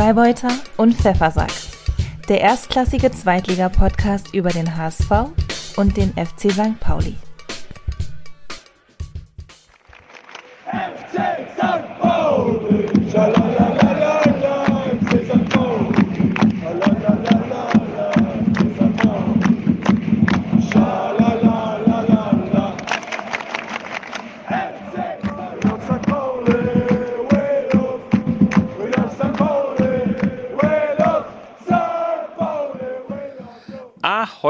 Freibeuter 0.00 0.48
und 0.78 0.94
Pfeffersack. 0.94 1.52
Der 2.30 2.40
erstklassige 2.40 3.12
Zweitliga-Podcast 3.12 4.32
über 4.32 4.48
den 4.48 4.74
HSV 4.74 5.10
und 5.76 5.94
den 5.94 6.14
FC 6.14 6.50
St. 6.50 6.80
Pauli. 6.80 7.16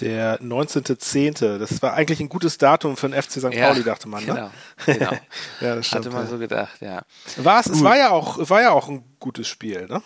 Der 0.00 0.40
19.10., 0.40 1.58
das 1.58 1.82
war 1.82 1.92
eigentlich 1.92 2.20
ein 2.20 2.30
gutes 2.30 2.56
Datum 2.56 2.96
für 2.96 3.08
den 3.08 3.20
FC 3.20 3.32
St. 3.32 3.50
Pauli, 3.50 3.84
dachte 3.84 4.08
man, 4.08 4.24
genau, 4.24 4.34
ne? 4.34 4.50
Genau. 4.86 5.10
Ja, 5.60 5.76
das 5.76 5.86
stimmt. 5.86 6.06
Hatte 6.06 6.14
man 6.14 6.24
ja. 6.24 6.30
so 6.30 6.38
gedacht, 6.38 6.80
ja. 6.80 7.02
War 7.36 7.60
es, 7.60 7.82
war 7.82 7.98
ja 7.98 8.10
auch, 8.10 8.48
war 8.48 8.62
ja 8.62 8.70
auch 8.70 8.88
ein 8.88 9.04
gutes 9.18 9.46
Spiel, 9.46 9.86
ne? 9.86 10.02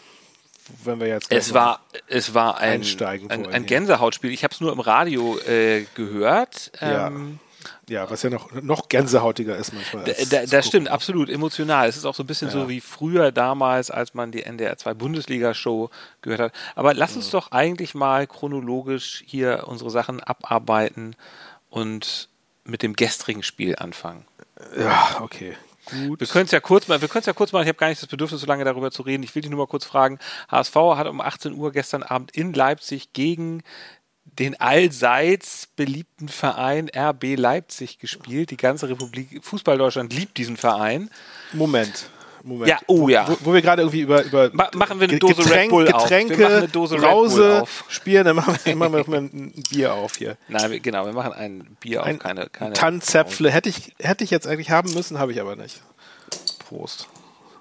Wenn 0.82 0.98
wir 0.98 1.06
jetzt 1.08 1.30
Es 1.30 1.52
war, 1.54 1.80
es 2.08 2.34
war 2.34 2.58
ein, 2.58 2.82
ein, 2.82 3.46
ein. 3.46 3.66
Gänsehautspiel. 3.66 4.32
Ich 4.32 4.44
habe 4.44 4.54
es 4.54 4.60
nur 4.60 4.72
im 4.72 4.80
Radio 4.80 5.38
äh, 5.40 5.84
gehört. 5.94 6.72
Ja. 6.80 7.08
Ähm, 7.08 7.38
ja, 7.88 8.10
was 8.10 8.22
ja 8.22 8.30
noch, 8.30 8.52
noch 8.52 8.88
gänsehautiger 8.88 9.56
ist 9.56 9.72
manchmal. 9.72 10.04
Da, 10.04 10.14
zu 10.14 10.46
das 10.46 10.66
stimmt, 10.66 10.88
absolut 10.88 11.28
emotional. 11.28 11.88
Es 11.88 11.96
ist 11.96 12.04
auch 12.04 12.14
so 12.14 12.22
ein 12.22 12.26
bisschen 12.26 12.50
so 12.50 12.68
wie 12.68 12.80
früher 12.80 13.32
damals, 13.32 13.90
als 13.90 14.14
man 14.14 14.32
die 14.32 14.42
NDR 14.42 14.76
2 14.76 14.94
Bundesliga-Show 14.94 15.90
gehört 16.22 16.40
hat. 16.40 16.52
Aber 16.74 16.94
lass 16.94 17.16
uns 17.16 17.30
doch 17.30 17.52
eigentlich 17.52 17.94
mal 17.94 18.26
chronologisch 18.26 19.22
hier 19.26 19.64
unsere 19.66 19.90
Sachen 19.90 20.20
abarbeiten 20.20 21.16
und 21.70 22.28
mit 22.64 22.82
dem 22.82 22.94
gestrigen 22.94 23.42
Spiel 23.42 23.76
anfangen. 23.76 24.24
Ja, 24.78 25.20
okay. 25.20 25.56
Gut. 25.90 26.20
Wir 26.20 26.26
können 26.26 26.46
es 26.46 26.50
ja 26.50 26.60
kurz 26.60 26.88
mal, 26.88 27.00
wir 27.02 27.08
können 27.08 27.20
es 27.20 27.26
ja 27.26 27.34
kurz 27.34 27.52
mal, 27.52 27.60
ich 27.60 27.68
habe 27.68 27.76
gar 27.76 27.88
nicht 27.88 28.00
das 28.00 28.08
Bedürfnis, 28.08 28.40
so 28.40 28.46
lange 28.46 28.64
darüber 28.64 28.90
zu 28.90 29.02
reden. 29.02 29.22
Ich 29.22 29.34
will 29.34 29.42
dich 29.42 29.50
nur 29.50 29.58
mal 29.58 29.66
kurz 29.66 29.84
fragen. 29.84 30.18
HSV 30.50 30.74
hat 30.96 31.06
um 31.06 31.20
18 31.20 31.52
Uhr 31.52 31.72
gestern 31.72 32.02
Abend 32.02 32.30
in 32.30 32.54
Leipzig 32.54 33.12
gegen 33.12 33.62
den 34.38 34.60
allseits 34.60 35.68
beliebten 35.76 36.28
Verein 36.28 36.90
RB 36.94 37.36
Leipzig 37.36 37.98
gespielt. 37.98 38.50
Die 38.50 38.56
ganze 38.56 38.88
Republik 38.88 39.44
Fußball 39.44 39.78
Deutschland 39.78 40.12
liebt 40.12 40.36
diesen 40.38 40.56
Verein. 40.56 41.10
Moment. 41.52 42.06
Moment. 42.46 42.68
Ja, 42.68 42.78
oh 42.88 43.08
ja. 43.08 43.26
Wo, 43.26 43.36
wo 43.40 43.54
wir 43.54 43.62
gerade 43.62 43.80
irgendwie 43.82 44.02
über, 44.02 44.22
über 44.22 44.50
Ma- 44.52 44.70
machen 44.74 45.00
wir 45.00 45.08
eine 45.08 45.18
Dose 45.18 45.50
Red 45.50 45.70
Bull 45.70 45.88
auf. 45.90 46.10
Wir 46.10 46.18
Getränke, 46.20 46.42
machen 46.42 46.54
eine 46.56 46.68
Dose 46.68 46.94
Red 46.96 47.00
Bull 47.00 47.10
Brause 47.10 47.62
auf. 47.62 47.84
spielen, 47.88 48.24
dann 48.26 48.36
machen 48.36 48.58
wir, 48.64 48.76
machen 48.76 49.12
wir 49.12 49.18
ein 49.18 49.52
Bier 49.70 49.94
auf 49.94 50.16
hier. 50.16 50.36
Nein, 50.48 50.70
wir, 50.70 50.80
genau, 50.80 51.06
wir 51.06 51.14
machen 51.14 51.32
ein 51.32 51.76
Bier 51.80 52.02
auf, 52.02 52.06
Ein 52.06 52.18
keine, 52.18 52.50
keine 52.50 52.74
Tannenzäpfle 52.74 53.50
hätte 53.50 53.70
ich, 53.70 53.94
hätte 53.98 54.24
ich 54.24 54.30
jetzt 54.30 54.46
eigentlich 54.46 54.70
haben 54.70 54.92
müssen, 54.92 55.18
habe 55.18 55.32
ich 55.32 55.40
aber 55.40 55.56
nicht. 55.56 55.80
Prost. 56.68 57.08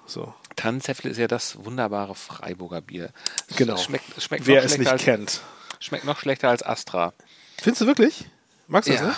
So, 0.06 0.34
Tannenzäpfle 0.56 1.08
ist 1.10 1.16
ja 1.16 1.28
das 1.28 1.64
wunderbare 1.64 2.14
Freiburger 2.14 2.82
Bier. 2.82 3.08
genau. 3.56 3.78
Schmeckt, 3.78 4.20
schmeckt 4.20 4.46
Wer 4.46 4.64
es 4.64 4.76
nicht 4.76 4.90
als, 4.90 5.02
kennt. 5.02 5.40
Schmeckt 5.80 6.04
noch 6.04 6.18
schlechter 6.18 6.48
als 6.48 6.62
Astra. 6.62 7.12
Findest 7.60 7.82
du 7.82 7.86
wirklich? 7.86 8.26
Magst 8.68 8.88
du 8.88 8.92
das? 8.92 9.00
Ja. 9.02 9.06
Ne? 9.08 9.14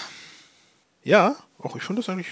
Ja. 1.05 1.37
Auch 1.59 1.75
ich 1.75 1.83
finde 1.83 2.03
das 2.03 2.09
eigentlich. 2.11 2.27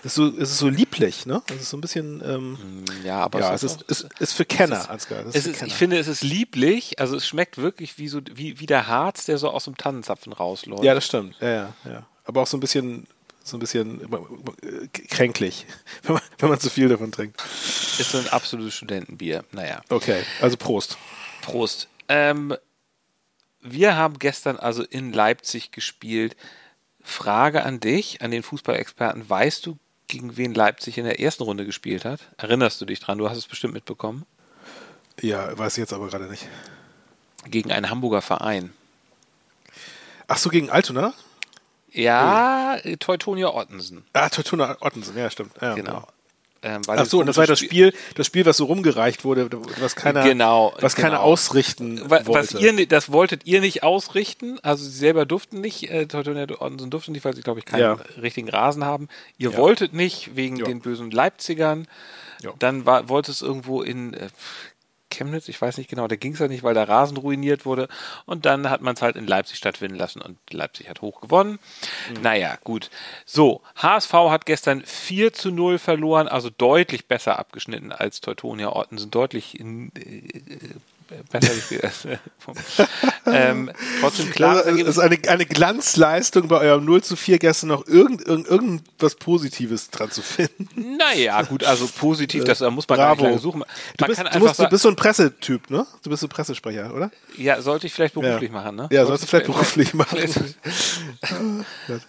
Es 0.00 0.06
ist 0.06 0.14
so, 0.14 0.26
es 0.28 0.50
ist 0.50 0.58
so 0.58 0.68
lieblich, 0.68 1.24
ne? 1.24 1.42
Es 1.48 1.62
ist 1.62 1.70
so 1.70 1.76
ein 1.78 1.80
bisschen. 1.80 2.22
Ähm, 2.24 2.84
Ja, 3.02 3.20
aber 3.20 3.40
ja, 3.40 3.54
es 3.54 3.62
es 3.62 3.72
ist, 3.72 3.82
ist, 3.82 4.04
auch- 4.04 4.10
ist, 4.10 4.20
ist 4.20 4.32
für 4.34 4.44
Kenner, 4.44 4.88
Ansgar. 4.90 5.22
Das 5.24 5.34
es 5.34 5.44
für 5.44 5.50
ist, 5.50 5.58
Kenner. 5.58 5.68
ich 5.68 5.74
finde, 5.74 5.98
es 5.98 6.06
ist 6.06 6.22
lieblich. 6.22 7.00
Also 7.00 7.16
es 7.16 7.26
schmeckt 7.26 7.56
wirklich 7.56 7.96
wie 7.98 8.08
so 8.08 8.20
wie, 8.32 8.60
wie 8.60 8.66
der 8.66 8.86
Harz, 8.88 9.24
der 9.24 9.38
so 9.38 9.50
aus 9.50 9.64
dem 9.64 9.76
Tannenzapfen 9.76 10.32
rausläuft. 10.34 10.84
Ja, 10.84 10.94
das 10.94 11.06
stimmt. 11.06 11.36
Ja, 11.40 11.48
ja, 11.48 11.74
ja. 11.86 12.06
Aber 12.24 12.42
auch 12.42 12.46
so 12.46 12.56
ein 12.58 12.60
bisschen, 12.60 13.06
so 13.42 13.56
ein 13.56 13.60
bisschen 13.60 14.02
äh, 14.02 14.88
kränklich, 15.08 15.66
wenn 16.02 16.14
man, 16.14 16.22
wenn 16.38 16.48
man 16.50 16.60
zu 16.60 16.68
viel 16.68 16.88
davon 16.88 17.10
trinkt. 17.12 17.40
ist 17.98 18.10
so 18.10 18.18
ein 18.18 18.28
absolutes 18.28 18.74
Studentenbier. 18.74 19.44
Naja, 19.52 19.80
Okay, 19.88 20.22
also 20.42 20.56
Prost. 20.58 20.98
Prost. 21.40 21.88
Ähm, 22.08 22.54
wir 23.68 23.96
haben 23.96 24.18
gestern 24.18 24.56
also 24.56 24.82
in 24.82 25.12
Leipzig 25.12 25.70
gespielt. 25.72 26.36
Frage 27.02 27.62
an 27.64 27.78
dich, 27.80 28.20
an 28.22 28.30
den 28.30 28.42
Fußballexperten. 28.42 29.28
Weißt 29.28 29.64
du, 29.66 29.78
gegen 30.08 30.36
wen 30.36 30.54
Leipzig 30.54 30.98
in 30.98 31.04
der 31.04 31.20
ersten 31.20 31.44
Runde 31.44 31.64
gespielt 31.64 32.04
hat? 32.04 32.20
Erinnerst 32.36 32.80
du 32.80 32.84
dich 32.84 33.00
dran? 33.00 33.18
Du 33.18 33.28
hast 33.30 33.38
es 33.38 33.46
bestimmt 33.46 33.74
mitbekommen. 33.74 34.24
Ja, 35.20 35.56
weiß 35.56 35.74
ich 35.74 35.82
jetzt 35.82 35.92
aber 35.92 36.08
gerade 36.08 36.26
nicht. 36.26 36.46
Gegen 37.48 37.70
einen 37.72 37.90
Hamburger 37.90 38.22
Verein. 38.22 38.72
Ach 40.28 40.36
so, 40.38 40.50
gegen 40.50 40.70
Altona? 40.70 41.14
Ja, 41.92 42.78
Teutonia 42.98 43.48
Ottensen. 43.54 44.04
Ah, 44.12 44.28
Tortuna 44.28 44.76
Ottensen, 44.80 45.16
ja, 45.16 45.30
stimmt. 45.30 45.52
Ja, 45.62 45.74
Genau. 45.74 45.92
ja. 45.92 46.06
Ähm, 46.66 46.82
weil 46.86 46.98
Ach 46.98 47.06
so, 47.06 47.20
und 47.20 47.26
das 47.26 47.36
war 47.36 47.46
das 47.46 47.60
Spiel, 47.60 47.92
das 48.16 48.26
Spiel, 48.26 48.44
was 48.44 48.56
so 48.56 48.64
rumgereicht 48.64 49.24
wurde, 49.24 49.48
was 49.78 49.94
keiner, 49.94 50.24
Genau, 50.24 50.74
was 50.80 50.96
keiner 50.96 51.10
genau. 51.18 51.22
ausrichten 51.22 52.00
Wa- 52.10 52.26
wollte. 52.26 52.54
Was 52.54 52.60
ihr, 52.60 52.86
das 52.88 53.12
wolltet 53.12 53.46
ihr 53.46 53.60
nicht 53.60 53.84
ausrichten, 53.84 54.58
also 54.62 54.82
sie 54.84 54.90
selber 54.90 55.26
durften 55.26 55.60
nicht, 55.60 55.88
äh, 55.90 56.06
Teutonia 56.06 56.46
Ottensen 56.58 56.90
durften 56.90 57.12
nicht, 57.12 57.24
weil 57.24 57.36
sie, 57.36 57.42
glaube 57.42 57.60
ich, 57.60 57.66
keinen 57.66 57.80
Ja. 57.82 57.92
richtigen 58.20 58.48
Rasen 58.48 58.84
haben. 58.84 59.08
Ihr 59.38 59.52
Ja. 59.52 59.56
wolltet 59.58 59.92
nicht, 59.92 60.34
wegen 60.34 60.56
Ja. 60.56 60.64
den 60.64 60.80
bösen 60.80 61.10
Leipzigern. 61.12 61.86
Dann 62.58 62.84
war, 62.84 63.08
wollte 63.08 63.30
es 63.30 63.42
irgendwo 63.42 63.82
in 63.82 64.14
äh, 64.14 64.28
Chemnitz, 65.16 65.48
ich 65.48 65.60
weiß 65.60 65.78
nicht 65.78 65.90
genau, 65.90 66.06
da 66.08 66.16
ging 66.16 66.34
es 66.34 66.38
ja 66.38 66.48
nicht, 66.48 66.62
weil 66.62 66.74
der 66.74 66.88
Rasen 66.88 67.16
ruiniert 67.16 67.66
wurde. 67.66 67.88
Und 68.26 68.46
dann 68.46 68.70
hat 68.70 68.82
man 68.82 68.94
es 68.94 69.02
halt 69.02 69.16
in 69.16 69.26
Leipzig 69.26 69.58
stattfinden 69.58 69.96
lassen 69.96 70.20
und 70.20 70.38
Leipzig 70.50 70.88
hat 70.88 71.02
hoch 71.02 71.20
gewonnen. 71.20 71.58
Mhm. 72.08 72.22
Naja, 72.22 72.58
gut. 72.64 72.90
So, 73.24 73.62
HSV 73.76 74.12
hat 74.12 74.46
gestern 74.46 74.82
4 74.84 75.32
zu 75.32 75.50
0 75.50 75.78
verloren, 75.78 76.28
also 76.28 76.50
deutlich 76.50 77.06
besser 77.06 77.38
abgeschnitten 77.38 77.92
als 77.92 78.20
Teutonia 78.20 78.74
Ottensen, 78.74 79.10
deutlich 79.10 79.58
in, 79.58 79.90
äh, 79.96 80.76
besser 81.30 81.54
gespielt. 81.54 81.82
ähm, 83.26 83.70
trotzdem 84.00 84.30
klar. 84.30 84.56
Also, 84.64 84.70
es 84.80 84.88
ist 84.88 84.98
eine, 84.98 85.18
eine 85.28 85.46
Glanzleistung 85.46 86.48
bei 86.48 86.58
eurem 86.60 86.84
0 86.84 87.02
zu 87.02 87.16
4 87.16 87.38
gestern 87.38 87.68
noch 87.68 87.86
irgend, 87.86 88.26
irgend, 88.26 88.46
irgendwas 88.48 89.14
Positives 89.16 89.90
dran 89.90 90.10
zu 90.10 90.22
finden. 90.22 90.96
Naja, 90.96 91.42
gut, 91.42 91.64
also 91.64 91.86
positiv, 91.86 92.44
das 92.44 92.58
da 92.58 92.70
muss 92.70 92.88
man 92.88 92.98
gar 92.98 93.10
nicht 93.14 93.22
Bravo. 93.24 93.38
suchen. 93.38 93.58
Man 93.60 93.68
Du 93.96 94.06
bist, 94.06 94.22
du, 94.34 94.38
musst, 94.38 94.58
du 94.58 94.68
bist 94.68 94.82
so 94.82 94.88
ein 94.88 94.96
Pressetyp, 94.96 95.70
ne? 95.70 95.86
Du 96.02 96.10
bist 96.10 96.20
so 96.20 96.26
ein 96.26 96.30
Pressesprecher, 96.30 96.94
oder? 96.94 97.10
ja, 97.36 97.60
sollte 97.60 97.86
ich 97.86 97.92
vielleicht 97.94 98.14
beruflich 98.14 98.50
machen, 98.50 98.76
ne? 98.76 98.88
Ja, 98.90 99.06
sollst 99.06 99.24
du 99.24 99.28
vielleicht 99.28 99.46
beruflich 99.46 99.94
machen. 99.94 100.18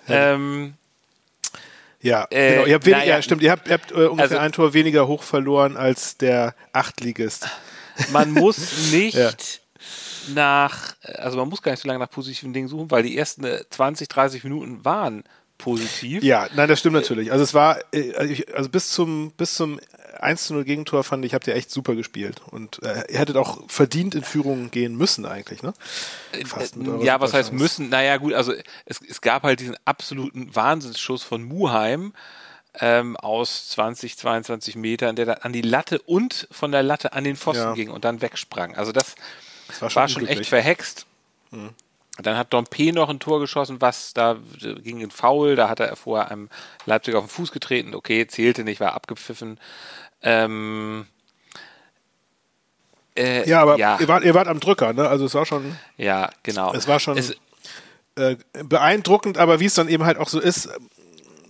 ähm, 0.08 0.74
Ja, 2.02 2.28
Äh, 2.30 2.54
genau. 2.54 2.66
Ihr 2.68 2.74
habt 2.76 2.86
weniger, 2.86 3.06
ja, 3.06 3.22
stimmt, 3.22 3.42
ihr 3.42 3.52
habt, 3.52 3.68
ihr 3.68 3.74
habt 3.74 3.92
äh, 3.92 3.96
ungefähr 3.96 4.24
Also- 4.24 4.38
ein 4.38 4.52
Tor 4.52 4.74
weniger 4.74 5.08
hoch 5.08 5.24
verloren 5.24 5.78
als 5.78 6.18
der 6.18 6.54
Achtligist. 6.74 7.48
Man 8.12 8.32
muss 8.32 8.58
nicht 8.92 9.16
Ja. 9.16 9.32
nach, 10.34 10.96
also 11.04 11.38
man 11.38 11.50
muss 11.50 11.62
gar 11.62 11.72
nicht 11.72 11.82
so 11.82 11.88
lange 11.88 12.00
nach 12.00 12.10
positiven 12.10 12.54
Dingen 12.54 12.68
suchen, 12.68 12.92
weil 12.92 13.04
die 13.04 13.18
ersten 13.18 13.44
äh, 13.44 13.64
20, 13.70 14.08
30 14.10 14.44
Minuten 14.44 14.84
waren 14.86 15.24
positiv. 15.58 16.24
Ja, 16.24 16.48
nein, 16.56 16.68
das 16.70 16.80
stimmt 16.80 16.96
natürlich. 16.96 17.32
Also 17.32 17.44
es 17.44 17.54
war, 17.54 17.80
äh, 17.94 18.14
also 18.16 18.34
also 18.54 18.70
bis 18.70 18.90
zum, 18.90 19.32
bis 19.38 19.56
zum 19.56 19.80
1 20.20 20.46
zu 20.48 20.54
0 20.54 20.64
Gegentor 20.66 21.04
fand 21.04 21.24
ich, 21.26 21.34
habt 21.34 21.48
ihr 21.48 21.56
echt 21.56 21.70
super 21.72 21.96
gespielt. 21.96 22.42
Und 22.50 22.82
äh, 22.84 23.04
ihr 23.12 23.20
hättet 23.20 23.38
auch 23.38 23.60
verdient 23.70 24.16
in 24.16 24.24
Führung 24.24 24.72
gehen 24.72 24.96
müssen 24.96 25.26
eigentlich, 25.26 25.62
ne? 25.64 25.74
Fast 26.46 26.76
mit 26.76 27.04
Ja, 27.04 27.20
was 27.22 27.34
heißt 27.34 27.54
müssen? 27.54 27.90
Naja, 27.90 28.18
gut, 28.18 28.34
also 28.34 28.54
es, 28.86 29.00
es 29.08 29.22
gab 29.22 29.44
halt 29.44 29.60
diesen 29.60 29.78
absoluten 29.86 30.56
Wahnsinnsschuss 30.56 31.24
von 31.24 31.44
Muheim 31.44 32.14
ähm, 32.80 33.16
aus 33.18 33.70
20, 33.70 34.18
22 34.18 34.76
Metern, 34.76 35.16
der 35.16 35.26
dann 35.26 35.38
an 35.40 35.54
die 35.54 35.62
Latte 35.62 36.00
und 36.02 36.48
von 36.52 36.72
der 36.72 36.84
Latte 36.84 37.14
an 37.14 37.24
den 37.24 37.36
Pfosten 37.36 37.64
Ja. 37.64 37.74
ging 37.74 37.90
und 37.90 38.06
dann 38.06 38.22
wegsprang. 38.22 38.76
Also 38.76 38.92
das, 38.92 39.16
Das 39.68 39.82
war 39.82 39.96
war 39.96 40.08
schon, 40.08 40.22
schon 40.24 40.30
echt 40.30 40.48
verhext. 40.48 41.06
Dann 42.20 42.38
hat 42.38 42.52
Dompe 42.54 42.92
noch 42.94 43.10
ein 43.10 43.20
Tor 43.20 43.40
geschossen, 43.40 43.80
was 43.80 44.14
da 44.14 44.38
äh, 44.62 44.74
ging 44.82 45.02
in 45.02 45.12
Foul, 45.12 45.56
da 45.56 45.70
hat 45.70 45.80
er 45.80 45.96
vorher 45.96 46.32
einem 46.32 46.50
Leipziger 46.86 47.20
auf 47.20 47.26
den 47.26 47.30
Fuß 47.30 47.52
getreten, 47.52 47.94
okay, 47.96 48.26
zählte 48.28 48.64
nicht, 48.64 48.80
war 48.80 48.94
abgepfiffen. 48.94 49.60
Ähm, 50.24 51.06
äh, 53.16 53.48
Ja, 53.48 53.62
aber 53.62 53.78
ja, 53.78 53.98
Ihr, 54.00 54.08
wart, 54.08 54.24
ihr 54.24 54.34
wart 54.34 54.48
am 54.48 54.60
Drücker, 54.60 54.94
ne? 54.94 55.08
Also 55.08 55.26
es 55.26 55.34
war 55.36 55.46
schon, 55.46 55.78
ja, 55.98 56.30
genau. 56.44 56.74
es 56.74 56.88
war 56.88 57.00
schon 57.00 57.18
Es, 57.18 57.36
äh, 58.16 58.36
beeindruckend, 58.64 59.38
aber 59.38 59.60
wie 59.60 59.66
es 59.66 59.76
dann 59.76 59.88
eben 59.88 60.04
halt 60.06 60.18
auch 60.18 60.28
so 60.30 60.40
ist, 60.40 60.70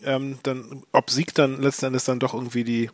ähm, 0.07 0.39
dann 0.43 0.83
obsiegt 0.91 1.37
dann 1.37 1.61
letzten 1.61 1.85
Endes 1.87 2.05
dann 2.05 2.19
doch 2.19 2.33
irgendwie 2.33 2.63
die 2.63 2.89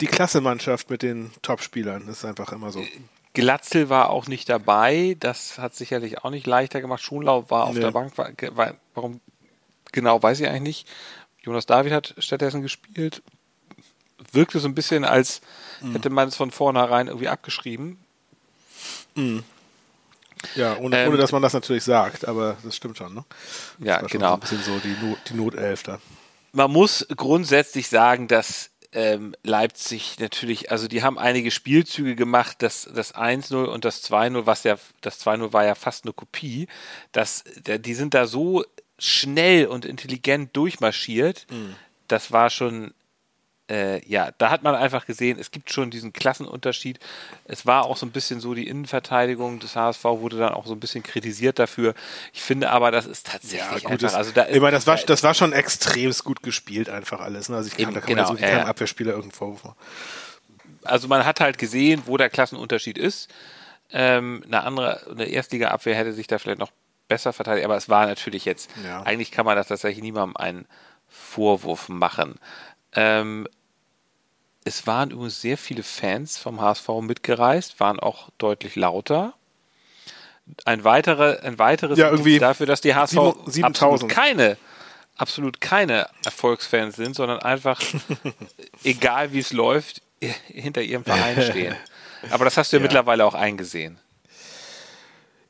die 0.00 0.06
Klassemannschaft 0.06 0.88
mit 0.90 1.02
den 1.02 1.30
Topspielern. 1.42 2.06
Das 2.06 2.18
ist 2.18 2.24
einfach 2.24 2.52
immer 2.52 2.72
so. 2.72 2.82
Glatzel 3.34 3.88
war 3.90 4.10
auch 4.10 4.26
nicht 4.26 4.48
dabei. 4.48 5.16
Das 5.20 5.58
hat 5.58 5.74
sicherlich 5.74 6.24
auch 6.24 6.30
nicht 6.30 6.46
leichter 6.46 6.80
gemacht. 6.80 7.02
Schonlau 7.02 7.50
war 7.50 7.64
auf 7.64 7.74
Nee. 7.74 7.80
der 7.80 7.90
Bank. 7.90 8.16
War, 8.16 8.30
war, 8.56 8.74
warum 8.94 9.20
genau, 9.92 10.22
weiß 10.22 10.40
ich 10.40 10.46
eigentlich 10.48 10.62
nicht. 10.62 10.88
Jonas 11.42 11.66
David 11.66 11.92
hat 11.92 12.14
stattdessen 12.18 12.62
gespielt. 12.62 13.22
Wirkte 14.32 14.60
so 14.60 14.68
ein 14.68 14.74
bisschen, 14.74 15.04
als 15.04 15.40
Mhm. 15.82 15.92
hätte 15.92 16.08
man 16.10 16.28
es 16.28 16.36
von 16.36 16.50
vornherein 16.50 17.08
irgendwie 17.08 17.28
abgeschrieben. 17.28 17.98
Ja, 20.54 20.76
ohne, 20.78 20.96
Ähm, 20.96 21.08
ohne 21.08 21.18
dass 21.18 21.32
man 21.32 21.42
das 21.42 21.52
natürlich 21.52 21.84
sagt, 21.84 22.26
aber 22.26 22.56
das 22.62 22.76
stimmt 22.76 22.98
schon, 22.98 23.14
ne? 23.14 23.24
Ja, 23.80 24.00
Das 24.00 24.10
schon 24.10 24.20
genau. 24.20 24.28
So 24.30 24.34
ein 24.34 24.40
bisschen 24.40 24.62
so 24.62 24.78
die, 24.78 24.96
Not, 25.04 25.18
die 25.28 25.34
Notelf 25.34 25.82
da. 25.82 25.98
Man 26.52 26.70
muss 26.70 27.06
grundsätzlich 27.16 27.88
sagen, 27.88 28.28
dass 28.28 28.70
ähm, 28.92 29.34
Leipzig 29.42 30.18
natürlich, 30.20 30.70
also 30.70 30.86
die 30.86 31.02
haben 31.02 31.18
einige 31.18 31.50
Spielzüge 31.50 32.14
gemacht, 32.14 32.58
das, 32.60 32.88
das 32.94 33.12
1-0 33.14 33.64
und 33.64 33.84
das 33.84 34.02
2-0, 34.08 34.46
was 34.46 34.62
ja, 34.62 34.76
das 35.00 35.18
2-0 35.26 35.52
war 35.52 35.64
ja 35.64 35.74
fast 35.74 36.04
eine 36.04 36.12
Kopie, 36.12 36.68
das, 37.10 37.42
der- 37.56 37.78
die 37.80 37.94
sind 37.94 38.14
da 38.14 38.26
so 38.28 38.64
schnell 39.00 39.66
und 39.66 39.84
intelligent 39.84 40.56
durchmarschiert, 40.56 41.46
das 42.06 42.30
war 42.30 42.50
schon, 42.50 42.94
äh, 43.70 44.06
ja, 44.06 44.30
da 44.36 44.50
hat 44.50 44.62
man 44.62 44.74
einfach 44.74 45.06
gesehen, 45.06 45.38
es 45.38 45.50
gibt 45.50 45.72
schon 45.72 45.90
diesen 45.90 46.12
Klassenunterschied. 46.12 46.98
Es 47.46 47.64
war 47.64 47.84
auch 47.86 47.96
so 47.96 48.04
ein 48.04 48.10
bisschen 48.10 48.38
so, 48.40 48.52
die 48.52 48.68
Innenverteidigung 48.68 49.58
des 49.58 49.74
HSV 49.74 50.04
wurde 50.04 50.36
dann 50.36 50.52
auch 50.52 50.66
so 50.66 50.74
ein 50.74 50.80
bisschen 50.80 51.02
kritisiert 51.02 51.58
dafür. 51.58 51.94
Ich 52.34 52.42
finde 52.42 52.70
aber, 52.70 52.90
das 52.90 53.06
ist 53.06 53.26
tatsächlich 53.28 53.86
einfach, 53.86 53.96
das, 53.98 54.14
also 54.14 54.32
da 54.32 54.42
ist, 54.42 54.60
meine, 54.60 54.72
das 54.76 54.86
war, 54.86 54.96
da- 54.96 55.02
das 55.06 55.22
war 55.22 55.32
schon 55.32 55.52
extremst 55.54 56.24
gut 56.24 56.42
gespielt, 56.42 56.90
einfach 56.90 57.20
alles. 57.20 57.48
Ne? 57.48 57.56
Also 57.56 57.68
ich 57.68 57.74
kann, 57.76 57.82
Eben, 57.84 57.94
da 57.94 58.00
kann 58.00 58.08
genau, 58.08 58.28
man 58.32 58.36
ja, 58.38 58.46
keinem 58.48 58.58
ja. 58.58 58.66
Abwehrspieler 58.66 59.10
irgendeinen 59.12 59.32
Vorwurf 59.32 59.64
machen. 59.64 59.76
also 60.84 61.08
man 61.08 61.24
hat 61.24 61.40
halt 61.40 61.56
gesehen, 61.58 62.02
wo 62.06 62.16
der 62.18 62.28
Klassenunterschied 62.30 62.98
ist. 62.98 63.30
Ähm, 63.92 64.42
eine 64.46 64.62
andere, 64.64 65.06
eine 65.10 65.24
Erstliga-Abwehr 65.26 65.94
hätte 65.94 66.12
sich 66.12 66.26
da 66.26 66.38
vielleicht 66.38 66.58
noch 66.58 66.72
besser 67.08 67.32
verteidigt, 67.32 67.64
aber 67.64 67.76
es 67.76 67.88
war 67.88 68.06
natürlich 68.06 68.44
jetzt, 68.44 68.70
Ja. 68.84 69.02
eigentlich 69.02 69.30
kann 69.30 69.46
man 69.46 69.56
das 69.56 69.68
tatsächlich 69.68 70.02
niemandem 70.02 70.36
einen 70.36 70.66
Vorwurf 71.08 71.88
machen. 71.88 72.34
Ähm, 72.94 73.48
es 74.64 74.86
waren 74.86 75.10
übrigens 75.10 75.40
sehr 75.40 75.58
viele 75.58 75.82
Fans 75.82 76.38
vom 76.38 76.60
HSV 76.60 76.88
mitgereist, 77.02 77.80
waren 77.80 78.00
auch 78.00 78.30
deutlich 78.38 78.76
lauter. 78.76 79.34
Ein, 80.64 80.84
weitere, 80.84 81.38
ein 81.40 81.58
weiteres 81.58 81.98
Ja, 81.98 82.10
irgendwie 82.10 82.38
dafür, 82.38 82.66
dass 82.66 82.80
die 82.80 82.94
HSV 82.94 83.12
sieben- 83.12 83.50
7000. 83.50 83.64
absolut 83.64 84.08
keine, 84.10 84.56
absolut 85.16 85.60
keine 85.60 86.08
Erfolgsfans 86.24 86.96
sind, 86.96 87.14
sondern 87.14 87.40
einfach, 87.40 87.80
egal 88.84 89.32
wie 89.32 89.38
es 89.40 89.52
läuft, 89.52 90.02
hinter 90.48 90.82
ihrem 90.82 91.04
Verein 91.04 91.40
stehen. 91.50 91.76
Aber 92.30 92.44
das 92.46 92.56
hast 92.56 92.72
du 92.72 92.76
ja, 92.76 92.80
Ja. 92.80 92.84
mittlerweile 92.84 93.24
auch 93.26 93.34
eingesehen. 93.34 93.98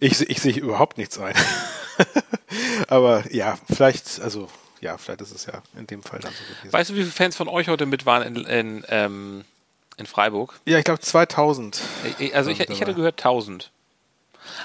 Ich, 0.00 0.20
ich 0.29 0.40
sehe 0.40 0.55
überhaupt 0.58 0.99
nichts 0.99 1.19
ein. 1.19 1.35
aber 2.88 3.25
ja, 3.32 3.56
vielleicht, 3.73 4.20
also 4.20 4.49
ja, 4.85 4.97
vielleicht 4.99 5.21
ist 5.23 5.33
es 5.35 5.47
ja 5.47 5.63
in 5.77 5.87
dem 5.87 6.03
Fall 6.03 6.21
dann 6.21 6.33
so 6.33 6.45
gewesen. 6.55 6.73
Weißt 6.73 6.91
du, 6.91 6.95
wie 6.95 7.01
viele 7.01 7.11
Fans 7.11 7.37
von 7.37 7.49
euch 7.49 7.69
heute 7.69 7.87
mit 7.87 8.07
waren 8.07 8.23
in, 8.23 8.45
in, 8.45 8.85
ähm, 8.89 9.45
in 9.97 10.07
Freiburg? 10.07 10.61
ja, 10.67 10.79
ich 10.79 10.85
glaube 10.85 11.01
2000. 11.01 11.81
Ich- 12.19 12.35
Also 12.37 12.51
ich, 12.51 12.61
ich 12.61 12.81
hätte 12.81 12.95
gehört 12.95 13.19
1000. 13.19 13.71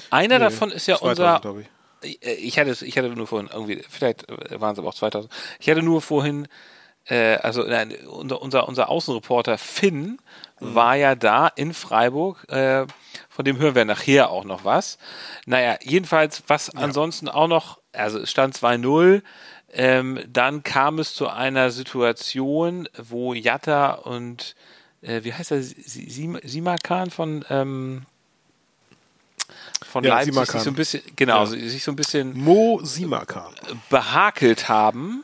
Einer 0.09 0.39
davon 0.39 0.71
ist 0.71 0.87
ja 0.87 0.97
2000, 0.97 1.45
unser. 1.45 1.59
ich. 1.61 1.67
Ich, 2.01 2.21
ich 2.21 2.59
hatte 2.59 2.85
ich 2.85 2.97
hatte 2.97 3.09
nur 3.09 3.27
vorhin 3.27 3.49
irgendwie, 3.51 3.83
vielleicht 3.89 4.25
waren 4.59 4.73
es 4.73 4.79
aber 4.79 4.87
auch 4.89 4.93
2000. 4.95 5.31
Ich 5.59 5.69
hatte 5.69 5.81
nur 5.81 6.01
vorhin, 6.01 6.47
äh, 7.05 7.35
also 7.35 7.63
nein, 7.63 7.93
unser, 8.07 8.41
unser, 8.41 8.67
unser 8.67 8.89
Außenreporter 8.89 9.57
Finn 9.57 10.19
Mhm. 10.61 10.75
war 10.75 10.95
ja 10.97 11.15
da 11.15 11.47
in 11.47 11.73
Freiburg. 11.73 12.45
Äh, 12.49 12.85
von 13.29 13.45
dem 13.45 13.57
hören 13.59 13.75
wir 13.75 13.85
nachher 13.85 14.29
auch 14.29 14.43
noch 14.43 14.65
was. 14.65 14.97
Naja, 15.45 15.77
jedenfalls, 15.81 16.43
was 16.47 16.69
ansonsten 16.75 17.29
auch 17.29 17.47
noch, 17.47 17.79
also 17.93 18.19
es 18.19 18.29
stand 18.29 18.57
2-0. 18.57 19.21
Ähm, 19.71 20.19
dann 20.27 20.63
kam 20.63 20.99
es 20.99 21.13
zu 21.13 21.27
einer 21.27 21.71
Situation, 21.71 22.87
wo 22.97 23.33
Jatta 23.33 23.91
und 23.91 24.55
äh, 25.01 25.23
wie 25.23 25.33
heißt 25.33 25.51
er, 25.51 25.61
Sim- 25.61 26.39
Simakan 26.43 27.11
von 27.11 27.45
ähm, 27.49 28.01
von 29.85 30.03
Ja, 30.03 30.15
Leipzig 30.15 30.35
sich 30.35 30.61
so 30.61 30.69
ein 30.69 30.75
bisschen, 30.75 31.01
genau, 31.15 31.45
sich 31.45 31.83
so 31.83 31.91
ein 31.91 31.95
bisschen 31.95 32.37
Mo 32.37 32.79
Simakan. 32.83 33.53
behakelt 33.89 34.69
haben. 34.69 35.23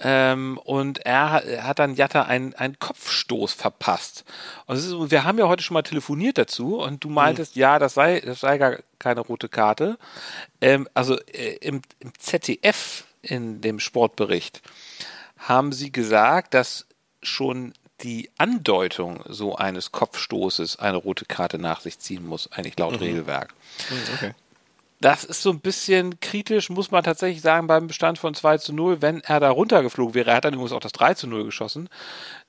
Ähm, 0.00 0.58
und 0.62 0.98
er, 1.04 1.32
hat- 1.32 1.44
er 1.44 1.64
hat 1.66 1.80
dann 1.80 1.96
Jatta 1.96 2.22
einen, 2.22 2.54
einen 2.54 2.78
Kopfstoß 2.78 3.52
verpasst. 3.52 4.24
Und 4.66 4.76
ist, 4.76 4.92
wir 5.10 5.24
haben 5.24 5.38
ja 5.38 5.48
heute 5.48 5.64
schon 5.64 5.74
mal 5.74 5.82
telefoniert 5.82 6.38
dazu 6.38 6.78
und 6.80 7.02
du 7.02 7.08
meintest, 7.08 7.56
ja, 7.56 7.80
das 7.80 7.94
sei, 7.94 8.20
das 8.20 8.38
sei 8.38 8.58
gar 8.58 8.76
keine 9.00 9.20
rote 9.20 9.48
Karte. 9.48 9.98
Ähm, 10.60 10.88
also 10.94 11.18
äh, 11.32 11.56
im, 11.62 11.82
im 11.98 12.12
ZDF, 12.16 13.06
in 13.22 13.60
dem 13.60 13.80
Sportbericht, 13.80 14.62
haben 15.38 15.72
sie 15.72 15.92
gesagt, 15.92 16.54
dass 16.54 16.86
schon 17.22 17.72
die 18.02 18.30
Andeutung 18.38 19.24
so 19.26 19.56
eines 19.56 19.90
Kopfstoßes 19.92 20.78
eine 20.78 20.96
rote 20.96 21.24
Karte 21.24 21.58
nach 21.58 21.80
sich 21.80 21.98
ziehen 21.98 22.26
muss, 22.26 22.50
eigentlich 22.52 22.78
laut 22.78 23.00
Regelwerk. 23.00 23.54
Okay. 24.14 24.34
Das 25.00 25.22
ist 25.22 25.42
so 25.42 25.50
ein 25.50 25.60
bisschen 25.60 26.18
kritisch, 26.18 26.70
muss 26.70 26.90
man 26.90 27.04
tatsächlich 27.04 27.40
sagen, 27.40 27.68
beim 27.68 27.86
Bestand 27.86 28.18
von 28.18 28.34
2 28.34 28.58
zu 28.58 28.72
0. 28.72 29.00
Wenn 29.00 29.20
er 29.20 29.38
da 29.38 29.50
runtergeflogen 29.50 30.14
wäre, 30.14 30.30
er 30.30 30.36
hat 30.36 30.44
dann 30.44 30.54
übrigens 30.54 30.72
auch 30.72 30.80
das 30.80 30.92
3 30.92 31.14
zu 31.14 31.28
0 31.28 31.44
geschossen, 31.44 31.88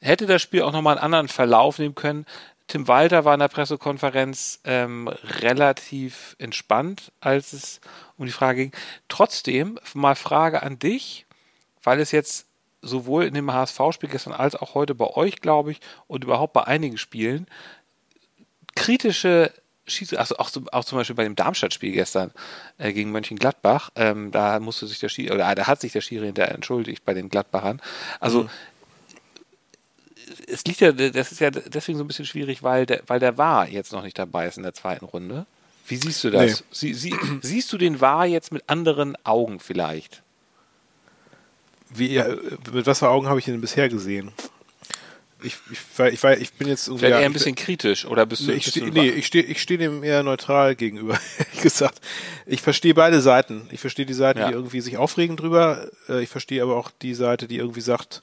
hätte 0.02 0.26
das 0.26 0.42
Spiel 0.42 0.64
auch 0.64 0.72
nochmal 0.72 0.98
einen 0.98 1.06
anderen 1.06 1.28
Verlauf 1.28 1.78
nehmen 1.78 1.96
können. 1.96 2.26
Tim 2.70 2.88
Walter 2.88 3.26
war 3.26 3.34
in 3.34 3.40
der 3.42 3.48
Pressekonferenz 3.50 4.60
ähm, 4.64 5.08
relativ 5.08 6.36
entspannt, 6.40 7.12
als 7.20 7.52
es 7.52 7.82
um 8.18 8.26
die 8.26 8.32
Frage 8.32 8.62
ging. 8.62 8.72
Trotzdem 9.10 9.80
mal 9.94 10.16
Frage 10.16 10.64
an 10.64 10.80
dich, 10.80 11.26
weil 11.84 12.00
es 12.00 12.12
jetzt 12.12 12.46
sowohl 12.82 13.26
in 13.26 13.34
dem 13.34 13.52
HSV-Spiel 13.52 14.08
gestern 14.10 14.34
als 14.34 14.56
auch 14.56 14.76
heute 14.76 14.96
bei 14.96 15.08
euch, 15.08 15.42
glaube 15.42 15.72
ich, 15.72 15.82
und 16.08 16.24
überhaupt 16.24 16.54
bei 16.54 16.64
einigen 16.66 16.98
Spielen 16.98 17.48
kritische 18.76 19.52
Schieß, 19.88 20.14
also 20.14 20.38
auch, 20.38 20.52
zum- 20.52 20.70
auch 20.70 20.86
zum 20.86 21.00
Beispiel 21.00 21.16
bei 21.16 21.24
dem 21.24 21.36
Darmstadt-Spiel 21.36 21.92
gestern 21.94 22.32
äh, 22.78 22.94
gegen 22.94 23.12
Mönchengladbach, 23.12 23.90
ähm, 23.96 24.30
da 24.32 24.60
musste 24.60 24.86
sich 24.86 25.00
der 25.00 25.10
Schiri, 25.10 25.34
oder 25.34 25.54
da 25.56 25.66
hat 25.68 25.82
sich 25.82 25.92
der 25.92 26.02
Schiri 26.02 26.28
hinterher 26.28 26.54
entschuldigt 26.54 27.04
bei 27.04 27.16
den 27.16 27.30
Gladbachern. 27.30 27.82
Also 28.20 28.48
es 30.48 30.64
liegt 30.66 30.82
ja, 30.82 30.92
das 30.92 31.32
ist 31.32 31.40
ja 31.40 31.50
deswegen 31.52 31.98
so 31.98 32.04
ein 32.04 32.08
bisschen 32.08 32.26
schwierig, 32.26 32.64
weil 32.64 32.86
der, 32.86 33.02
weil 33.08 33.20
der 33.20 33.38
War 33.38 33.68
jetzt 33.68 33.92
noch 33.92 34.04
nicht 34.04 34.18
dabei 34.18 34.48
ist 34.48 34.58
in 34.58 34.64
der 34.64 34.74
zweiten 34.74 35.06
Runde. 35.06 35.46
Wie 35.88 35.96
siehst 35.96 36.24
du 36.24 36.30
das? 36.30 36.64
Sie, 36.72 36.94
sie, 36.94 37.14
siehst 37.42 37.72
du 37.74 37.78
den 37.78 38.00
War 38.02 38.26
jetzt 38.26 38.52
mit 38.52 38.64
anderen 38.68 39.16
Augen 39.26 39.60
vielleicht? 39.60 40.22
Wie, 41.90 42.22
mit 42.72 42.86
was 42.86 43.00
für 43.00 43.10
Augen 43.10 43.28
habe 43.28 43.40
ich 43.40 43.48
ihn 43.48 43.60
bisher 43.62 43.90
gesehen? 43.90 44.32
Ich, 45.42 45.56
ich, 45.72 45.80
ich, 46.14 46.24
ich 46.24 46.54
bin 46.54 46.68
jetzt 46.68 46.88
irgendwie. 46.88 47.06
Ja, 47.08 47.20
eher 47.20 47.26
ein 47.26 47.34
bisschen 47.34 47.56
kritisch 47.56 48.06
oder 48.06 48.26
bist 48.26 48.42
du, 48.42 48.48
Nee, 48.48 48.58
ich 48.58 48.66
bist 48.66 48.76
stehe 48.76 48.92
du 48.92 48.92
nee, 48.92 49.10
ich 49.10 49.26
steh, 49.26 49.40
ich 49.40 49.62
steh 49.62 49.78
dem 49.78 50.04
eher 50.04 50.22
neutral 50.22 50.76
gegenüber, 50.76 51.18
ehrlich 51.40 51.62
gesagt. 51.62 52.02
Ich 52.46 52.62
verstehe 52.62 52.94
beide 52.94 53.22
Seiten. 53.22 53.68
Ich 53.72 53.80
verstehe 53.80 54.06
die 54.06 54.14
Seite, 54.14 54.42
Ja. 54.42 54.48
die 54.50 54.54
irgendwie 54.54 54.82
sich 54.82 54.98
aufregen 54.98 55.38
drüber. 55.38 55.88
Äh, 56.10 56.22
Ich 56.24 56.30
verstehe 56.30 56.62
aber 56.62 56.76
auch 56.76 56.92
die 57.02 57.14
Seite, 57.14 57.48
die 57.48 57.56
irgendwie 57.58 57.82
sagt, 57.82 58.22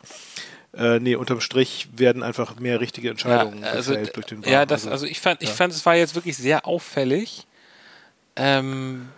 äh, 0.78 0.98
nee, 1.00 1.14
unterm 1.16 1.40
Strich 1.40 1.88
werden 1.96 2.22
einfach 2.22 2.58
mehr 2.60 2.80
richtige 2.80 3.10
Entscheidungen 3.10 3.62
ja, 3.62 3.70
also, 3.70 3.92
gefällt 3.92 4.16
durch 4.16 4.26
den 4.26 4.42
ja, 4.42 4.58
VAR. 4.60 4.66
das, 4.66 4.86
also 4.86 5.06
ich 5.06 5.20
fand, 5.20 5.42
ich 5.42 5.50
fand, 5.50 5.72
es 5.72 5.84
war 5.86 5.94
jetzt 5.96 6.14
wirklich 6.14 6.36
sehr 6.36 6.66
auffällig. 6.66 7.46
Ähm, 8.36 9.08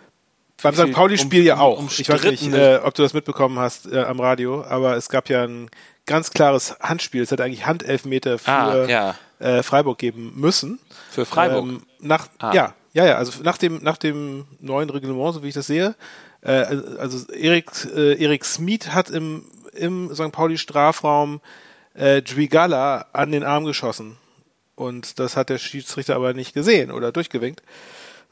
Beim 0.61 0.75
St. 0.75 0.91
Pauli-Spiel 0.91 1.41
um- 1.41 1.45
ja 1.47 1.53
um- 1.55 1.61
auch. 1.87 1.91
ich 1.99 2.09
weiß 2.09 2.23
nicht, 2.23 2.53
äh, 2.53 2.79
ob 2.83 2.93
du 2.93 3.01
das 3.03 3.13
mitbekommen 3.13 3.59
hast 3.59 3.91
äh, 3.91 3.99
am 3.99 4.19
Radio, 4.19 4.63
aber 4.63 4.95
es 4.97 5.09
gab 5.09 5.29
ja 5.29 5.43
ein 5.43 5.69
ganz 6.05 6.31
klares 6.31 6.75
Handspiel. 6.79 7.21
Es 7.23 7.31
hätte 7.31 7.43
eigentlich 7.43 7.65
Handelfmeter 7.65 8.39
für 8.39 8.51
Ah, 8.51 8.85
ja. 8.87 9.15
äh, 9.39 9.63
Freiburg 9.63 9.97
geben 9.99 10.33
müssen. 10.35 10.79
Für 11.11 11.25
Freiburg? 11.25 11.63
Ähm, 11.65 11.81
nach, 11.99 12.27
Ah. 12.39 12.53
Ja, 12.53 12.73
ja, 12.93 13.05
ja. 13.05 13.15
Also 13.17 13.43
nach 13.43 13.57
dem, 13.57 13.81
nach 13.83 13.97
dem 13.97 14.45
neuen 14.59 14.89
Reglement, 14.89 15.33
so 15.33 15.43
wie 15.43 15.49
ich 15.49 15.53
das 15.53 15.67
sehe, 15.67 15.95
äh, 16.41 16.51
also 16.97 17.31
Erik, 17.31 17.69
äh, 17.95 18.21
Erik 18.21 18.43
Smith 18.45 18.87
hat 18.89 19.09
im, 19.09 19.43
im 19.79 20.13
St. 20.13 20.31
Pauli 20.31 20.57
Strafraum 20.57 21.41
äh, 21.93 22.21
Dwigala 22.21 23.07
an 23.13 23.31
den 23.31 23.43
Arm 23.43 23.65
geschossen. 23.65 24.17
Und 24.75 25.19
das 25.19 25.35
hat 25.35 25.49
der 25.49 25.57
Schiedsrichter 25.57 26.15
aber 26.15 26.33
nicht 26.33 26.53
gesehen 26.53 26.91
oder 26.91 27.11
durchgewinkt. 27.11 27.61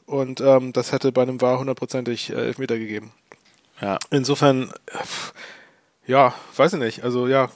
Und 0.06 0.40
ähm, 0.40 0.72
das 0.72 0.92
hätte 0.92 1.12
bei 1.12 1.22
einem 1.22 1.40
War 1.40 1.58
hundertprozentig 1.58 2.30
äh, 2.30 2.34
Elfmeter 2.34 2.78
gegeben. 2.78 3.12
ja. 3.82 3.98
Insofern, 4.10 4.72
äh, 4.86 6.10
ja, 6.10 6.34
weiß 6.56 6.74
ich 6.74 6.78
nicht. 6.78 7.04
Also 7.04 7.26
ja, 7.26 7.50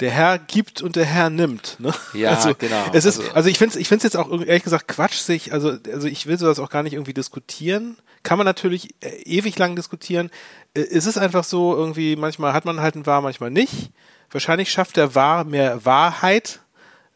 der 0.00 0.10
Herr 0.10 0.38
gibt 0.38 0.82
und 0.82 0.96
der 0.96 1.04
Herr 1.04 1.30
nimmt. 1.30 1.76
Ne? 1.78 1.92
Ja, 2.14 2.30
also, 2.30 2.54
genau. 2.58 2.84
Es 2.92 3.04
ist, 3.04 3.20
Also- 3.20 3.32
also, 3.32 3.48
ich 3.48 3.58
finde 3.58 3.74
es 3.74 3.80
ich 3.80 3.88
find's 3.88 4.04
jetzt 4.04 4.16
auch 4.16 4.30
ehrlich 4.30 4.64
gesagt 4.64 4.88
Quatsch, 4.88 5.14
sich, 5.18 5.52
also, 5.52 5.76
also 5.92 6.06
ich 6.08 6.26
will 6.26 6.38
sowas 6.38 6.58
auch 6.58 6.70
gar 6.70 6.82
nicht 6.82 6.94
irgendwie 6.94 7.14
diskutieren. 7.14 7.96
Kann 8.22 8.38
man 8.38 8.44
natürlich 8.46 8.94
äh, 9.02 9.10
ewig 9.24 9.58
lang 9.58 9.76
diskutieren. 9.76 10.30
Äh, 10.74 10.80
Es 10.80 11.06
ist 11.06 11.18
einfach 11.18 11.44
so, 11.44 11.76
irgendwie, 11.76 12.16
manchmal 12.16 12.52
hat 12.52 12.64
man 12.64 12.80
halt 12.80 12.94
ein 12.96 13.06
Wahr, 13.06 13.20
manchmal 13.20 13.50
nicht. 13.50 13.90
Wahrscheinlich 14.30 14.70
schafft 14.72 14.96
der 14.96 15.14
Wahr 15.14 15.44
mehr 15.44 15.84
Wahrheit 15.84 16.60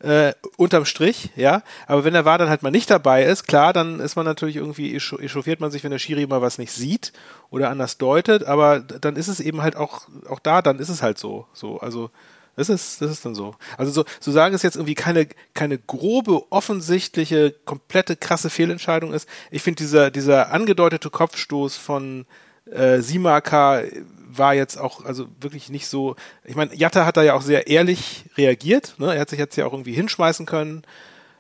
äh, 0.01 0.33
unterm 0.57 0.85
Strich, 0.85 1.31
ja. 1.35 1.63
Aber 1.89 2.05
wenn 2.05 2.13
der 2.13 2.25
War 2.25 2.39
dann 2.39 2.49
halt 2.49 2.63
mal 2.63 2.71
nicht 2.71 2.89
dabei 2.89 3.25
ist, 3.25 3.49
klar, 3.49 3.73
dann 3.73 3.99
ist 3.99 4.15
man 4.15 4.25
natürlich 4.25 4.55
irgendwie, 4.55 4.95
echauf- 4.97 5.19
echauffiert 5.21 5.59
man 5.59 5.73
sich, 5.73 5.83
wenn 5.83 5.91
der 5.91 5.99
Schiri 5.99 6.25
mal 6.29 6.41
was 6.41 6.59
nicht 6.59 6.71
sieht 6.71 7.13
oder 7.51 7.69
anders 7.71 7.99
deutet, 7.99 8.45
aber 8.45 8.79
dann 8.79 9.17
ist 9.17 9.27
es 9.27 9.41
eben 9.41 9.61
halt 9.63 9.75
auch, 9.75 10.03
auch 10.29 10.39
da, 10.39 10.63
dann 10.63 10.79
ist 10.79 10.89
es 10.91 11.03
halt 11.03 11.19
so, 11.19 11.49
so, 11.53 11.81
also, 11.81 12.11
das 12.59 12.69
ist, 12.69 13.01
das 13.01 13.13
ist 13.13 13.25
dann 13.25 13.37
so. 13.37 13.55
Also 13.77 13.93
so, 13.93 14.05
so 14.19 14.33
sagen 14.33 14.55
es 14.55 14.63
jetzt 14.63 14.75
irgendwie 14.75 14.97
keine, 14.97 15.29
keine 15.55 15.79
grobe, 15.79 16.43
offensichtliche, 16.51 17.55
komplette, 17.65 18.17
krasse 18.17 18.51
Fehlentscheidung 18.51 19.13
ist. 19.13 19.29
Ich 19.53 19.63
finde 19.63 19.77
dieser, 19.77 20.11
dieser 20.11 20.51
angedeutete 20.51 21.09
Kopfstoß 21.09 21.77
von 21.77 22.27
äh, 22.71 22.99
Simaka 22.99 23.83
war 24.31 24.55
jetzt 24.55 24.77
auch 24.77 25.05
also 25.05 25.29
wirklich 25.41 25.71
nicht 25.71 25.87
so. 25.87 26.17
Ich 26.45 26.57
meine, 26.57 26.75
Jatta 26.75 27.07
hat 27.07 27.17
da 27.17 27.23
ja 27.23 27.35
auch 27.35 27.43
sehr 27.43 27.69
ehrlich 27.69 28.25
reagiert. 28.37 28.97
Ne? 28.99 29.15
Er 29.15 29.21
hat 29.21 29.31
sich 29.31 29.39
jetzt 29.39 29.57
ja 29.57 29.65
auch 29.65 29.73
irgendwie 29.73 29.93
hinschmeißen 29.93 30.45
können 30.45 30.83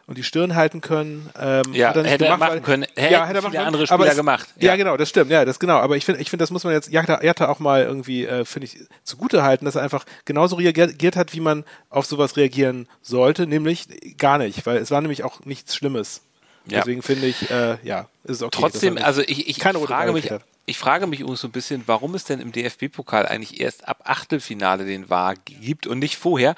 und 0.08 0.18
die 0.18 0.24
Stirn 0.24 0.56
halten 0.56 0.80
können. 0.80 1.30
Ähm, 1.38 1.62
Ja, 1.72 1.92
er 1.92 2.02
hätte 2.04 2.24
er 2.24 2.32
gemacht, 2.34 2.40
machen 2.40 2.52
weil- 2.54 2.60
können. 2.62 2.82
Hätten 2.96 2.98
Ja, 2.98 3.06
hätte 3.06 3.20
er 3.20 3.26
viele 3.26 3.40
machen 3.42 3.52
können. 3.52 3.66
andere 3.66 3.86
Spieler 3.86 4.06
es- 4.10 4.16
gemacht. 4.16 4.48
Ja. 4.58 4.68
Ja. 4.70 4.76
genau, 4.76 4.96
das 4.96 5.08
stimmt. 5.08 5.30
Ja, 5.30 5.44
das 5.44 5.60
genau. 5.60 5.76
Aber 5.76 5.96
ich 5.96 6.04
finde, 6.04 6.20
ich 6.20 6.30
finde, 6.30 6.42
das 6.42 6.50
muss 6.50 6.64
man 6.64 6.72
jetzt 6.72 6.90
Jatta, 6.90 7.22
Jatta 7.22 7.48
auch 7.48 7.60
mal 7.60 7.82
irgendwie, 7.84 8.24
äh, 8.26 8.44
finde 8.44 8.66
ich, 8.66 8.78
zugute 9.04 9.44
halten, 9.44 9.64
dass 9.66 9.76
er 9.76 9.82
einfach 9.82 10.04
genauso 10.24 10.56
reagiert 10.56 11.14
hat, 11.14 11.32
wie 11.34 11.40
man 11.40 11.64
auf 11.90 12.06
sowas 12.06 12.36
reagieren 12.36 12.88
sollte, 13.02 13.46
nämlich 13.46 13.86
gar 14.18 14.38
nicht, 14.38 14.66
weil 14.66 14.78
es 14.78 14.90
war 14.90 15.00
nämlich 15.00 15.22
auch 15.22 15.44
nichts 15.44 15.76
Schlimmes. 15.76 16.22
Ja. 16.66 16.78
Deswegen 16.80 17.02
finde 17.02 17.26
ich, 17.26 17.50
äh, 17.50 17.76
ja, 17.82 18.08
ist 18.24 18.36
es 18.36 18.42
okay. 18.42 18.58
Trotzdem, 18.60 18.96
er 18.98 19.06
also 19.06 19.22
ich, 19.22 19.48
ich, 19.48 19.58
keine 19.58 19.78
ich 19.78 19.84
frage 19.86 20.12
mich, 20.12 20.30
hat. 20.30 20.42
ich 20.66 20.76
frage 20.76 21.06
mich 21.06 21.20
übrigens 21.20 21.40
so 21.40 21.48
ein 21.48 21.52
bisschen, 21.52 21.82
warum 21.86 22.14
es 22.14 22.24
denn 22.24 22.40
im 22.40 22.52
DFB-Pokal 22.52 23.24
eigentlich 23.26 23.60
erst 23.60 23.88
ab 23.88 24.00
Achtelfinale 24.04 24.84
den 24.84 25.08
VAR 25.08 25.34
gibt 25.46 25.86
und 25.86 25.98
nicht 25.98 26.16
vorher. 26.18 26.54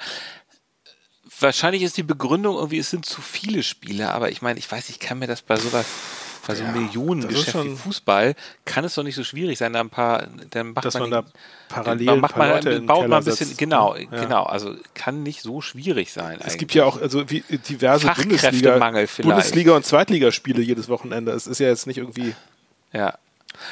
Wahrscheinlich 1.39 1.81
ist 1.81 1.97
die 1.97 2.03
Begründung 2.03 2.55
irgendwie, 2.55 2.77
es 2.77 2.89
sind 2.89 3.05
zu 3.05 3.21
viele 3.21 3.63
Spiele, 3.63 4.11
aber 4.11 4.29
ich 4.31 4.41
meine, 4.41 4.59
ich 4.59 4.71
weiß, 4.71 4.89
ich 4.89 4.99
kann 4.99 5.19
mir 5.19 5.27
das 5.27 5.41
bei 5.41 5.55
sowas, 5.55 5.85
bei 6.45 6.55
so 6.55 6.63
das 6.63 6.75
Millionengeschäft 6.75 7.63
wie 7.63 7.75
Fußball, 7.75 8.35
kann 8.65 8.83
es 8.83 8.95
doch 8.95 9.03
nicht 9.03 9.15
so 9.15 9.23
schwierig 9.23 9.57
sein, 9.57 9.73
da 9.73 9.79
ein 9.79 9.89
paar, 9.89 10.27
dann 10.49 10.73
macht 10.73 10.85
Dass 10.85 10.95
man, 10.95 11.09
man 11.09 11.25
da 11.25 11.31
parallel 11.69 12.05
man 12.05 12.19
macht 12.19 12.37
man, 12.37 12.49
Leute 12.49 12.81
baut 12.81 13.07
man 13.07 13.19
ein 13.19 13.25
bisschen, 13.25 13.47
setzt. 13.47 13.57
genau, 13.57 13.95
Ja. 13.95 14.05
genau, 14.09 14.43
also 14.43 14.75
kann 14.93 15.23
nicht 15.23 15.41
so 15.41 15.61
schwierig 15.61 16.11
sein 16.11 16.39
Es 16.43 16.57
gibt 16.57 16.73
ja 16.73 16.85
auch 16.85 17.01
also 17.01 17.29
wie, 17.29 17.41
diverse 17.41 18.07
Bundesliga, 18.07 18.73
vielleicht. 19.07 19.21
Bundesliga 19.21 19.75
und 19.75 19.85
Zweitligaspiele 19.85 20.61
jedes 20.61 20.89
Wochenende. 20.89 21.31
Es 21.31 21.47
ist 21.47 21.59
ja 21.59 21.67
jetzt 21.67 21.87
nicht 21.87 21.97
irgendwie 21.97 22.35
ja. 22.93 23.17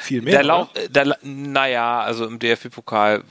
viel 0.02 0.22
mehr. 0.22 0.34
Der? 0.34 0.44
Lauf, 0.44 0.70
der, 0.90 1.18
naja, 1.22 2.02
also 2.02 2.26
im 2.26 2.40
DFB-Pokal, 2.40 3.24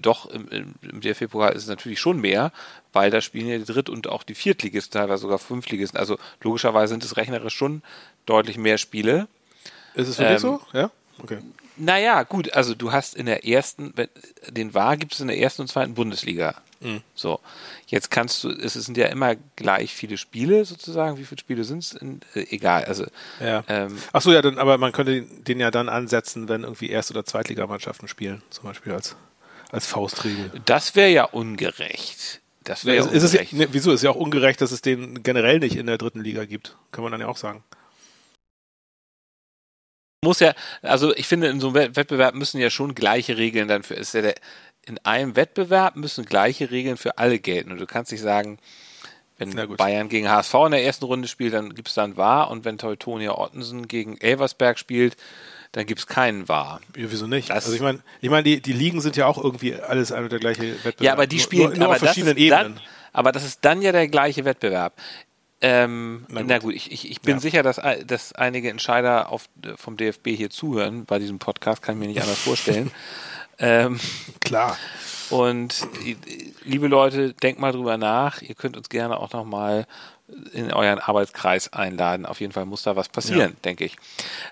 doch, 0.00 0.26
im, 0.30 0.74
im 0.82 1.00
DFB-Pokal 1.00 1.52
ist 1.52 1.64
es 1.64 1.68
natürlich 1.68 2.00
schon 2.00 2.20
mehr, 2.20 2.52
weil 2.92 3.10
da 3.10 3.20
spielen 3.20 3.48
ja 3.48 3.58
die 3.58 3.64
Dritt- 3.64 3.90
und 3.90 4.06
auch 4.06 4.22
die 4.22 4.34
Viertligisten, 4.34 4.98
teilweise 5.00 5.22
sogar 5.22 5.38
Fünftligisten. 5.38 5.98
Also 5.98 6.18
logischerweise 6.42 6.92
sind 6.92 7.04
es 7.04 7.16
rechnerisch 7.16 7.54
schon 7.54 7.82
deutlich 8.26 8.56
mehr 8.58 8.78
Spiele. 8.78 9.28
Ist 9.94 10.08
es 10.08 10.18
wirklich 10.18 10.36
ähm, 10.36 10.38
so? 10.38 10.60
Ja? 10.72 10.90
Okay. 11.22 11.38
Naja, 11.76 12.22
gut, 12.24 12.52
also 12.54 12.74
du 12.74 12.92
hast 12.92 13.14
in 13.14 13.26
der 13.26 13.46
ersten, 13.46 13.94
den 14.48 14.74
VAR 14.74 14.96
gibt 14.96 15.12
es 15.12 15.20
in 15.20 15.28
der 15.28 15.38
ersten 15.38 15.62
und 15.62 15.68
zweiten 15.68 15.94
Bundesliga. 15.94 16.54
Mhm. 16.80 17.02
So, 17.14 17.40
jetzt 17.88 18.10
kannst 18.10 18.42
du, 18.44 18.50
es 18.50 18.74
sind 18.74 18.96
ja 18.96 19.06
immer 19.06 19.34
gleich 19.56 19.92
viele 19.94 20.16
Spiele 20.16 20.64
sozusagen. 20.64 21.18
Wie 21.18 21.24
viele 21.24 21.40
Spiele 21.40 21.64
sind 21.64 21.82
es? 21.82 21.94
Äh, 21.94 22.46
egal, 22.50 22.84
also 22.84 23.04
Ja. 23.40 23.64
ähm, 23.68 23.96
Ach 24.12 24.22
so, 24.22 24.32
ja, 24.32 24.42
dann, 24.42 24.58
aber 24.58 24.78
man 24.78 24.92
könnte 24.92 25.12
den, 25.12 25.44
den 25.44 25.60
ja 25.60 25.70
dann 25.70 25.88
ansetzen, 25.88 26.48
wenn 26.48 26.62
irgendwie 26.62 26.88
Erst- 26.90 27.10
oder 27.10 27.24
Zweitligamannschaften 27.24 28.06
spielen, 28.08 28.42
zum 28.50 28.64
Beispiel 28.64 28.92
als, 28.92 29.16
als 29.70 29.86
Faustregel. 29.86 30.50
das 30.64 30.94
wäre 30.96 31.10
ja 31.10 31.24
ungerecht. 31.24 32.40
Das 32.64 32.84
wäre 32.84 32.98
ja 32.98 33.04
ist, 33.04 33.12
ist 33.24 33.34
es, 33.34 33.52
ne, 33.52 33.68
wieso? 33.72 33.92
Ist 33.92 34.02
ja 34.02 34.10
auch 34.10 34.16
ungerecht, 34.16 34.60
dass 34.60 34.72
es 34.72 34.82
den 34.82 35.22
generell 35.22 35.58
nicht 35.58 35.76
in 35.76 35.86
der 35.86 35.96
dritten 35.98 36.20
Liga 36.20 36.44
gibt. 36.44 36.76
Kann 36.92 37.02
man 37.02 37.12
dann 37.12 37.20
ja 37.20 37.28
auch 37.28 37.36
sagen. 37.36 37.64
muss 40.24 40.40
ja, 40.40 40.52
also 40.82 41.14
ich 41.14 41.26
finde, 41.26 41.46
in 41.48 41.60
so 41.60 41.68
einem 41.68 41.74
Wett- 41.76 41.96
Wettbewerb 41.96 42.34
müssen 42.34 42.60
ja 42.60 42.70
schon 42.70 42.94
gleiche 42.94 43.38
Regeln 43.38 43.68
dann 43.68 43.82
für, 43.84 43.94
ist 43.94 44.14
ja 44.14 44.20
der, 44.20 44.34
in 44.84 44.98
einem 45.04 45.36
Wettbewerb 45.36 45.96
müssen 45.96 46.24
gleiche 46.24 46.70
Regeln 46.70 46.96
für 46.96 47.18
alle 47.18 47.38
gelten. 47.38 47.72
Und 47.72 47.78
du 47.78 47.86
kannst 47.86 48.12
nicht 48.12 48.20
sagen, 48.20 48.58
wenn. 49.38 49.54
Bayern 49.76 50.08
gegen 50.08 50.28
HSV 50.28 50.54
in 50.66 50.72
der 50.72 50.84
ersten 50.84 51.04
Runde 51.04 51.28
spielt, 51.28 51.54
dann 51.54 51.74
gibt 51.74 51.88
es 51.88 51.94
dann 51.94 52.16
Wahr 52.16 52.50
und 52.50 52.64
wenn 52.64 52.76
Teutonia 52.76 53.38
Ottensen 53.38 53.86
gegen 53.86 54.18
Elversberg 54.18 54.78
spielt, 54.78 55.16
dann 55.72 55.86
gibt 55.86 56.00
es 56.00 56.06
keinen 56.06 56.48
Wahr. 56.48 56.80
Ja, 56.96 57.06
wieso 57.10 57.26
nicht? 57.26 57.50
Das- 57.50 57.64
also 57.64 57.74
ich 57.74 57.80
meine, 57.80 58.00
ich 58.20 58.30
meine, 58.30 58.42
die, 58.42 58.60
die 58.60 58.72
Ligen 58.72 59.00
sind 59.00 59.16
ja 59.16 59.26
auch 59.26 59.42
irgendwie 59.42 59.74
alles 59.74 60.12
ein 60.12 60.24
und 60.24 60.32
der 60.32 60.38
gleiche 60.40 60.62
Wettbewerb. 60.84 61.00
Ja, 61.00 61.12
aber 61.12 61.26
die 61.26 61.38
spielen 61.40 61.70
nur, 61.70 61.78
nur 61.78 61.88
auf 61.90 61.98
verschiedenen 61.98 62.34
das 62.36 62.42
ist 62.42 62.50
Ebenen. 62.52 62.74
Dann, 62.74 62.80
aber 63.12 63.32
das 63.32 63.44
ist 63.44 63.64
dann 63.64 63.82
ja 63.82 63.92
der 63.92 64.08
gleiche 64.08 64.44
Wettbewerb. 64.44 64.94
Ähm, 65.60 66.24
Na 66.28 66.42
na, 66.44 66.54
gut. 66.58 66.66
gut. 66.66 66.74
ich, 66.76 66.92
ich, 66.92 67.10
ich 67.10 67.20
bin 67.20 67.36
Ja. 67.36 67.40
sicher, 67.40 67.62
dass, 67.64 67.80
dass 68.06 68.32
einige 68.32 68.70
Entscheider 68.70 69.30
auf, 69.30 69.48
vom 69.76 69.96
DFB 69.96 70.28
hier 70.28 70.50
zuhören 70.50 71.04
bei 71.04 71.18
diesem 71.18 71.40
Podcast, 71.40 71.82
kann 71.82 71.96
ich 71.96 72.00
mir 72.00 72.06
nicht 72.06 72.22
anders 72.22 72.38
vorstellen. 72.38 72.92
ähm, 73.58 73.98
Klar. 74.40 74.76
und 75.30 75.88
äh, 76.06 76.14
liebe 76.64 76.86
Leute, 76.86 77.34
denkt 77.34 77.60
mal 77.60 77.72
drüber 77.72 77.96
nach. 77.98 78.40
Ihr 78.40 78.54
könnt 78.54 78.76
uns 78.76 78.88
gerne 78.88 79.16
auch 79.18 79.32
nochmal 79.32 79.86
in 80.52 80.72
euren 80.72 80.98
Arbeitskreis 80.98 81.72
einladen. 81.72 82.26
Auf 82.26 82.40
jeden 82.40 82.52
Fall 82.52 82.66
muss 82.66 82.82
da 82.82 82.96
was 82.96 83.08
passieren, 83.08 83.56
denke 83.64 83.84
ich. 83.84 83.96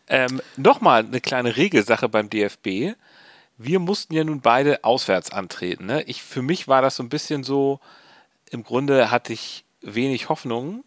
Ähm, 0.09 0.41
nochmal 0.57 1.05
eine 1.05 1.21
kleine 1.21 1.57
Regelsache 1.57 2.09
beim 2.09 2.31
DFB. 2.31 2.97
Wir 3.59 3.79
mussten 3.79 4.15
ja 4.15 4.25
nun 4.25 4.41
beide 4.41 4.85
auswärts 4.85 5.31
antreten. 5.31 5.87
Ne? 5.87 6.03
Ich, 6.03 6.23
für 6.23 6.43
mich 6.43 6.69
war 6.69 6.83
das 6.83 6.97
so 6.97 7.03
ein 7.03 7.09
bisschen 7.09 7.45
so, 7.45 7.81
im 8.51 8.65
Grunde 8.65 9.11
hatte 9.11 9.33
ich 9.33 9.65
wenig 9.81 10.29
Hoffnung 10.29 10.85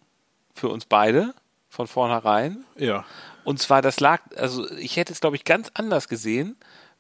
für 0.53 0.69
uns 0.69 0.86
beide 0.86 1.34
von 1.69 1.88
vornherein. 1.88 2.65
Ja. 2.75 3.05
Und 3.43 3.60
zwar, 3.60 3.81
das 3.81 4.00
lag, 4.00 4.22
also 4.36 4.69
ich 4.77 4.98
hätte 4.98 5.13
es, 5.13 5.22
glaube 5.22 5.36
ich, 5.36 5.46
ganz 5.46 5.72
anders 5.74 6.08
gesehen, 6.08 6.58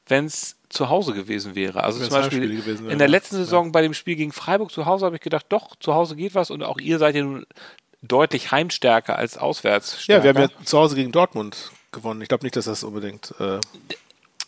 wenn 0.09 0.25
es 0.25 0.55
zu 0.69 0.89
Hause 0.89 1.13
gewesen 1.13 1.55
wäre. 1.55 1.83
Also 1.83 1.99
zum 1.99 2.09
Beispiel 2.09 2.43
in 2.51 2.97
der 2.99 3.07
ja. 3.07 3.11
letzten 3.11 3.37
Saison 3.37 3.71
bei 3.71 3.81
dem 3.81 3.93
Spiel 3.93 4.15
gegen 4.15 4.31
Freiburg 4.31 4.71
zu 4.71 4.85
Hause 4.85 5.05
habe 5.05 5.15
ich 5.15 5.21
gedacht, 5.21 5.47
doch, 5.49 5.75
zu 5.79 5.95
Hause 5.95 6.15
geht 6.15 6.35
was 6.35 6.51
und 6.51 6.61
auch 6.63 6.79
ihr 6.79 6.99
seid 6.99 7.15
ja 7.15 7.23
nun 7.23 7.45
deutlich 8.01 8.51
heimstärker 8.51 9.17
als 9.17 9.37
auswärts. 9.37 10.05
Ja, 10.07 10.23
wir 10.23 10.29
haben 10.29 10.41
ja 10.41 10.49
zu 10.63 10.77
Hause 10.77 10.95
gegen 10.95 11.11
Dortmund 11.11 11.71
gewonnen. 11.91 12.21
Ich 12.21 12.27
glaube 12.29 12.45
nicht, 12.45 12.55
dass 12.55 12.65
das 12.65 12.83
unbedingt. 12.83 13.33
Äh, 13.39 13.59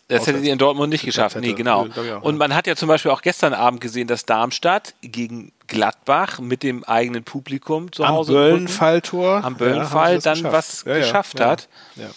Das 0.08 0.27
hätte 0.27 0.41
die 0.41 0.50
in 0.50 0.58
Dortmund 0.60 0.91
nicht 0.91 1.03
geschafft. 1.06 1.36
hätte. 1.36 1.46
Nee, 1.46 1.53
genau. 1.53 1.88
Auch, 1.88 2.22
Und 2.22 2.36
ja. 2.36 2.38
man 2.38 2.53
hat 2.53 2.68
ja 2.68 2.75
zum 2.75 2.88
Beispiel 2.88 3.12
auch 3.12 3.22
gestern 3.22 3.53
Abend 3.53 3.82
gesehen, 3.82 4.08
dass 4.08 4.25
Darmstadt 4.25 4.94
gegen 5.01 5.51
Gladbach 5.68 6.39
mit 6.39 6.63
dem 6.63 6.84
eigenen 6.84 7.24
Publikum 7.24 7.91
zu 7.91 8.03
am 8.03 8.13
Hause 8.13 8.34
Böllenfalltor. 8.34 9.44
am 9.44 9.56
Böllenfall 9.56 10.15
ja, 10.15 10.20
dann 10.20 10.44
das 10.44 10.53
was 10.53 10.86
geschafft 10.86 11.39
ja, 11.39 11.50
hat 11.50 11.68
Ja. 11.96 12.10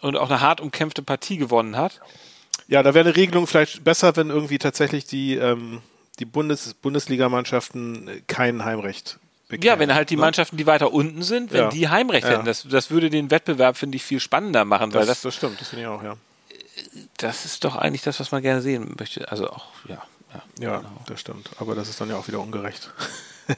und 0.00 0.16
auch 0.16 0.30
eine 0.30 0.40
hart 0.40 0.60
umkämpfte 0.60 1.02
Partie 1.02 1.36
gewonnen 1.36 1.76
hat. 1.76 2.00
Ja, 2.70 2.82
da 2.82 2.94
wäre 2.94 3.06
eine 3.08 3.16
Regelung 3.16 3.46
vielleicht 3.46 3.84
besser, 3.84 4.14
wenn 4.16 4.30
irgendwie 4.30 4.58
tatsächlich 4.58 5.04
die, 5.04 5.34
ähm, 5.34 5.82
die 6.20 6.24
Bundes 6.24 6.72
Bundesligamannschaften 6.74 8.08
äh, 8.08 8.20
kein 8.28 8.64
Heimrecht 8.64 9.18
bekämen. 9.48 9.66
Ja, 9.66 9.78
wenn 9.80 9.92
halt 9.92 10.08
die 10.10 10.14
ne? 10.16 10.20
Mannschaften, 10.22 10.56
die 10.56 10.66
weiter 10.66 10.92
unten 10.92 11.22
sind, 11.22 11.52
wenn 11.52 11.62
Ja. 11.64 11.68
die 11.68 11.88
Heimrecht 11.88 12.24
Ja. 12.26 12.34
hätten, 12.34 12.44
das, 12.44 12.66
das 12.70 12.90
würde 12.90 13.10
den 13.10 13.30
Wettbewerb, 13.32 13.76
finde 13.76 13.96
ich, 13.96 14.04
viel 14.04 14.20
spannender 14.20 14.64
machen, 14.64 14.94
weil 14.94 15.00
Das, 15.00 15.08
das, 15.08 15.22
das 15.22 15.34
stimmt, 15.34 15.60
das 15.60 15.68
finde 15.70 15.82
ich 15.82 15.88
auch, 15.88 16.02
ja. 16.04 16.16
das 17.18 17.44
ist 17.44 17.64
doch 17.64 17.74
eigentlich 17.76 18.02
das, 18.02 18.20
was 18.20 18.30
man 18.30 18.40
gerne 18.40 18.62
sehen 18.62 18.94
möchte. 18.98 19.30
Also 19.32 19.50
auch, 19.50 19.66
ja. 19.88 20.00
ja. 20.32 20.42
Ja, 20.60 20.82
das 21.06 21.20
stimmt. 21.20 21.50
Aber 21.58 21.74
das 21.74 21.88
ist 21.88 22.00
dann 22.00 22.08
ja 22.08 22.16
auch 22.16 22.28
wieder 22.28 22.38
ungerecht. 22.40 22.90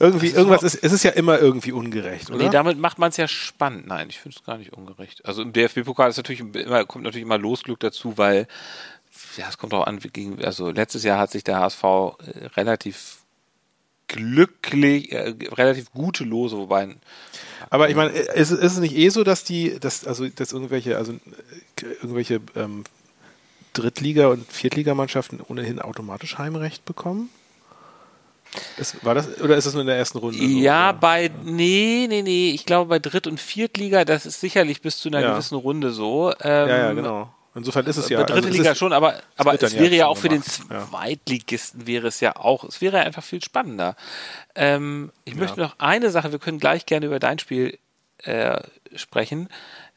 irgendwie, 0.00 0.28
irgendwas 0.28 0.62
ist, 0.62 0.76
es 0.76 0.92
ist 0.92 1.02
ja 1.02 1.10
immer 1.10 1.38
irgendwie 1.38 1.72
ungerecht, 1.72 2.30
oder? 2.30 2.44
Nee, 2.44 2.50
damit 2.50 2.78
macht 2.78 2.98
man 2.98 3.10
es 3.10 3.18
ja 3.18 3.28
spannend. 3.28 3.86
Nein, 3.86 4.08
ich 4.08 4.18
finde 4.18 4.38
es 4.38 4.44
gar 4.44 4.56
nicht 4.56 4.72
ungerecht. 4.72 5.24
Also 5.26 5.42
im 5.42 5.52
DFB-Pokal 5.52 6.08
ist 6.08 6.16
natürlich 6.16 6.40
immer, 6.40 6.86
kommt 6.86 7.04
natürlich 7.04 7.24
immer 7.24 7.36
Losglück 7.36 7.78
dazu, 7.80 8.16
weil 8.16 8.48
ja, 9.36 9.46
es 9.48 9.58
kommt 9.58 9.74
auch 9.74 9.86
an, 9.86 9.98
gegen, 9.98 10.42
also 10.42 10.70
letztes 10.70 11.04
Jahr 11.04 11.18
hat 11.18 11.30
sich 11.30 11.44
der 11.44 11.60
HSV 11.60 11.84
äh, 11.84 12.46
relativ 12.56 13.18
glücklich, 14.08 15.12
äh, 15.12 15.34
relativ 15.52 15.92
gute 15.92 16.24
Lose, 16.24 16.56
wobei 16.56 16.96
Aber 17.68 17.90
ich 17.90 17.94
meine, 17.94 18.10
ist, 18.10 18.52
ist 18.52 18.72
es 18.72 18.78
nicht 18.78 18.96
eh 18.96 19.10
so, 19.10 19.22
dass 19.22 19.44
die, 19.44 19.78
dass, 19.78 20.06
also, 20.06 20.26
dass 20.28 20.52
irgendwelche, 20.52 20.96
also 20.96 21.12
äh, 21.12 21.84
irgendwelche 22.00 22.40
ähm, 22.56 22.84
Drittliga- 23.74 24.28
und 24.28 24.50
Viertligamannschaften 24.50 25.40
ohnehin 25.46 25.78
automatisch 25.78 26.38
Heimrecht 26.38 26.86
bekommen? 26.86 27.28
Ist, 28.78 29.04
war 29.04 29.14
das, 29.14 29.40
oder 29.40 29.56
ist 29.56 29.66
das 29.66 29.74
nur 29.74 29.82
in 29.82 29.86
der 29.86 29.96
ersten 29.96 30.18
Runde? 30.18 30.36
so, 30.38 30.44
Ja, 30.44 30.90
oder? 30.90 30.98
bei, 30.98 31.30
nee, 31.44 32.06
nee, 32.08 32.22
nee, 32.22 32.50
ich 32.50 32.66
glaube 32.66 32.88
bei 32.88 32.98
Dritt- 32.98 33.26
und 33.26 33.38
Viertliga, 33.40 34.04
das 34.04 34.26
ist 34.26 34.40
sicherlich 34.40 34.82
bis 34.82 34.98
zu 34.98 35.08
einer 35.08 35.20
Ja. 35.20 35.32
gewissen 35.32 35.54
Runde 35.56 35.90
so. 35.92 36.32
Ähm, 36.40 36.68
Ja, 36.68 36.76
ja, 36.78 36.92
genau. 36.92 37.32
Insofern 37.54 37.84
ist 37.86 37.96
es 37.96 38.08
ja. 38.08 38.18
Bei 38.18 38.24
dritte 38.24 38.46
also 38.46 38.58
Liga 38.58 38.74
schon, 38.76 38.92
aber, 38.92 39.14
aber 39.36 39.60
es 39.60 39.72
ja 39.72 39.80
wäre 39.80 39.94
ja 39.94 40.06
auch 40.06 40.16
für 40.16 40.28
den 40.28 40.42
ja. 40.70 40.86
Zweitligisten 40.88 41.86
wäre 41.86 42.06
es 42.08 42.20
ja 42.20 42.36
auch, 42.36 42.62
es 42.64 42.80
wäre 42.80 43.00
einfach 43.00 43.24
viel 43.24 43.42
spannender. 43.42 43.96
Ähm, 44.54 45.10
ich 45.24 45.34
möchte 45.34 45.58
noch 45.60 45.74
eine 45.78 46.10
Sache, 46.10 46.30
wir 46.32 46.38
können 46.38 46.58
gleich 46.60 46.86
gerne 46.86 47.06
über 47.06 47.18
dein 47.18 47.38
Spiel 47.40 47.78
äh, 48.22 48.60
sprechen. 48.94 49.48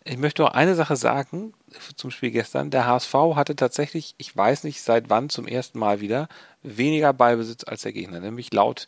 Ich 0.03 0.17
möchte 0.17 0.41
noch 0.41 0.51
eine 0.51 0.75
Sache 0.75 0.95
sagen 0.95 1.53
zum 1.95 2.11
Spiel 2.11 2.31
gestern. 2.31 2.69
Der 2.69 2.85
HSV 2.85 3.13
hatte 3.35 3.55
tatsächlich, 3.55 4.15
ich 4.17 4.35
weiß 4.35 4.63
nicht 4.63 4.81
seit 4.81 5.09
wann 5.09 5.29
zum 5.29 5.47
ersten 5.47 5.79
Mal 5.79 6.01
wieder, 6.01 6.27
weniger 6.61 7.13
Ballbesitz 7.13 7.63
als 7.65 7.81
der 7.81 7.93
Gegner, 7.93 8.19
nämlich 8.19 8.53
laut 8.53 8.87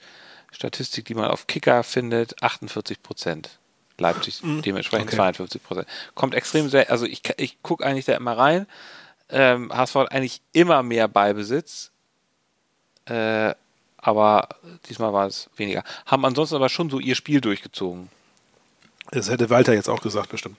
Statistik, 0.51 1.05
die 1.05 1.15
man 1.15 1.29
auf 1.29 1.47
Kicker 1.47 1.83
findet, 1.83 2.41
48 2.41 3.03
Prozent. 3.03 3.59
Leipzig 3.97 4.41
dementsprechend 4.43 5.07
okay. 5.07 5.15
52 5.15 5.63
Prozent. 5.63 5.87
Kommt 6.15 6.35
extrem 6.35 6.69
sehr, 6.69 6.89
also 6.91 7.05
ich, 7.05 7.21
ich 7.37 7.61
gucke 7.61 7.85
eigentlich 7.85 8.05
da 8.05 8.15
immer 8.15 8.37
rein. 8.37 8.67
Ähm, 9.29 9.71
HSV 9.73 9.95
hat 9.95 10.11
eigentlich 10.11 10.41
immer 10.51 10.83
mehr 10.83 11.07
Ballbesitz, 11.07 11.91
äh, 13.05 13.53
aber 13.97 14.49
diesmal 14.89 15.13
war 15.13 15.27
es 15.27 15.49
weniger. 15.55 15.83
Haben 16.05 16.25
ansonsten 16.25 16.55
aber 16.55 16.69
schon 16.69 16.89
so 16.89 16.99
ihr 16.99 17.15
Spiel 17.15 17.41
durchgezogen. 17.41 18.09
das 19.11 19.29
hätte 19.29 19.49
Walter 19.49 19.73
jetzt 19.73 19.89
auch 19.89 20.01
gesagt, 20.01 20.29
bestimmt. 20.29 20.57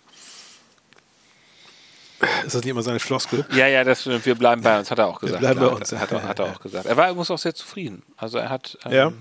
Ist 2.45 2.55
das 2.55 2.63
nicht 2.63 2.67
immer 2.71 2.83
seine 2.83 2.99
Floskel? 3.01 3.45
Ja, 3.53 3.67
ja, 3.67 3.85
das 3.85 4.01
stimmt. 4.01 4.25
Wir 4.25 4.35
bleiben 4.35 4.63
bei 4.63 4.79
uns, 4.79 4.91
hat 4.91 4.99
er 4.99 5.07
auch 5.07 5.21
gesagt. 5.21 5.41
bleiben 5.41 5.61
bei 5.61 5.67
uns, 5.67 5.93
Hat, 5.93 6.13
er, 6.13 6.23
hat 6.23 6.39
er 6.39 6.47
auch 6.47 6.61
gesagt. 6.61 6.87
Er 6.87 6.97
war, 6.97 7.13
muss 7.15 7.31
auch 7.31 7.39
sehr 7.39 7.55
zufrieden. 7.55 8.03
Also 8.17 8.39
er 8.39 8.49
hat. 8.51 8.79
Ähm, 8.87 8.93
Ja. 8.93 9.13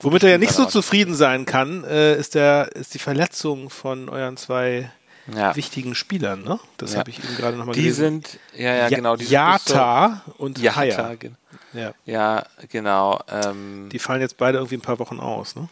Womit 0.00 0.24
er 0.24 0.30
ja 0.30 0.38
nicht 0.38 0.50
so 0.50 0.62
Spielverlauf. 0.64 0.72
zufrieden 0.72 1.14
sein 1.14 1.46
kann, 1.46 1.82
äh, 1.84 2.16
ist, 2.16 2.34
der, 2.34 2.70
ist 2.74 2.92
die 2.94 2.98
Verletzung 2.98 3.70
von 3.70 4.08
euren 4.10 4.36
zwei 4.36 4.90
ja. 5.34 5.56
wichtigen 5.56 5.94
Spielern. 5.94 6.42
Ne? 6.44 6.60
Das 6.76 6.92
Ja. 6.92 6.98
habe 6.98 7.10
ich 7.10 7.18
eben 7.24 7.34
gerade 7.36 7.56
nochmal 7.56 7.74
Die 7.74 7.80
gelesen. 7.82 8.22
sind, 8.22 8.38
ja, 8.54 8.74
ja, 8.74 8.88
Ja- 8.88 8.96
genau. 8.96 9.16
Die 9.16 9.24
Jata 9.24 10.22
und 10.36 10.58
Jata, 10.58 10.76
Haya. 10.76 11.14
gen- 11.14 11.36
Ja. 11.72 11.92
Ja, 12.04 12.44
genau. 12.70 13.20
Ähm, 13.30 13.88
Die 13.90 13.98
fallen 13.98 14.20
jetzt 14.20 14.36
beide 14.36 14.58
irgendwie 14.58 14.76
ein 14.76 14.82
paar 14.82 14.98
Wochen 14.98 15.18
aus. 15.18 15.56
Ne? 15.56 15.68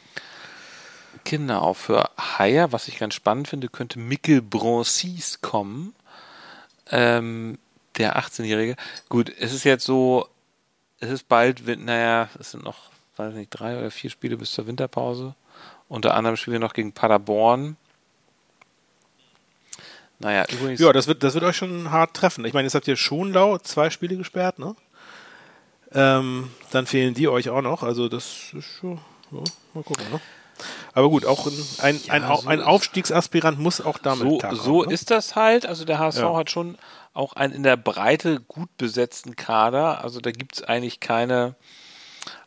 Genau, 1.22 1.74
für 1.74 2.11
Haier, 2.18 2.72
was 2.72 2.88
ich 2.88 2.98
ganz 2.98 3.14
spannend 3.14 3.48
finde, 3.48 3.68
könnte 3.68 3.98
Mikkel 3.98 4.42
Broncis 4.42 5.40
kommen. 5.40 5.94
Ähm, 6.90 7.59
der 7.96 8.18
18-Jährige. 8.18 8.77
Gut, 9.09 9.33
es 9.38 9.53
ist 9.53 9.64
jetzt 9.64 9.85
so, 9.85 10.29
es 11.00 11.11
ist 11.11 11.29
bald, 11.29 11.62
naja, 11.79 12.29
es 12.38 12.50
sind 12.50 12.64
noch, 12.64 12.90
weiß 13.16 13.35
nicht, 13.35 13.50
drei 13.50 13.79
oder 13.79 13.90
vier 13.90 14.11
Spiele 14.11 14.37
bis 14.37 14.53
zur 14.53 14.66
Winterpause. 14.66 15.35
Unter 15.88 16.14
anderem 16.14 16.37
spielen 16.37 16.55
wir 16.55 16.61
noch 16.61 16.74
gegen 16.74 16.92
Paderborn. 16.92 17.77
Naja, 20.18 20.44
übrigens. 20.50 20.81
Ja, 20.81 20.92
das 20.92 21.07
wird, 21.07 21.22
das 21.22 21.35
wird 21.35 21.44
euch 21.44 21.57
schon 21.57 21.90
hart 21.90 22.14
treffen. 22.14 22.44
Ich 22.44 22.53
meine, 22.53 22.66
jetzt 22.66 22.74
habt 22.74 22.88
ihr 22.88 22.96
Schonlau 22.96 23.59
zwei 23.59 23.90
Spiele 23.90 24.16
gesperrt, 24.16 24.59
ne? 24.59 24.74
Ähm, 25.92 26.50
dann 26.70 26.87
fehlen 26.87 27.14
die 27.14 27.29
euch 27.29 27.50
auch 27.50 27.62
noch. 27.62 27.83
Also 27.83 28.09
das 28.09 28.53
ist 28.53 28.64
schon, 28.64 28.98
ja, 29.31 29.44
mal 29.74 29.85
gucken, 29.85 30.05
ne? 30.11 30.20
Aber 30.92 31.08
gut, 31.10 31.24
auch 31.26 31.46
ein, 31.46 31.52
ein, 31.78 32.00
ein, 32.08 32.22
Ja, 32.22 32.30
Au- 32.30 32.40
so 32.42 32.48
ein 32.48 32.60
Aufstiegsaspirant 32.62 33.58
muss 33.58 33.80
auch 33.80 33.98
damit 33.98 34.28
so, 34.28 34.38
klarkommen, 34.38 34.64
so 34.64 34.82
ne? 34.84 34.92
ist 34.92 35.10
das 35.10 35.34
halt. 35.36 35.66
Also 35.66 35.84
der 35.84 35.98
HSV 35.98 36.20
Ja. 36.20 36.36
hat 36.36 36.50
schon 36.50 36.78
auch 37.12 37.32
einen 37.34 37.52
in 37.52 37.62
der 37.62 37.76
Breite 37.76 38.40
gut 38.40 38.68
besetzten 38.76 39.36
Kader. 39.36 40.02
Also 40.04 40.20
da 40.20 40.30
gibt 40.30 40.56
es 40.56 40.62
eigentlich 40.62 41.00
keine 41.00 41.54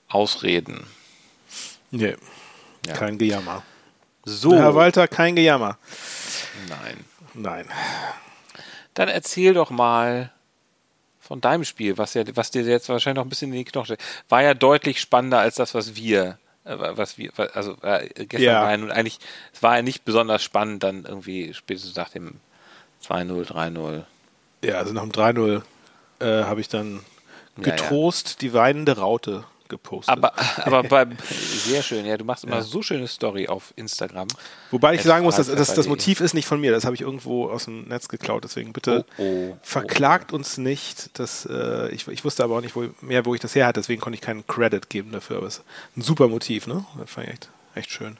Ausreden. 0.10 0.88
Nee, 1.91 2.15
Ja. 2.86 2.93
kein 2.93 3.17
Gejammer. 3.17 3.63
So, 4.26 4.54
Herr 4.56 4.76
Walter, 4.76 5.08
kein 5.08 5.36
Gejammer. 5.36 5.78
nein. 6.70 7.06
Nein. 7.34 7.65
Dann 8.93 9.10
erzähl 9.10 9.54
doch 9.54 9.70
mal 9.70 10.32
von 11.20 11.39
deinem 11.39 11.65
Spiel, 11.65 11.98
was, 11.98 12.13
ja, 12.13 12.24
was 12.36 12.52
dir 12.52 12.63
jetzt 12.63 12.89
wahrscheinlich 12.89 13.17
noch 13.17 13.26
ein 13.26 13.30
bisschen 13.30 13.52
in 13.52 13.58
die 13.60 13.63
Knochen 13.65 13.86
steht. 13.86 14.02
War 14.28 14.41
ja 14.41 14.54
deutlich 14.54 15.00
spannender 15.00 15.39
als 15.39 15.56
das, 15.56 15.74
was 15.76 15.96
wir, 15.96 16.39
was 16.68 17.18
wir, 17.18 17.32
also 17.54 17.78
äh, 17.82 18.08
gestern 18.26 18.42
Ja. 18.42 18.62
war 18.64 18.72
ja 18.72 18.78
nun 18.78 18.92
eigentlich, 18.92 19.20
es 19.54 19.64
war 19.64 19.78
ja 19.78 19.82
nicht 19.82 20.06
besonders 20.06 20.44
spannend, 20.44 20.84
dann 20.84 21.06
irgendwie 21.06 21.54
spätestens 21.54 21.96
nach 21.96 22.10
dem 22.10 22.40
2-0, 23.06 23.46
3-0. 23.48 24.04
Ja, 24.64 24.76
also 24.80 24.94
nach 24.94 25.04
dem 25.04 25.12
3-0 25.12 25.62
äh, 26.20 26.44
habe 26.44 26.62
ich 26.62 26.68
dann 26.70 27.02
Ja, 27.58 27.64
ja. 27.68 27.72
getrost 27.76 28.42
die 28.42 28.54
weinende 28.54 28.98
Raute 28.98 29.44
gepostet. 29.68 30.18
Aber, 30.18 30.34
aber 30.58 30.84
beim, 30.84 31.18
sehr 31.30 31.82
schön, 31.84 32.06
ja, 32.06 32.18
du 32.18 32.26
machst 32.26 32.44
immer 32.44 32.62
so 32.62 32.82
schöne 32.82 33.08
Story 33.08 33.48
auf 33.48 33.74
Instagram. 33.76 34.28
Wobei 34.72 34.96
ich 34.96 35.04
sagen 35.04 35.24
muss, 35.24 35.36
dass, 35.36 35.48
dass 35.48 35.74
das. 35.74 35.88
Motiv 35.88 36.20
ist 36.20 36.34
nicht 36.34 36.46
von 36.46 36.60
mir. 36.60 36.72
Das 36.72 36.86
habe 36.86 36.96
ich 36.96 37.02
irgendwo 37.02 37.50
aus 37.50 37.66
dem 37.66 37.88
Netz 37.88 38.08
geklaut. 38.10 38.44
Deswegen 38.44 38.74
bitte 38.74 39.06
Oh, 39.18 39.24
oh, 39.24 39.58
verklagt 39.62 40.34
uns 40.34 40.58
nicht. 40.58 41.18
Das, 41.20 41.46
äh, 41.50 41.90
ich, 41.90 42.08
ich 42.08 42.26
wusste 42.26 42.44
aber 42.44 42.58
auch 42.58 42.62
nicht 42.62 42.76
wo, 42.76 42.90
mehr, 43.02 43.26
wo 43.26 43.34
ich 43.36 43.42
das 43.42 43.56
her 43.56 43.68
hatte. 43.68 43.80
Deswegen 43.80 44.02
konnte 44.02 44.16
ich 44.16 44.22
keinen 44.22 44.46
Credit 44.48 44.90
geben 44.90 45.12
dafür. 45.12 45.38
Aber 45.38 45.48
es 45.48 45.58
ist 45.58 45.64
ein 45.96 46.02
super 46.02 46.28
Motiv, 46.28 46.68
ne? 46.68 46.86
Das 47.00 47.10
fand 47.10 47.28
ich 47.28 47.34
echt, 47.34 47.50
echt 47.76 47.92
schön. 47.92 48.18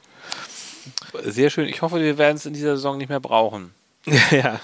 Sehr 1.24 1.50
schön. 1.50 1.68
Ich 1.68 1.82
hoffe, 1.82 2.00
wir 2.00 2.18
werden 2.18 2.36
es 2.36 2.46
in 2.46 2.54
dieser 2.54 2.76
Saison 2.76 2.96
nicht 2.96 3.08
mehr 3.08 3.20
brauchen. 3.20 3.74
ja. 4.30 4.60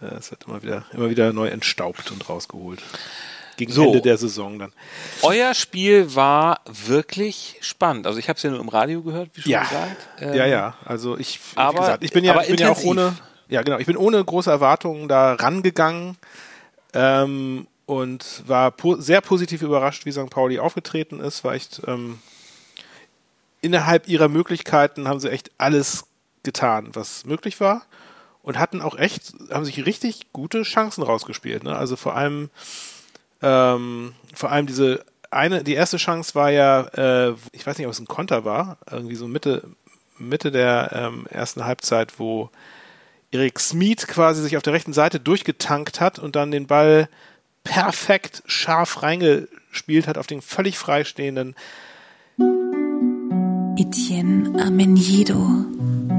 Ja, 0.00 0.08
Es 0.18 0.30
wird 0.30 0.44
immer 0.46 0.62
wieder, 0.62 0.84
immer 0.92 1.08
wieder 1.08 1.32
neu 1.32 1.48
entstaubt 1.48 2.10
und 2.10 2.28
rausgeholt. 2.28 2.82
Gegen 3.56 3.72
So. 3.72 3.84
Ende 3.86 4.00
der 4.02 4.16
Saison 4.18 4.58
dann. 4.58 4.72
Euer 5.22 5.54
Spiel 5.54 6.14
war 6.14 6.60
wirklich 6.66 7.56
spannend. 7.60 8.06
Also 8.06 8.18
ich 8.18 8.28
habe 8.28 8.36
es 8.36 8.42
ja 8.42 8.50
nur 8.50 8.60
im 8.60 8.68
Radio 8.68 9.02
gehört, 9.02 9.30
wie 9.34 9.42
schon 9.42 9.52
Ja. 9.52 9.62
gesagt. 9.62 10.08
Ähm, 10.20 10.34
ja, 10.34 10.46
ja. 10.46 10.74
Also 10.84 11.16
ich, 11.18 11.38
wie 11.54 11.56
aber- 11.58 11.80
gesagt, 11.80 12.04
ich 12.04 12.12
bin 12.12 12.24
ja, 12.24 12.40
ich 12.42 12.48
bin 12.48 12.58
ja 12.58 12.70
auch 12.70 12.82
ohne, 12.84 13.16
ja 13.48 13.62
genau, 13.62 13.78
ich 13.78 13.86
bin 13.86 13.96
ohne 13.96 14.22
große 14.24 14.50
Erwartungen 14.50 15.08
da 15.08 15.34
rangegangen 15.34 16.16
ähm, 16.94 17.66
und 17.86 18.42
war 18.46 18.70
po 18.72 18.96
sehr 18.96 19.20
positiv 19.20 19.62
überrascht, 19.62 20.04
wie 20.06 20.12
St. 20.12 20.28
Pauli 20.30 20.58
aufgetreten 20.58 21.20
ist. 21.20 21.42
War 21.44 21.54
echt 21.54 21.80
ähm, 21.86 22.18
innerhalb 23.60 24.08
ihrer 24.08 24.28
Möglichkeiten 24.28 25.08
haben 25.08 25.20
sie 25.20 25.30
echt 25.30 25.50
alles 25.58 26.04
getan, 26.42 26.90
was 26.92 27.24
möglich 27.24 27.60
war 27.60 27.82
und 28.42 28.58
hatten 28.58 28.80
auch 28.80 28.96
echt, 28.96 29.32
haben 29.50 29.64
sich 29.64 29.84
richtig 29.86 30.32
gute 30.32 30.62
Chancen 30.62 31.02
rausgespielt. 31.02 31.64
Ne? 31.64 31.74
Also 31.76 31.96
vor 31.96 32.14
allem, 32.14 32.50
ähm, 33.42 34.14
vor 34.34 34.50
allem 34.50 34.66
diese 34.66 35.04
eine, 35.30 35.64
die 35.64 35.74
erste 35.74 35.96
Chance 35.96 36.34
war 36.34 36.50
ja, 36.50 36.82
äh, 36.94 37.34
ich 37.52 37.66
weiß 37.66 37.78
nicht, 37.78 37.86
ob 37.86 37.92
es 37.92 38.00
ein 38.00 38.06
Konter 38.06 38.44
war, 38.44 38.78
irgendwie 38.90 39.16
so 39.16 39.28
Mitte, 39.28 39.68
Mitte 40.18 40.50
der 40.50 40.90
ähm, 40.92 41.26
ersten 41.28 41.64
Halbzeit, 41.64 42.18
wo 42.18 42.50
Erik 43.30 43.58
Smith 43.58 44.06
quasi 44.06 44.42
sich 44.42 44.56
auf 44.56 44.62
der 44.62 44.72
rechten 44.72 44.92
Seite 44.92 45.20
durchgetankt 45.20 46.00
hat 46.00 46.18
und 46.18 46.36
dann 46.36 46.50
den 46.50 46.66
Ball 46.66 47.08
perfekt 47.64 48.42
scharf 48.46 49.02
reingespielt 49.02 50.06
hat 50.06 50.18
auf 50.18 50.26
den 50.26 50.40
völlig 50.40 50.78
freistehenden 50.78 51.54
Etienne 53.76 54.62
Amenido. 54.62 56.15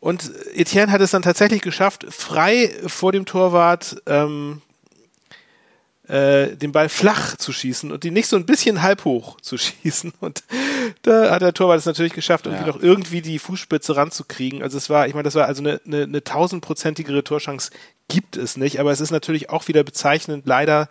Und 0.00 0.30
Etienne 0.54 0.92
hat 0.92 1.00
es 1.00 1.10
dann 1.10 1.22
tatsächlich 1.22 1.60
geschafft, 1.62 2.06
frei 2.08 2.70
vor 2.86 3.10
dem 3.12 3.26
Torwart 3.26 4.00
ähm, 4.06 4.62
äh, 6.06 6.56
den 6.56 6.72
Ball 6.72 6.88
flach 6.88 7.36
zu 7.36 7.52
schießen 7.52 7.90
und 7.92 8.04
die 8.04 8.10
nicht 8.10 8.28
so 8.28 8.36
ein 8.36 8.46
bisschen 8.46 8.80
halb 8.82 9.04
hoch 9.04 9.40
zu 9.40 9.58
schießen. 9.58 10.12
Und 10.20 10.44
da 11.02 11.30
hat 11.32 11.42
der 11.42 11.52
Torwart 11.52 11.78
es 11.80 11.86
natürlich 11.86 12.12
geschafft, 12.14 12.46
irgendwie 12.46 12.66
Ja. 12.66 12.72
noch 12.72 12.80
irgendwie 12.82 13.20
die 13.22 13.38
Fußspitze 13.38 13.96
ranzukriegen. 13.96 14.62
Also 14.62 14.78
es 14.78 14.88
war, 14.88 15.06
ich 15.08 15.14
meine, 15.14 15.24
das 15.24 15.34
war 15.34 15.46
also 15.46 15.62
eine, 15.62 15.80
eine, 15.84 16.04
eine 16.04 16.24
tausendprozentigere 16.24 17.24
Torchance 17.24 17.70
gibt 18.08 18.36
es 18.36 18.56
nicht, 18.56 18.80
aber 18.80 18.90
es 18.92 19.00
ist 19.00 19.10
natürlich 19.10 19.50
auch 19.50 19.68
wieder 19.68 19.82
bezeichnend, 19.84 20.46
leider 20.46 20.88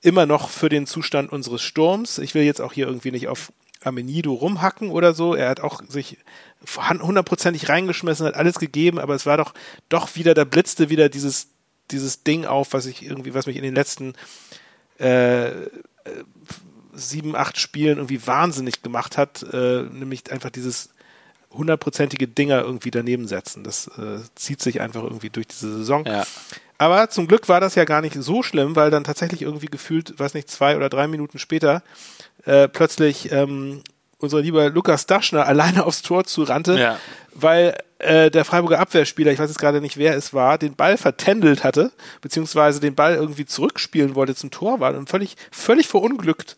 immer 0.00 0.26
noch 0.26 0.50
für 0.50 0.68
den 0.68 0.86
Zustand 0.86 1.32
unseres 1.32 1.62
Sturms. 1.62 2.18
Ich 2.18 2.34
will 2.34 2.42
jetzt 2.44 2.60
auch 2.60 2.72
hier 2.74 2.86
irgendwie 2.86 3.10
nicht 3.10 3.26
auf 3.28 3.50
Amenido 3.84 4.32
rumhacken 4.32 4.90
oder 4.90 5.14
so. 5.14 5.34
Er 5.34 5.48
hat 5.48 5.60
auch 5.60 5.82
sich 5.88 6.18
hundertprozentig 6.78 7.68
reingeschmissen, 7.68 8.26
hat 8.26 8.34
alles 8.34 8.58
gegeben, 8.58 8.98
aber 8.98 9.14
es 9.14 9.26
war 9.26 9.36
doch, 9.36 9.54
doch 9.88 10.16
wieder, 10.16 10.34
da 10.34 10.44
blitzte 10.44 10.90
wieder 10.90 11.08
dieses, 11.08 11.48
dieses 11.90 12.22
Ding 12.22 12.46
auf, 12.46 12.72
was 12.72 12.86
ich 12.86 13.04
irgendwie, 13.04 13.34
was 13.34 13.46
mich 13.46 13.56
in 13.56 13.62
den 13.62 13.74
letzten 13.74 14.14
äh, 14.98 15.48
äh, 15.48 15.68
sieben, 16.92 17.36
acht 17.36 17.58
Spielen 17.58 17.98
irgendwie 17.98 18.26
wahnsinnig 18.26 18.82
gemacht 18.82 19.18
hat, 19.18 19.42
äh, 19.52 19.82
nämlich 19.82 20.30
einfach 20.30 20.50
dieses 20.50 20.90
hundertprozentige 21.50 22.28
Dinger 22.28 22.62
irgendwie 22.62 22.90
daneben 22.90 23.26
setzen. 23.26 23.64
Das 23.64 23.88
äh, 23.98 24.20
zieht 24.34 24.60
sich 24.62 24.80
einfach 24.80 25.02
irgendwie 25.02 25.30
durch 25.30 25.46
diese 25.46 25.76
Saison. 25.78 26.04
Ja. 26.04 26.24
Aber 26.78 27.08
zum 27.10 27.26
Glück 27.28 27.48
war 27.48 27.60
das 27.60 27.74
ja 27.76 27.84
gar 27.84 28.00
nicht 28.00 28.16
so 28.20 28.42
schlimm, 28.42 28.74
weil 28.76 28.90
dann 28.90 29.04
tatsächlich 29.04 29.42
irgendwie 29.42 29.66
gefühlt, 29.66 30.18
weiß 30.18 30.34
nicht, 30.34 30.50
zwei 30.50 30.76
oder 30.76 30.88
drei 30.88 31.06
Minuten 31.06 31.38
später 31.38 31.82
äh, 32.44 32.68
plötzlich 32.68 33.30
ähm, 33.32 33.82
unser 34.18 34.40
lieber 34.40 34.70
Lukas 34.70 35.06
Daschner 35.06 35.46
alleine 35.46 35.84
aufs 35.86 36.02
Tor 36.02 36.24
zurannte, 36.24 36.78
Ja. 36.78 36.98
weil 37.34 37.76
äh, 37.98 38.30
der 38.30 38.44
Freiburger 38.44 38.80
Abwehrspieler, 38.80 39.30
ich 39.32 39.38
weiß 39.38 39.48
jetzt 39.50 39.58
gerade 39.58 39.80
nicht, 39.80 39.96
wer 39.96 40.16
es 40.16 40.34
war, 40.34 40.58
den 40.58 40.74
Ball 40.74 40.96
vertändelt 40.98 41.62
hatte, 41.64 41.92
beziehungsweise 42.20 42.80
den 42.80 42.94
Ball 42.94 43.14
irgendwie 43.14 43.46
zurückspielen 43.46 44.14
wollte 44.14 44.34
zum 44.34 44.50
Torwart 44.50 44.96
und 44.96 45.08
völlig, 45.08 45.36
völlig 45.52 45.86
verunglückt 45.88 46.56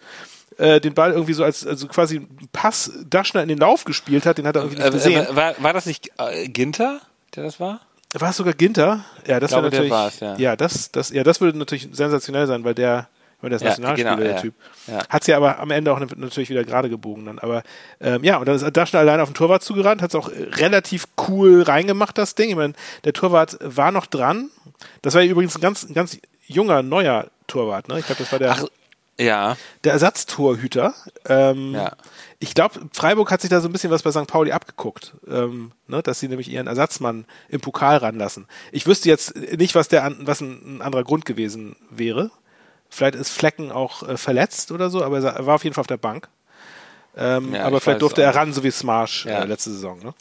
äh, 0.59 0.81
den 0.81 0.95
Ball 0.95 1.13
irgendwie 1.13 1.35
so 1.35 1.45
als 1.45 1.67
also 1.67 1.87
quasi 1.89 2.27
Pass 2.53 2.91
Daschner 3.09 3.43
in 3.43 3.49
den 3.49 3.59
Lauf 3.59 3.85
gespielt 3.85 4.25
hat, 4.27 4.39
den 4.39 4.47
hat 4.47 4.57
er 4.57 4.63
irgendwie 4.63 4.79
nicht 4.83 4.89
Äh, 4.89 4.93
gesehen. 4.93 5.27
äh, 5.27 5.37
war, 5.37 5.55
war 5.63 5.73
das 5.75 5.85
nicht 5.87 6.11
äh, 6.19 6.49
Ginter, 6.49 7.01
der 7.35 7.45
das 7.45 7.61
war? 7.61 7.81
War 8.21 8.31
es 8.31 8.37
sogar 8.37 8.55
Ginter? 8.55 9.05
Ja, 9.27 9.41
das 9.41 9.53
wäre 9.53 9.63
natürlich. 9.63 9.91
war's, 9.91 10.21
ja. 10.21 10.57
das, 10.57 10.91
das, 10.91 11.11
ja, 11.11 11.23
das 11.25 11.41
würde 11.41 11.59
natürlich 11.59 11.89
sensationell 11.93 12.47
sein, 12.47 12.65
weil 12.65 12.75
der, 12.75 13.09
weil 13.41 13.51
der 13.51 13.57
ist 13.57 13.63
Ja, 13.63 13.69
Nationalspieler, 13.71 14.11
genau, 14.11 14.23
der 14.23 14.35
ja. 14.37 14.41
Typ. 14.41 14.55
Ja. 14.87 15.09
Hat 15.09 15.25
sie 15.25 15.35
aber 15.35 15.59
am 15.59 15.71
Ende 15.71 15.93
auch 15.93 16.01
natürlich 16.01 16.49
wieder 16.49 16.65
gerade 16.65 16.89
gebogen 16.89 17.27
dann. 17.27 17.39
Aber 17.39 17.63
ähm, 18.01 18.25
ja, 18.25 18.39
und 18.39 18.47
dann 18.47 18.57
ist 18.57 18.77
Daschner 18.77 19.01
allein 19.01 19.21
auf 19.21 19.29
den 19.29 19.35
Torwart 19.35 19.63
zugerannt, 19.63 20.03
hat 20.03 20.11
es 20.11 20.15
auch 20.15 20.29
äh, 20.29 20.45
relativ 20.55 21.07
cool 21.29 21.63
reingemacht, 21.63 22.17
das 22.17 22.35
Ding. 22.35 22.51
Ich 22.51 22.57
meine, 22.57 22.75
der 23.05 23.13
Torwart 23.13 23.59
war 23.61 23.93
noch 23.93 24.07
dran. 24.07 24.51
Das 25.03 25.15
war 25.15 25.23
ja 25.23 25.31
übrigens 25.31 25.57
ein 25.57 25.61
ganz, 25.61 25.85
ein 25.85 25.95
ganz 25.95 26.19
junger, 26.47 26.83
neuer 26.83 27.27
Torwart, 27.47 27.89
ne? 27.89 27.99
Ich 27.99 28.07
glaube, 28.07 28.23
das 28.23 28.33
war 28.33 28.39
der, 28.39 28.53
Ach, 28.53 28.65
ja. 29.19 29.57
der 29.85 29.93
Ersatztorhüter. 29.93 30.95
Ähm, 31.29 31.75
Ja. 31.75 31.93
Ich 32.39 32.55
glaube, 32.55 32.81
Freiburg 32.93 33.31
hat 33.31 33.41
sich 33.41 33.49
da 33.51 33.61
so 33.61 33.69
ein 33.69 33.73
bisschen 33.73 33.91
was 33.91 34.03
bei 34.03 34.11
St. 34.11 34.27
Pauli 34.27 34.53
abgeguckt, 34.53 35.15
ähm, 35.27 35.73
ne, 35.87 36.03
dass 36.03 36.21
sie 36.21 36.29
nämlich 36.29 36.51
ihren 36.51 36.67
Ersatzmann 36.67 37.25
im 37.49 37.61
Pokal 37.61 37.97
ranlassen. 37.97 38.47
Ich 38.73 38.87
wüsste 38.87 39.09
jetzt 39.09 39.35
nicht, 39.37 39.75
was 39.75 39.89
der 39.89 40.15
was 40.21 40.41
ein, 40.43 40.77
ein 40.79 40.83
anderer 40.83 41.03
Grund 41.05 41.25
gewesen 41.25 41.77
wäre. 41.91 42.31
Vielleicht 42.91 43.15
ist 43.15 43.31
Flecken 43.31 43.73
auch 43.73 44.07
äh, 44.07 44.17
verletzt 44.17 44.71
oder 44.71 44.91
so, 44.91 45.03
aber 45.03 45.21
er 45.23 45.47
war 45.47 45.55
auf 45.55 45.65
jeden 45.65 45.75
Fall 45.75 45.81
auf 45.83 45.87
der 45.87 45.97
Bank. 45.97 46.29
Ähm, 47.17 47.55
Ja, 47.55 47.65
aber 47.65 47.79
ich 47.79 47.83
vielleicht 47.83 48.03
durfte 48.03 48.23
er 48.23 48.35
ran, 48.35 48.53
so 48.53 48.63
wie 48.63 48.71
Smarsh 48.71 49.25
Ja. 49.25 49.41
äh, 49.43 49.47
letzte 49.47 49.71
Saison. 49.71 49.99
Ne? 50.01 50.15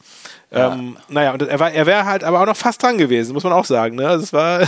Ähm, 0.51 0.97
naja, 1.10 1.34
und 1.34 1.41
er 1.41 1.60
war, 1.60 1.71
er 1.71 1.86
wäre 1.86 2.06
halt 2.06 2.23
aber 2.23 2.39
auch 2.39 2.45
noch 2.45 2.56
fast 2.56 2.82
dran 2.82 2.97
gewesen, 2.97 3.34
muss 3.34 3.43
man 3.43 3.51
auch 3.51 3.65
sagen. 3.65 3.97
Ne? 3.97 4.08
Also 4.08 4.23
es 4.23 4.32
war 4.34 4.62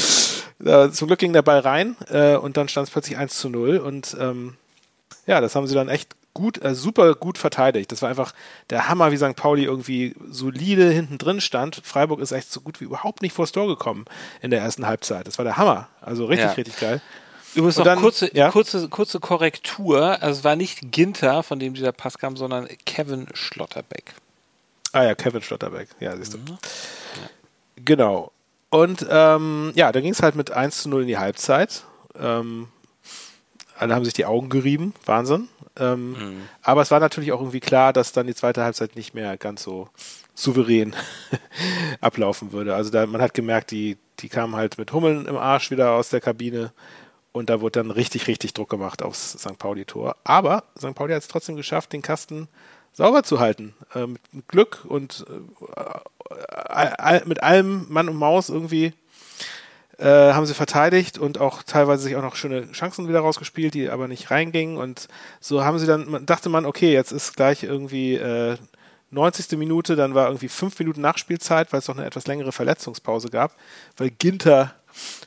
Ja, 0.64 0.92
zum 0.92 1.08
Glück 1.08 1.18
ging 1.18 1.32
der 1.32 1.42
Ball 1.42 1.58
rein 1.60 1.96
äh, 2.10 2.36
und 2.36 2.56
dann 2.56 2.68
stand 2.68 2.86
es 2.86 2.92
plötzlich 2.92 3.16
1 3.18 3.36
zu 3.36 3.48
0 3.48 3.78
und 3.78 4.16
ähm, 4.20 4.56
ja, 5.26 5.40
das 5.40 5.56
haben 5.56 5.66
sie 5.66 5.74
dann 5.74 5.88
echt 5.88 6.14
gut, 6.34 6.62
äh, 6.64 6.74
super 6.74 7.14
gut 7.14 7.38
verteidigt. 7.38 7.92
Das 7.92 8.02
war 8.02 8.08
einfach 8.08 8.32
der 8.70 8.88
Hammer, 8.88 9.12
wie 9.12 9.16
St. 9.16 9.36
Pauli 9.36 9.64
irgendwie 9.64 10.14
solide 10.28 10.90
hinten 10.90 11.18
drin 11.18 11.40
stand. 11.40 11.80
Freiburg 11.84 12.20
ist 12.20 12.32
echt 12.32 12.50
so 12.52 12.60
gut 12.60 12.80
wie 12.80 12.84
überhaupt 12.84 13.22
nicht 13.22 13.32
vors 13.34 13.52
Tor 13.52 13.66
gekommen 13.66 14.04
in 14.40 14.50
der 14.50 14.60
ersten 14.60 14.86
Halbzeit. 14.86 15.26
Das 15.26 15.38
war 15.38 15.44
der 15.44 15.56
Hammer. 15.56 15.88
Also 16.00 16.26
richtig, 16.26 16.46
Ja. 16.46 16.52
richtig 16.52 16.76
geil. 16.78 17.00
Übrigens 17.54 17.76
noch 17.76 17.84
dann- 17.84 17.98
kurze, 18.00 18.34
ja? 18.34 18.50
kurze, 18.50 18.88
kurze 18.88 19.20
Korrektur. 19.20 20.22
Also 20.22 20.38
es 20.38 20.44
war 20.44 20.56
nicht 20.56 20.90
Ginter, 20.90 21.42
von 21.42 21.58
dem 21.58 21.74
dieser 21.74 21.92
Pass 21.92 22.16
kam, 22.16 22.36
sondern 22.36 22.66
Kevin 22.86 23.26
Schlotterbeck. 23.34 24.14
Ah 24.92 25.04
ja, 25.04 25.14
Kevin 25.14 25.42
Schlotterbeck. 25.42 25.88
Ja, 26.00 26.16
siehst 26.16 26.32
du. 26.34 26.38
Genau. 27.76 28.32
Und 28.70 29.06
ähm, 29.10 29.72
ja, 29.74 29.92
dann 29.92 30.02
ging 30.02 30.12
es 30.12 30.22
halt 30.22 30.34
mit 30.34 30.50
1 30.50 30.82
zu 30.82 30.88
0 30.88 31.02
in 31.02 31.08
die 31.08 31.18
Halbzeit. 31.18 31.84
Ähm, 32.18 32.68
alle 33.82 33.94
haben 33.94 34.04
sich 34.04 34.14
die 34.14 34.26
Augen 34.26 34.48
gerieben. 34.48 34.94
Wahnsinn. 35.04 35.48
Ähm, 35.78 36.16
Aber 36.62 36.82
es 36.82 36.90
war 36.90 37.00
natürlich 37.00 37.32
auch 37.32 37.40
irgendwie 37.40 37.60
klar, 37.60 37.92
dass 37.92 38.12
dann 38.12 38.26
die 38.26 38.34
zweite 38.34 38.62
Halbzeit 38.62 38.96
nicht 38.96 39.14
mehr 39.14 39.36
ganz 39.36 39.62
so 39.62 39.88
souverän 40.34 40.94
ablaufen 42.00 42.52
würde. 42.52 42.74
Also 42.74 42.90
da, 42.90 43.06
man 43.06 43.20
hat 43.20 43.34
gemerkt, 43.34 43.70
die, 43.70 43.98
die 44.20 44.28
kamen 44.28 44.56
halt 44.56 44.78
mit 44.78 44.92
Hummeln 44.92 45.26
im 45.26 45.36
Arsch 45.36 45.70
wieder 45.70 45.92
aus 45.92 46.08
der 46.08 46.20
Kabine 46.20 46.72
und 47.32 47.48
da 47.48 47.60
wurde 47.60 47.80
dann 47.80 47.90
richtig, 47.90 48.26
richtig 48.28 48.54
Druck 48.54 48.68
gemacht 48.68 49.02
aufs 49.02 49.32
St. 49.32 49.58
Pauli-Tor. 49.58 50.16
Aber 50.24 50.64
St. 50.78 50.94
Pauli 50.94 51.14
hat 51.14 51.22
es 51.22 51.28
trotzdem 51.28 51.56
geschafft, 51.56 51.92
den 51.92 52.02
Kasten 52.02 52.48
sauber 52.92 53.22
zu 53.22 53.40
halten. 53.40 53.74
Äh, 53.94 54.06
mit, 54.06 54.20
Glück 54.48 54.84
und 54.86 55.24
äh, 55.76 57.20
mit 57.24 57.42
allem 57.42 57.86
Mann 57.88 58.08
und 58.08 58.16
Maus 58.16 58.48
irgendwie 58.50 58.92
äh, 60.02 60.32
haben 60.32 60.46
sie 60.46 60.54
verteidigt 60.54 61.16
und 61.16 61.38
auch 61.38 61.62
teilweise 61.62 62.02
sich 62.02 62.16
auch 62.16 62.22
noch 62.22 62.34
schöne 62.34 62.70
Chancen 62.72 63.08
wieder 63.08 63.20
rausgespielt, 63.20 63.74
die 63.74 63.88
aber 63.88 64.08
nicht 64.08 64.32
reingingen. 64.32 64.76
Und 64.76 65.06
so 65.38 65.64
haben 65.64 65.78
sie 65.78 65.86
dann, 65.86 66.26
dachte 66.26 66.48
man, 66.48 66.66
okay, 66.66 66.92
jetzt 66.92 67.12
ist 67.12 67.36
gleich 67.36 67.62
irgendwie 67.62 68.16
äh, 68.16 68.56
90. 69.10 69.56
Minute, 69.56 69.94
dann 69.94 70.14
war 70.14 70.26
irgendwie 70.26 70.48
fünf 70.48 70.76
Minuten 70.80 71.02
Nachspielzeit, 71.02 71.72
weil 71.72 71.78
es 71.78 71.86
noch 71.86 71.96
eine 71.96 72.06
etwas 72.06 72.26
längere 72.26 72.50
Verletzungspause 72.50 73.28
gab, 73.28 73.54
weil 73.96 74.10
Ginter 74.10 74.74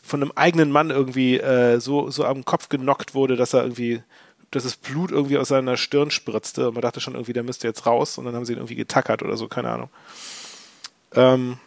von 0.03 0.21
einem 0.21 0.33
eigenen 0.35 0.71
Mann 0.71 0.89
irgendwie 0.89 1.39
äh, 1.39 1.79
so, 1.79 2.09
so 2.09 2.25
am 2.25 2.43
Kopf 2.43 2.67
genockt 2.67 3.13
wurde, 3.13 3.37
dass 3.37 3.53
er 3.53 3.63
irgendwie, 3.63 4.03
dass 4.51 4.63
das 4.63 4.75
Blut 4.75 5.11
irgendwie 5.11 5.37
aus 5.37 5.47
seiner 5.47 5.77
Stirn 5.77 6.11
spritzte. 6.11 6.67
Und 6.67 6.73
man 6.73 6.81
dachte 6.81 6.99
schon 6.99 7.13
irgendwie, 7.13 7.33
der 7.33 7.43
müsste 7.43 7.65
jetzt 7.65 7.85
raus 7.85 8.17
und 8.17 8.25
dann 8.25 8.35
haben 8.35 8.43
sie 8.43 8.51
ihn 8.53 8.59
irgendwie 8.59 8.75
getackert 8.75 9.23
oder 9.23 9.37
so, 9.37 9.47
keine 9.47 9.69
Ahnung. 9.69 9.89
Ähm, 11.13 11.59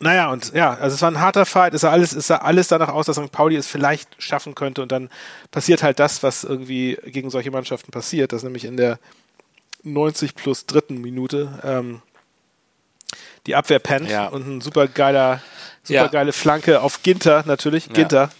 naja, 0.00 0.30
und 0.30 0.52
ja, 0.52 0.74
also 0.74 0.94
es 0.94 1.02
war 1.02 1.10
ein 1.10 1.20
harter 1.20 1.46
Fight. 1.46 1.72
Es 1.74 1.80
sah 1.80 1.90
alles, 1.90 2.12
es 2.12 2.26
sah 2.26 2.36
alles 2.36 2.68
danach 2.68 2.88
aus, 2.90 3.06
dass 3.06 3.16
St. 3.16 3.32
Pauli 3.32 3.56
es 3.56 3.66
vielleicht 3.66 4.08
schaffen 4.22 4.54
könnte. 4.54 4.82
Und 4.82 4.92
dann 4.92 5.08
passiert 5.50 5.82
halt 5.82 5.98
das, 5.98 6.22
was 6.22 6.44
irgendwie 6.44 6.98
gegen 7.06 7.30
solche 7.30 7.50
Mannschaften 7.50 7.90
passiert, 7.92 8.32
dass 8.32 8.42
nämlich 8.42 8.64
in 8.66 8.76
der 8.76 8.98
90 9.84 10.34
plus 10.34 10.66
dritten 10.66 11.00
Minute 11.00 11.60
ähm, 11.64 12.02
die 13.46 13.54
Abwehr 13.54 13.78
pennt 13.78 14.10
Ja. 14.10 14.26
und 14.28 14.46
ein 14.46 14.60
super 14.60 14.86
geiler, 14.88 15.40
super 15.82 16.02
Ja. 16.02 16.08
geile 16.08 16.32
Flanke 16.32 16.80
auf 16.80 17.02
Ginter 17.02 17.44
natürlich, 17.46 17.88
Ginter, 17.92 18.30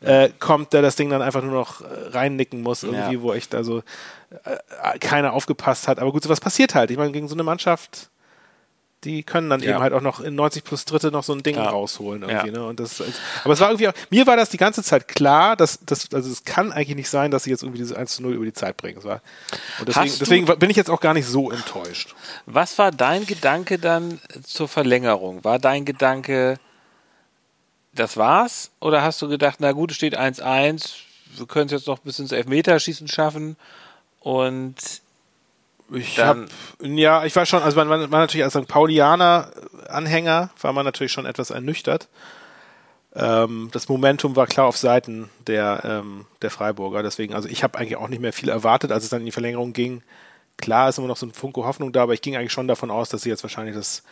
äh, 0.00 0.28
kommt, 0.40 0.72
der 0.72 0.82
das 0.82 0.96
Ding 0.96 1.08
dann 1.08 1.22
einfach 1.22 1.42
nur 1.42 1.52
noch 1.54 1.82
reinnicken 2.12 2.60
muss, 2.62 2.82
irgendwie, 2.82 3.14
Ja. 3.14 3.22
wo 3.22 3.32
echt 3.32 3.54
also 3.54 3.82
äh, 4.44 4.98
keiner 4.98 5.32
aufgepasst 5.32 5.86
hat. 5.88 5.98
Aber 6.00 6.12
gut, 6.12 6.24
sowas 6.24 6.40
passiert 6.40 6.74
halt. 6.74 6.90
Ich 6.90 6.96
meine, 6.98 7.12
gegen 7.12 7.28
so 7.28 7.34
eine 7.34 7.44
Mannschaft, 7.44 8.10
die 9.04 9.22
können 9.22 9.50
dann 9.50 9.60
Ja. 9.62 9.72
eben 9.72 9.80
halt 9.80 9.92
auch 9.92 10.00
noch 10.00 10.20
in 10.20 10.34
90 10.34 10.64
plus 10.64 10.84
Dritte 10.84 11.10
noch 11.12 11.22
so 11.22 11.32
ein 11.32 11.42
Ding 11.42 11.56
Ja. 11.56 11.68
rausholen 11.68 12.22
irgendwie. 12.22 12.46
Ja. 12.48 12.52
Ne? 12.52 12.66
Und 12.66 12.80
das, 12.80 13.02
aber 13.44 13.52
es 13.52 13.60
war 13.60 13.68
irgendwie 13.68 13.88
auch, 13.88 13.92
mir 14.10 14.26
war 14.26 14.36
das 14.36 14.50
die 14.50 14.56
ganze 14.56 14.82
Zeit 14.82 15.06
klar, 15.06 15.54
dass, 15.54 15.78
dass 15.84 16.12
also 16.12 16.30
es 16.30 16.44
kann 16.44 16.72
eigentlich 16.72 16.96
nicht 16.96 17.10
sein, 17.10 17.30
dass 17.30 17.44
sie 17.44 17.50
jetzt 17.50 17.62
irgendwie 17.62 17.78
diese 17.78 17.96
1 17.96 18.16
zu 18.16 18.22
0 18.22 18.34
über 18.34 18.44
die 18.44 18.52
Zeit 18.52 18.76
bringen. 18.76 18.98
Und 18.98 19.20
deswegen, 19.88 20.12
deswegen 20.18 20.46
bin 20.58 20.70
ich 20.70 20.76
jetzt 20.76 20.90
auch 20.90 21.00
gar 21.00 21.14
nicht 21.14 21.26
so 21.26 21.50
enttäuscht. 21.50 22.14
Was 22.46 22.78
war 22.78 22.90
dein 22.90 23.26
Gedanke 23.26 23.78
dann 23.78 24.20
zur 24.44 24.66
Verlängerung? 24.66 25.44
War 25.44 25.58
dein 25.58 25.84
Gedanke, 25.84 26.58
das 27.94 28.16
war's? 28.16 28.70
Oder 28.80 29.02
hast 29.02 29.20
du 29.22 29.28
gedacht, 29.28 29.56
na 29.60 29.72
gut, 29.72 29.90
es 29.90 29.96
steht 29.96 30.18
1-1, 30.18 30.94
wir 31.36 31.46
können 31.46 31.66
es 31.66 31.72
jetzt 31.72 31.86
noch 31.86 31.98
bis 32.00 32.18
ins 32.18 32.32
Elfmeterschießen 32.32 33.08
schaffen 33.08 33.56
und 34.20 34.74
Ich 35.92 36.16
Dann- 36.16 36.48
hab, 36.80 36.86
ja, 36.86 37.24
ich 37.24 37.34
war 37.36 37.46
schon, 37.46 37.62
also 37.62 37.76
man, 37.76 37.86
man 37.88 38.10
war 38.10 38.20
natürlich 38.20 38.44
als 38.44 38.54
St. 38.54 38.66
Paulianer 38.66 39.50
Anhänger, 39.88 40.50
war 40.60 40.72
man 40.72 40.84
natürlich 40.84 41.12
schon 41.12 41.26
etwas 41.26 41.50
ernüchtert. 41.50 42.08
Ähm, 43.14 43.68
das 43.72 43.88
Momentum 43.88 44.36
war 44.36 44.46
klar 44.46 44.66
auf 44.66 44.76
Seiten 44.76 45.30
der, 45.46 45.80
ähm, 45.84 46.26
der 46.42 46.50
Freiburger, 46.50 47.02
deswegen, 47.02 47.34
also 47.34 47.48
ich 47.48 47.62
habe 47.62 47.78
eigentlich 47.78 47.96
auch 47.96 48.08
nicht 48.08 48.20
mehr 48.20 48.32
viel 48.32 48.48
erwartet, 48.48 48.92
als 48.92 49.04
es 49.04 49.10
dann 49.10 49.20
in 49.20 49.26
die 49.26 49.32
Verlängerung 49.32 49.72
ging. 49.72 50.02
Klar 50.58 50.88
ist 50.88 50.98
immer 50.98 51.06
noch 51.08 51.16
so 51.16 51.26
ein 51.26 51.32
Funke 51.32 51.64
Hoffnung 51.64 51.92
da, 51.92 52.02
aber 52.02 52.14
ich 52.14 52.20
ging 52.22 52.36
eigentlich 52.36 52.52
schon 52.52 52.68
davon 52.68 52.90
aus, 52.90 53.08
dass 53.08 53.22
sie 53.22 53.28
jetzt 53.30 53.42
wahrscheinlich 53.42 53.74
das 53.76 54.02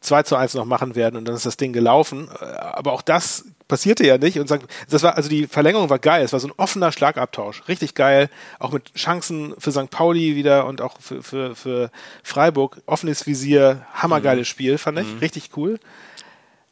2 0.00 0.22
zu 0.22 0.36
1 0.36 0.54
noch 0.54 0.64
machen 0.64 0.94
werden 0.96 1.16
und 1.16 1.26
dann 1.26 1.34
ist 1.36 1.46
das 1.46 1.56
Ding 1.58 1.72
gelaufen. 1.72 2.28
Äh, 2.40 2.44
Aber 2.44 2.92
auch 2.92 3.02
das 3.02 3.44
passierte 3.70 4.06
ja 4.06 4.18
nicht. 4.18 4.38
Und 4.38 4.48
St. 4.48 4.58
das 4.90 5.02
war, 5.02 5.16
also 5.16 5.30
die 5.30 5.46
Verlängerung 5.46 5.88
war 5.88 5.98
geil. 5.98 6.22
Es 6.22 6.32
war 6.34 6.40
so 6.40 6.48
ein 6.48 6.52
offener 6.58 6.92
Schlagabtausch. 6.92 7.62
Richtig 7.68 7.94
geil. 7.94 8.28
Auch 8.58 8.72
mit 8.72 8.92
Chancen 8.94 9.54
für 9.58 9.72
St. 9.72 9.88
Pauli 9.90 10.36
wieder 10.36 10.66
und 10.66 10.82
auch 10.82 11.00
für, 11.00 11.22
für, 11.22 11.54
für 11.56 11.90
Freiburg. 12.22 12.82
Offenes 12.84 13.26
Visier. 13.26 13.86
Hammergeiles 13.94 14.46
Spiel, 14.48 14.76
fand 14.76 14.98
ich. 14.98 15.06
Richtig 15.22 15.50
cool. 15.56 15.78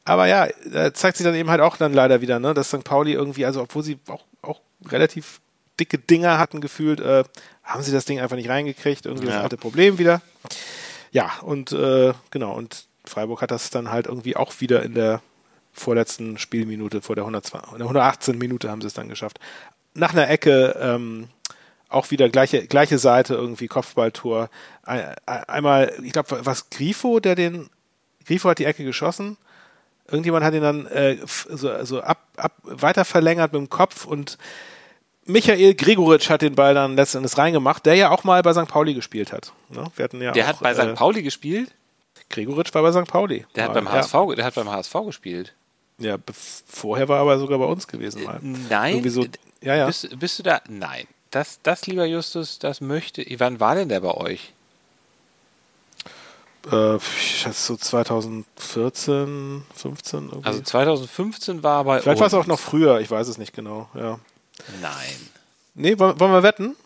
Aber 0.04 0.26
ja, 0.26 0.48
da 0.72 0.92
zeigt 0.92 1.16
sich 1.16 1.24
dann 1.24 1.34
eben 1.34 1.50
halt 1.50 1.60
auch 1.60 1.76
dann 1.76 1.92
leider 1.94 2.20
wieder, 2.20 2.38
ne, 2.38 2.52
dass 2.54 2.68
St. 2.68 2.84
Pauli 2.84 3.12
irgendwie, 3.12 3.44
also 3.46 3.62
obwohl 3.62 3.82
sie 3.82 3.98
auch, 4.08 4.24
auch 4.42 4.60
relativ 4.86 5.40
dicke 5.78 5.98
Dinger 5.98 6.38
hatten 6.38 6.60
gefühlt, 6.60 7.00
äh, 7.00 7.24
haben 7.62 7.82
sie 7.82 7.92
das 7.92 8.04
Ding 8.06 8.18
einfach 8.20 8.36
nicht 8.36 8.48
reingekriegt. 8.48 9.06
Irgendwie 9.06 9.26
das 9.26 9.36
Ja. 9.36 9.42
alte 9.42 9.56
Problem 9.56 9.98
wieder. 9.98 10.22
Ja, 11.12 11.30
und 11.42 11.72
äh, 11.72 12.12
genau, 12.30 12.54
und 12.54 12.84
Freiburg 13.04 13.40
hat 13.42 13.50
das 13.50 13.70
dann 13.70 13.90
halt 13.90 14.06
irgendwie 14.06 14.36
auch 14.36 14.52
wieder 14.60 14.82
in 14.82 14.94
der 14.94 15.20
vorletzten 15.78 16.38
Spielminute, 16.38 17.00
vor 17.02 17.14
der 17.16 17.24
102, 17.24 17.58
in 17.72 17.78
der 17.78 17.86
118 17.86 18.38
Minute 18.38 18.70
haben 18.70 18.80
sie 18.80 18.86
es 18.86 18.94
dann 18.94 19.08
geschafft. 19.08 19.38
Nach 19.94 20.12
einer 20.12 20.28
Ecke 20.28 20.76
ähm, 20.80 21.28
auch 21.88 22.10
wieder 22.10 22.28
gleiche, 22.28 22.66
gleiche 22.66 22.98
Seite, 22.98 23.34
irgendwie 23.34 23.66
Kopfballtor. 23.68 24.50
Ein, 24.82 25.14
ein- 25.26 25.44
einmal, 25.44 25.92
ich 26.02 26.12
glaube, 26.12 26.40
was 26.44 26.70
Grifo, 26.70 27.20
der 27.20 27.34
den, 27.34 27.70
Grifo 28.26 28.48
hat 28.50 28.58
die 28.58 28.64
Ecke 28.66 28.84
geschossen. 28.84 29.36
Irgendjemand 30.06 30.44
hat 30.44 30.54
ihn 30.54 30.62
dann 30.62 30.86
äh, 30.86 31.18
so, 31.26 31.84
so 31.84 32.00
ab, 32.00 32.18
ab, 32.36 32.52
weiter 32.62 33.04
verlängert 33.04 33.52
mit 33.52 33.60
dem 33.60 33.68
Kopf 33.70 34.04
und 34.06 34.38
Michael 35.26 35.74
Gregoritsch 35.74 36.30
hat 36.30 36.40
den 36.40 36.54
Ball 36.54 36.72
dann 36.72 36.96
letzten 36.96 37.18
Endes 37.18 37.36
reingemacht, 37.36 37.84
der 37.84 37.94
ja 37.96 38.10
auch 38.10 38.24
mal 38.24 38.40
bei 38.42 38.54
St. 38.54 38.66
Pauli 38.68 38.94
gespielt 38.94 39.30
hat. 39.32 39.52
Ne? 39.68 39.84
Wir 39.94 40.04
hatten 40.04 40.22
ja 40.22 40.32
Der 40.32 40.44
auch, 40.44 40.48
hat 40.48 40.60
bei 40.60 40.70
äh, 40.70 40.74
St. 40.74 40.94
Pauli 40.94 41.22
gespielt. 41.22 41.74
Gregoritsch 42.30 42.74
war 42.74 42.82
bei 42.82 42.92
St. 42.92 43.06
Pauli. 43.06 43.44
Der 43.54 43.64
hat 43.64 43.74
beim 43.74 43.90
HSV, 43.90 44.14
der 44.36 44.44
hat 44.46 44.54
beim 44.54 44.70
HSV 44.70 44.94
gespielt. 45.04 45.54
Ja, 45.98 46.16
vorher 46.66 47.08
war 47.08 47.18
er 47.18 47.22
aber 47.22 47.38
sogar 47.38 47.58
bei 47.58 47.64
uns 47.64 47.86
gewesen. 47.86 48.24
Mal. 48.24 48.38
Nein. 48.42 48.94
Irgendwie 48.94 49.08
so, 49.10 49.24
äh, 49.24 49.28
ja, 49.62 49.74
ja. 49.74 49.86
Bist, 49.86 50.18
bist 50.18 50.38
du 50.38 50.42
da? 50.44 50.60
Nein. 50.68 51.06
Das, 51.30 51.60
das, 51.62 51.86
lieber 51.86 52.06
Justus, 52.06 52.58
das 52.58 52.80
möchte. 52.80 53.24
Wann 53.38 53.60
war 53.60 53.74
denn 53.74 53.88
der 53.88 54.00
bei 54.00 54.14
euch? 54.14 54.52
Äh, 56.70 56.96
ich 56.96 57.40
schätze 57.40 57.60
so 57.60 57.76
2014, 57.76 59.64
15 59.74 60.28
irgendwie. 60.28 60.46
Also 60.46 60.62
2015 60.62 61.62
war 61.62 61.80
er 61.80 61.84
bei 61.84 62.00
Vielleicht 62.00 62.20
war 62.20 62.26
es 62.28 62.34
auch 62.34 62.46
noch 62.46 62.60
früher, 62.60 63.00
ich 63.00 63.10
weiß 63.10 63.28
es 63.28 63.38
nicht 63.38 63.52
genau. 63.52 63.88
Ja. 63.94 64.18
Nein. 64.80 65.30
Nee, 65.74 65.98
wollen, 65.98 66.18
wollen 66.18 66.32
wir 66.32 66.42
wetten? 66.42 66.76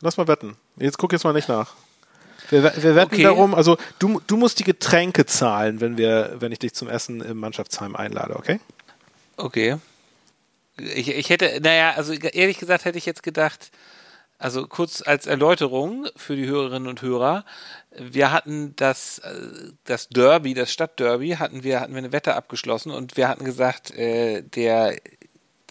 Lass 0.00 0.16
mal 0.16 0.28
wetten. 0.28 0.56
Jetzt 0.76 0.98
guck 0.98 1.12
jetzt 1.12 1.24
mal 1.24 1.32
nicht 1.32 1.48
nach. 1.48 1.74
Wir, 2.52 2.62
wir 2.62 2.94
wetten 2.94 3.14
Okay. 3.14 3.22
darum, 3.22 3.54
also 3.54 3.78
du, 3.98 4.20
du 4.26 4.36
musst 4.36 4.58
die 4.58 4.64
Getränke 4.64 5.24
zahlen, 5.24 5.80
wenn 5.80 5.96
wir, 5.96 6.36
wenn 6.38 6.52
ich 6.52 6.58
dich 6.58 6.74
zum 6.74 6.88
Essen 6.88 7.22
im 7.22 7.38
Mannschaftsheim 7.38 7.96
einlade, 7.96 8.36
okay? 8.36 8.60
Okay. 9.38 9.78
Ich, 10.76 11.08
ich 11.08 11.30
hätte, 11.30 11.60
naja, 11.62 11.94
also 11.96 12.12
ehrlich 12.12 12.58
gesagt 12.58 12.84
hätte 12.84 12.98
ich 12.98 13.06
jetzt 13.06 13.22
gedacht, 13.22 13.70
also 14.38 14.66
kurz 14.66 15.02
als 15.02 15.26
Erläuterung 15.26 16.08
für 16.16 16.36
die 16.36 16.46
Hörerinnen 16.46 16.88
und 16.88 17.00
Hörer, 17.00 17.44
wir 17.96 18.32
hatten 18.32 18.74
das, 18.76 19.20
äh, 19.20 19.30
das 19.84 20.08
Derby, 20.10 20.52
das 20.52 20.70
Stadtderby, 20.72 21.36
hatten 21.38 21.62
wir, 21.62 21.80
hatten 21.80 21.92
wir 21.94 21.98
eine 21.98 22.12
Wette 22.12 22.34
abgeschlossen 22.34 22.90
und 22.90 23.16
wir 23.16 23.28
hatten 23.28 23.44
gesagt, 23.44 23.92
äh, 23.92 24.42
der 24.42 24.98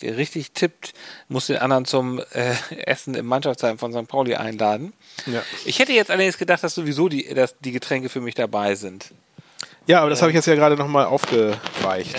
richtig 0.04 0.52
tippt, 0.52 0.94
muss 1.28 1.48
den 1.48 1.58
anderen 1.58 1.86
zum 1.86 2.20
äh, 2.34 2.54
Essen 2.86 3.16
im 3.16 3.26
Mannschaftsheim 3.26 3.78
von 3.78 3.94
St. 3.94 4.08
Pauli 4.08 4.36
einladen. 4.36 4.94
Ja. 5.26 5.44
Ich 5.66 5.80
hätte 5.80 5.94
jetzt 5.94 6.12
allerdings 6.12 6.38
gedacht, 6.38 6.64
dass 6.64 6.76
sowieso 6.76 7.10
die, 7.10 7.34
dass 7.34 7.58
die 7.60 7.72
Getränke 7.72 8.10
für 8.10 8.22
mich 8.22 8.36
dabei 8.36 8.76
sind. 8.76 9.12
Ja, 9.88 10.02
aber 10.02 10.10
das 10.10 10.22
habe 10.22 10.32
ich 10.32 10.36
jetzt 10.36 10.46
ja 10.46 10.56
gerade 10.56 10.78
nochmal 10.78 11.06
aufgeweicht. 11.06 12.16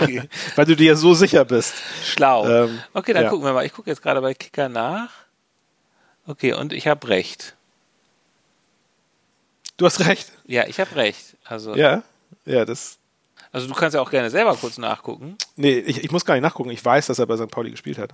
Okay. 0.00 0.22
Weil 0.56 0.64
du 0.64 0.74
dir 0.74 0.86
ja 0.88 0.94
so 0.96 1.14
sicher 1.14 1.44
bist. 1.44 1.74
Schlau. 2.04 2.48
Ähm, 2.48 2.80
okay, 2.94 3.12
dann 3.12 3.24
ja. 3.24 3.30
gucken 3.30 3.44
wir 3.44 3.52
mal. 3.52 3.66
Ich 3.66 3.72
gucke 3.72 3.90
jetzt 3.90 4.02
gerade 4.02 4.20
bei 4.20 4.34
Kicker 4.34 4.68
nach. 4.68 5.10
Okay, 6.26 6.52
und 6.52 6.72
ich 6.72 6.86
habe 6.86 7.08
recht. 7.08 7.56
Du 9.76 9.86
hast 9.86 10.04
recht. 10.06 10.32
Ja, 10.46 10.66
ich 10.66 10.80
habe 10.80 10.94
recht. 10.96 11.36
Also, 11.44 11.74
Ja, 11.74 12.02
ja, 12.44 12.64
das. 12.64 12.98
Also 13.52 13.66
du 13.66 13.74
kannst 13.74 13.94
ja 13.94 14.00
auch 14.00 14.10
gerne 14.10 14.30
selber 14.30 14.54
kurz 14.56 14.78
nachgucken. 14.78 15.36
Nee, 15.56 15.78
ich, 15.78 16.04
ich 16.04 16.10
muss 16.10 16.24
gar 16.24 16.34
nicht 16.34 16.42
nachgucken. 16.42 16.70
Ich 16.70 16.84
weiß, 16.84 17.06
dass 17.06 17.18
er 17.18 17.26
bei 17.26 17.36
St. 17.36 17.48
Pauli 17.50 17.70
gespielt 17.70 17.98
hat. 17.98 18.10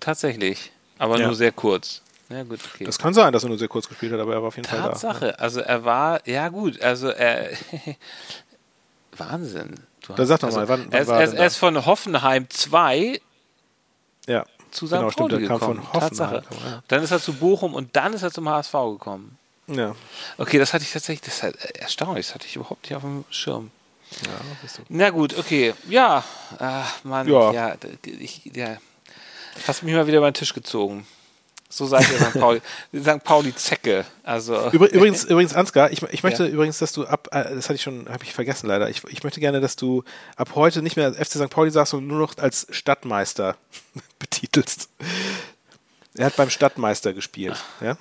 Tatsächlich. 0.00 0.72
Aber 0.98 1.18
Ja. 1.18 1.26
nur 1.26 1.34
sehr 1.36 1.52
kurz. 1.52 2.02
Ja, 2.28 2.42
gut, 2.42 2.58
okay. 2.74 2.84
Das 2.84 2.98
kann 2.98 3.14
sein, 3.14 3.32
dass 3.32 3.44
er 3.44 3.48
nur 3.50 3.58
sehr 3.58 3.68
kurz 3.68 3.88
gespielt 3.88 4.12
hat, 4.12 4.18
aber 4.20 4.32
er 4.34 4.40
war 4.42 4.48
auf 4.48 4.56
jeden 4.56 4.68
Fall 4.68 4.80
da. 4.80 4.88
Tatsache. 4.88 5.38
Also 5.38 5.60
er 5.60 5.84
war, 5.84 6.26
ja 6.26 6.48
gut, 6.48 6.80
also 6.82 7.08
er. 7.08 7.50
Wahnsinn. 9.16 9.74
Du 10.06 10.12
Da 10.14 10.26
sag 10.26 10.40
doch 10.40 10.48
also, 10.48 10.60
mal, 10.60 10.68
wann- 10.68 10.84
wann 10.86 10.92
er, 10.92 11.00
ist, 11.02 11.08
war 11.08 11.20
er 11.22 11.34
er, 11.34 11.46
ist, 11.46 11.56
von 11.56 11.86
Hoffenheim 11.86 12.48
2 12.50 13.20
Ja. 14.26 14.44
zu 14.70 14.86
St. 14.86 14.92
Genau, 14.94 15.10
stimmt, 15.10 15.30
Pauli 15.30 15.44
er 15.44 15.48
kam 15.48 15.58
gekommen. 15.60 15.76
von 15.82 15.92
Hoffenheim, 15.92 16.08
Tatsache. 16.10 16.42
kam 16.48 16.58
ja. 16.72 16.82
Dann 16.88 17.02
ist 17.02 17.10
er 17.10 17.20
zu 17.20 17.32
Bochum 17.34 17.74
und 17.74 17.94
dann 17.96 18.12
ist 18.12 18.22
er 18.22 18.30
zum 18.30 18.48
HSV 18.48 18.72
gekommen. 18.72 19.38
Ja. 19.68 19.94
Okay, 20.38 20.58
das 20.58 20.72
hatte 20.74 20.84
ich 20.84 20.92
tatsächlich, 20.92 21.22
das 21.22 21.42
ist 21.42 21.76
erstaunlich, 21.76 22.26
das 22.26 22.34
hatte 22.34 22.46
ich 22.46 22.54
überhaupt 22.56 22.84
nicht 22.84 22.94
auf 22.94 23.02
dem 23.02 23.24
Schirm. 23.30 23.70
Ja 24.24 24.32
bist 24.62 24.78
du. 24.78 24.82
Na 24.88 25.10
gut, 25.10 25.36
okay. 25.38 25.74
Ja, 25.88 26.24
ach 26.58 27.04
Mann, 27.04 27.28
Ja. 27.28 27.52
ja, 27.52 27.76
ich, 28.04 28.50
ja. 28.54 28.76
Hast 29.66 29.82
mich 29.82 29.94
mal 29.94 30.06
wieder 30.06 30.18
über 30.18 30.30
den 30.30 30.34
Tisch 30.34 30.52
gezogen. 30.54 31.06
So 31.68 31.84
seid 31.86 32.08
ihr 32.12 32.18
St. 32.18 32.38
Pauli, 32.38 32.60
St. 32.96 33.24
Pauli 33.24 33.54
Zecke. 33.54 34.04
Also, 34.22 34.54
Übr- 34.68 34.86
Übrigens, 34.88 35.24
übrigens, 35.24 35.52
Ansgar, 35.54 35.90
ich, 35.90 36.00
ich 36.04 36.22
möchte 36.22 36.44
Ja. 36.44 36.50
übrigens, 36.50 36.78
dass 36.78 36.92
du 36.92 37.04
ab, 37.06 37.28
äh, 37.32 37.54
das 37.54 37.64
hatte 37.64 37.74
ich 37.74 37.82
schon, 37.82 38.08
habe 38.08 38.22
ich 38.22 38.32
vergessen 38.32 38.68
leider. 38.68 38.88
Ich, 38.88 39.02
ich 39.04 39.24
möchte 39.24 39.40
gerne, 39.40 39.60
dass 39.60 39.74
du 39.74 40.04
ab 40.36 40.50
heute 40.54 40.80
nicht 40.82 40.96
mehr 40.96 41.06
als 41.06 41.16
FC 41.16 41.38
St. 41.42 41.50
Pauli 41.50 41.70
sagst, 41.72 41.90
sondern 41.90 42.06
nur 42.08 42.18
noch 42.20 42.38
als 42.38 42.66
Stadtmeister 42.70 43.56
betitelst. 44.20 44.88
Er 46.14 46.26
hat 46.26 46.36
beim 46.36 46.50
Stadtmeister 46.50 47.12
gespielt. 47.12 47.56
Ja? 47.80 47.98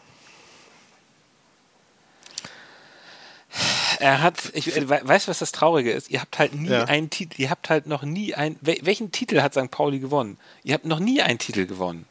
Er 4.00 4.22
hat, 4.22 4.36
ich 4.54 4.76
äh, 4.76 4.90
we- 4.90 5.02
weißt 5.04 5.28
du, 5.28 5.30
was 5.32 5.40
das 5.40 5.52
Traurige 5.52 5.92
ist? 5.92 6.10
Ihr 6.10 6.22
habt 6.22 6.38
halt 6.40 6.54
nie 6.56 6.70
Ja. 6.70 6.86
einen 6.86 7.10
Titel, 7.10 7.42
ihr 7.42 7.50
habt 7.50 7.70
halt 7.70 7.88
noch 7.88 8.04
nie 8.04 8.34
ein, 8.36 8.58
wel- 8.64 8.80
welchen 8.86 9.12
Titel 9.12 9.42
hat 9.42 9.54
St. 9.54 9.72
Pauli 9.72 10.00
gewonnen? 10.00 10.38
Ihr 10.64 10.74
habt 10.74 10.86
noch 10.86 11.00
nie 11.00 11.22
einen 11.22 11.40
Titel 11.40 11.66
gewonnen. 11.66 12.06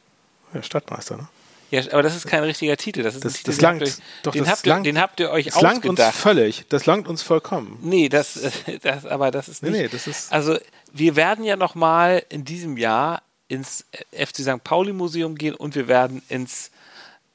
ja, 0.52 0.62
Stadtmeister, 0.62 1.16
ne? 1.16 1.28
Ja, 1.70 1.82
aber 1.92 2.02
das 2.04 2.14
ist 2.14 2.26
kein 2.28 2.44
richtiger 2.44 2.76
Titel. 2.76 3.02
Das 3.02 3.14
ist 3.16 3.24
Das- 3.24 3.32
ein 3.32 3.36
Titel, 3.38 3.50
das 3.50 3.56
den 3.58 3.66
habt 3.66 3.80
langt- 3.80 3.80
ihr 3.82 3.86
euch- 3.88 4.22
doch, 4.22 4.32
den, 4.32 4.44
das 4.44 4.50
habt 4.52 4.66
ihr, 4.66 4.70
langt- 4.72 4.86
den 4.86 5.00
habt 5.00 5.20
ihr 5.20 5.30
euch 5.30 5.44
Das 5.46 5.60
langt 5.60 5.84
uns 5.86 5.98
ausgedacht. 6.00 6.14
völlig. 6.14 6.64
Das 6.68 6.86
langt 6.86 7.08
uns 7.08 7.22
vollkommen. 7.22 7.78
Nee, 7.82 8.08
das, 8.08 8.38
das, 8.82 9.06
aber 9.06 9.30
das 9.32 9.48
ist 9.48 9.62
Nee, 9.62 9.70
nicht. 9.70 9.80
nee, 9.82 9.88
das 9.88 10.06
ist- 10.06 10.32
Also, 10.32 10.56
wir 10.92 11.16
werden 11.16 11.44
ja 11.44 11.56
nochmal 11.56 12.22
in 12.28 12.44
diesem 12.44 12.76
Jahr 12.76 13.22
ins 13.48 13.84
FC 14.12 14.42
St. 14.42 14.62
Pauli 14.62 14.92
Museum 14.92 15.34
gehen 15.36 15.54
und 15.56 15.74
wir 15.74 15.88
werden 15.88 16.22
ins 16.28 16.70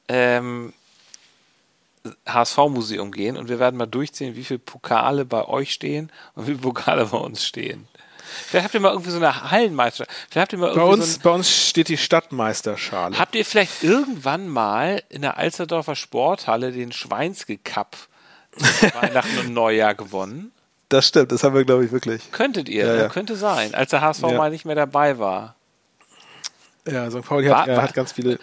ähm, 0.08 0.72
HSV-Museum 2.26 3.12
gehen 3.12 3.36
und 3.36 3.48
wir 3.48 3.58
werden 3.58 3.76
mal 3.76 3.86
durchziehen, 3.86 4.36
wie 4.36 4.44
viele 4.44 4.58
Pokale 4.58 5.24
bei 5.24 5.46
euch 5.46 5.72
stehen 5.72 6.10
und 6.34 6.46
wie 6.46 6.52
viele 6.52 6.62
Pokale 6.62 7.06
bei 7.06 7.18
uns 7.18 7.44
stehen. 7.44 7.86
Vielleicht 8.46 8.64
habt 8.64 8.74
ihr 8.74 8.80
mal 8.80 8.92
irgendwie 8.92 9.10
so 9.10 9.16
eine 9.16 9.50
Hallenmeisterschaft. 9.50 10.10
Vielleicht 10.30 10.42
habt 10.44 10.52
ihr 10.52 10.58
mal 10.58 10.74
Bei 10.74 10.82
uns, 10.82 11.14
so 11.14 11.20
bei 11.20 11.30
uns 11.30 11.50
steht 11.68 11.88
die 11.88 11.96
Stadtmeisterschale. 11.96 13.18
Habt 13.18 13.34
ihr 13.34 13.44
vielleicht 13.44 13.82
irgendwann 13.82 14.48
mal 14.48 15.02
in 15.08 15.22
der 15.22 15.36
Alsterdorfer 15.36 15.96
Sporthalle 15.96 16.70
den 16.72 16.92
Schweinske 16.92 17.58
Cup 17.58 17.96
Weihnachten 19.00 19.38
und 19.38 19.52
Neujahr 19.52 19.94
gewonnen? 19.94 20.52
Das 20.88 21.06
stimmt, 21.08 21.30
das 21.32 21.44
haben 21.44 21.54
wir, 21.54 21.64
glaube 21.64 21.84
ich, 21.84 21.92
wirklich. 21.92 22.30
Könntet 22.32 22.68
ihr, 22.68 22.86
Ja, 22.86 22.92
ne? 22.94 22.98
ja. 23.02 23.08
könnte 23.08 23.36
sein, 23.36 23.74
als 23.74 23.90
der 23.90 24.00
HSV 24.00 24.22
Ja. 24.22 24.32
mal 24.36 24.50
nicht 24.50 24.64
mehr 24.64 24.74
dabei 24.76 25.18
war. 25.18 25.54
Ja, 26.88 27.10
St. 27.10 27.22
Pauli 27.22 27.46
hat, 27.48 27.68
war- 27.68 27.82
hat 27.82 27.94
ganz 27.94 28.12
viele 28.12 28.38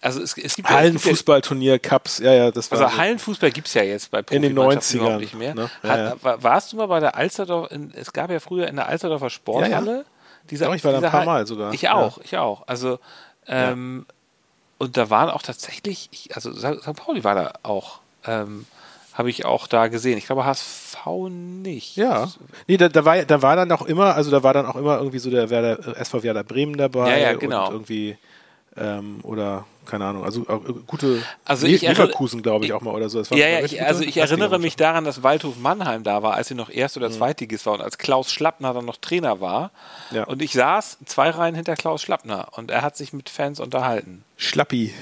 Also 0.00 0.20
es, 0.22 0.36
es 0.36 0.54
gibt 0.56 0.68
ja- 0.68 0.74
ja, 0.74 0.80
Hallenfußballturnier, 0.82 1.78
Cups. 1.78 2.18
Ja, 2.18 2.32
ja, 2.34 2.50
das 2.50 2.70
war. 2.70 2.78
also 2.80 2.92
so- 2.94 3.00
Hallenfußball 3.00 3.50
gibt 3.50 3.68
es 3.68 3.74
ja 3.74 3.82
jetzt 3.82 4.10
bei 4.10 4.20
In 4.30 4.42
den 4.42 4.54
Profimannschaften 4.54 4.98
90ern, 4.98 5.00
überhaupt 5.00 5.20
nicht 5.20 5.34
mehr. 5.34 5.54
ne? 5.54 5.70
Ja, 5.82 5.88
Hat, 5.88 5.98
ja. 5.98 6.14
wa- 6.22 6.36
Warst 6.42 6.72
du 6.72 6.76
mal 6.76 6.86
bei 6.86 7.00
der 7.00 7.16
Alsterdorf, 7.16 7.70
in, 7.70 7.92
es 7.94 8.12
gab 8.12 8.30
ja 8.30 8.40
früher 8.40 8.68
in 8.68 8.76
der 8.76 8.88
Alsterdorfer 8.88 9.30
Sporthalle. 9.30 10.04
Diese, 10.50 10.64
Doch, 10.66 10.74
ich 10.74 10.84
war 10.84 10.92
da 10.92 10.98
ein 10.98 11.10
paar 11.10 11.24
Mal 11.24 11.46
sogar. 11.46 11.72
Ich 11.74 11.82
Ja. 11.82 11.94
auch, 11.94 12.18
ich 12.22 12.36
auch. 12.36 12.62
Also 12.66 12.98
ähm, 13.46 14.06
und 14.78 14.96
da 14.96 15.10
waren 15.10 15.30
auch 15.30 15.42
tatsächlich, 15.42 16.08
ich, 16.12 16.36
also 16.36 16.52
St. 16.52 16.82
St. 16.82 16.94
Pauli 16.94 17.24
war 17.24 17.34
da 17.34 17.52
auch, 17.62 18.00
ähm, 18.26 18.66
habe 19.18 19.30
ich 19.30 19.44
auch 19.44 19.66
da 19.66 19.88
gesehen. 19.88 20.16
Ich 20.16 20.26
glaube 20.26 20.44
HSV 20.44 20.96
nicht. 21.28 21.96
Ja. 21.96 22.28
Nee, 22.68 22.76
da, 22.76 22.88
da, 22.88 23.04
war, 23.04 23.24
da 23.24 23.42
war 23.42 23.56
dann 23.56 23.72
auch 23.72 23.82
immer, 23.82 24.14
also 24.14 24.30
da 24.30 24.44
war 24.44 24.54
dann 24.54 24.64
auch 24.64 24.76
immer 24.76 24.98
irgendwie 24.98 25.18
so 25.18 25.28
der 25.28 25.50
Werder, 25.50 25.96
äh, 25.96 26.00
SV 26.00 26.22
Werder 26.22 26.44
Bremen 26.44 26.76
dabei. 26.76 27.10
Ja, 27.10 27.30
ja, 27.30 27.32
genau. 27.36 27.66
Und 27.66 27.72
irgendwie, 27.72 28.16
ähm, 28.76 29.18
oder, 29.24 29.64
keine 29.86 30.04
Ahnung, 30.04 30.22
also 30.22 30.42
äh, 30.42 30.72
gute. 30.86 31.20
Also 31.44 31.66
ich 31.66 31.82
Leverkusen, 31.82 32.42
glaube 32.42 32.64
ich, 32.64 32.72
auch 32.72 32.80
mal 32.80 32.94
oder 32.94 33.08
so. 33.08 33.22
Ja, 33.34 33.48
ja, 33.48 33.64
ich, 33.64 33.82
also 33.82 34.04
ich 34.04 34.18
erinnere 34.18 34.60
mich 34.60 34.76
daran, 34.76 35.02
dass 35.02 35.24
Waldhof 35.24 35.58
Mannheim 35.58 36.04
da 36.04 36.22
war, 36.22 36.34
als 36.34 36.46
sie 36.46 36.54
noch 36.54 36.70
Erst- 36.70 36.96
oder 36.96 37.10
Zweitligist 37.10 37.66
war 37.66 37.72
und 37.72 37.80
als 37.80 37.98
Klaus 37.98 38.30
Schlappner 38.30 38.72
dann 38.72 38.84
noch 38.84 38.98
Trainer 38.98 39.40
war. 39.40 39.72
Ja. 40.12 40.24
Und 40.24 40.42
ich 40.42 40.52
saß 40.52 40.98
zwei 41.06 41.30
Reihen 41.30 41.56
hinter 41.56 41.74
Klaus 41.74 42.02
Schlappner 42.02 42.50
und 42.52 42.70
er 42.70 42.82
hat 42.82 42.96
sich 42.96 43.12
mit 43.12 43.30
Fans 43.30 43.58
unterhalten. 43.58 44.22
Schlappi. 44.36 44.94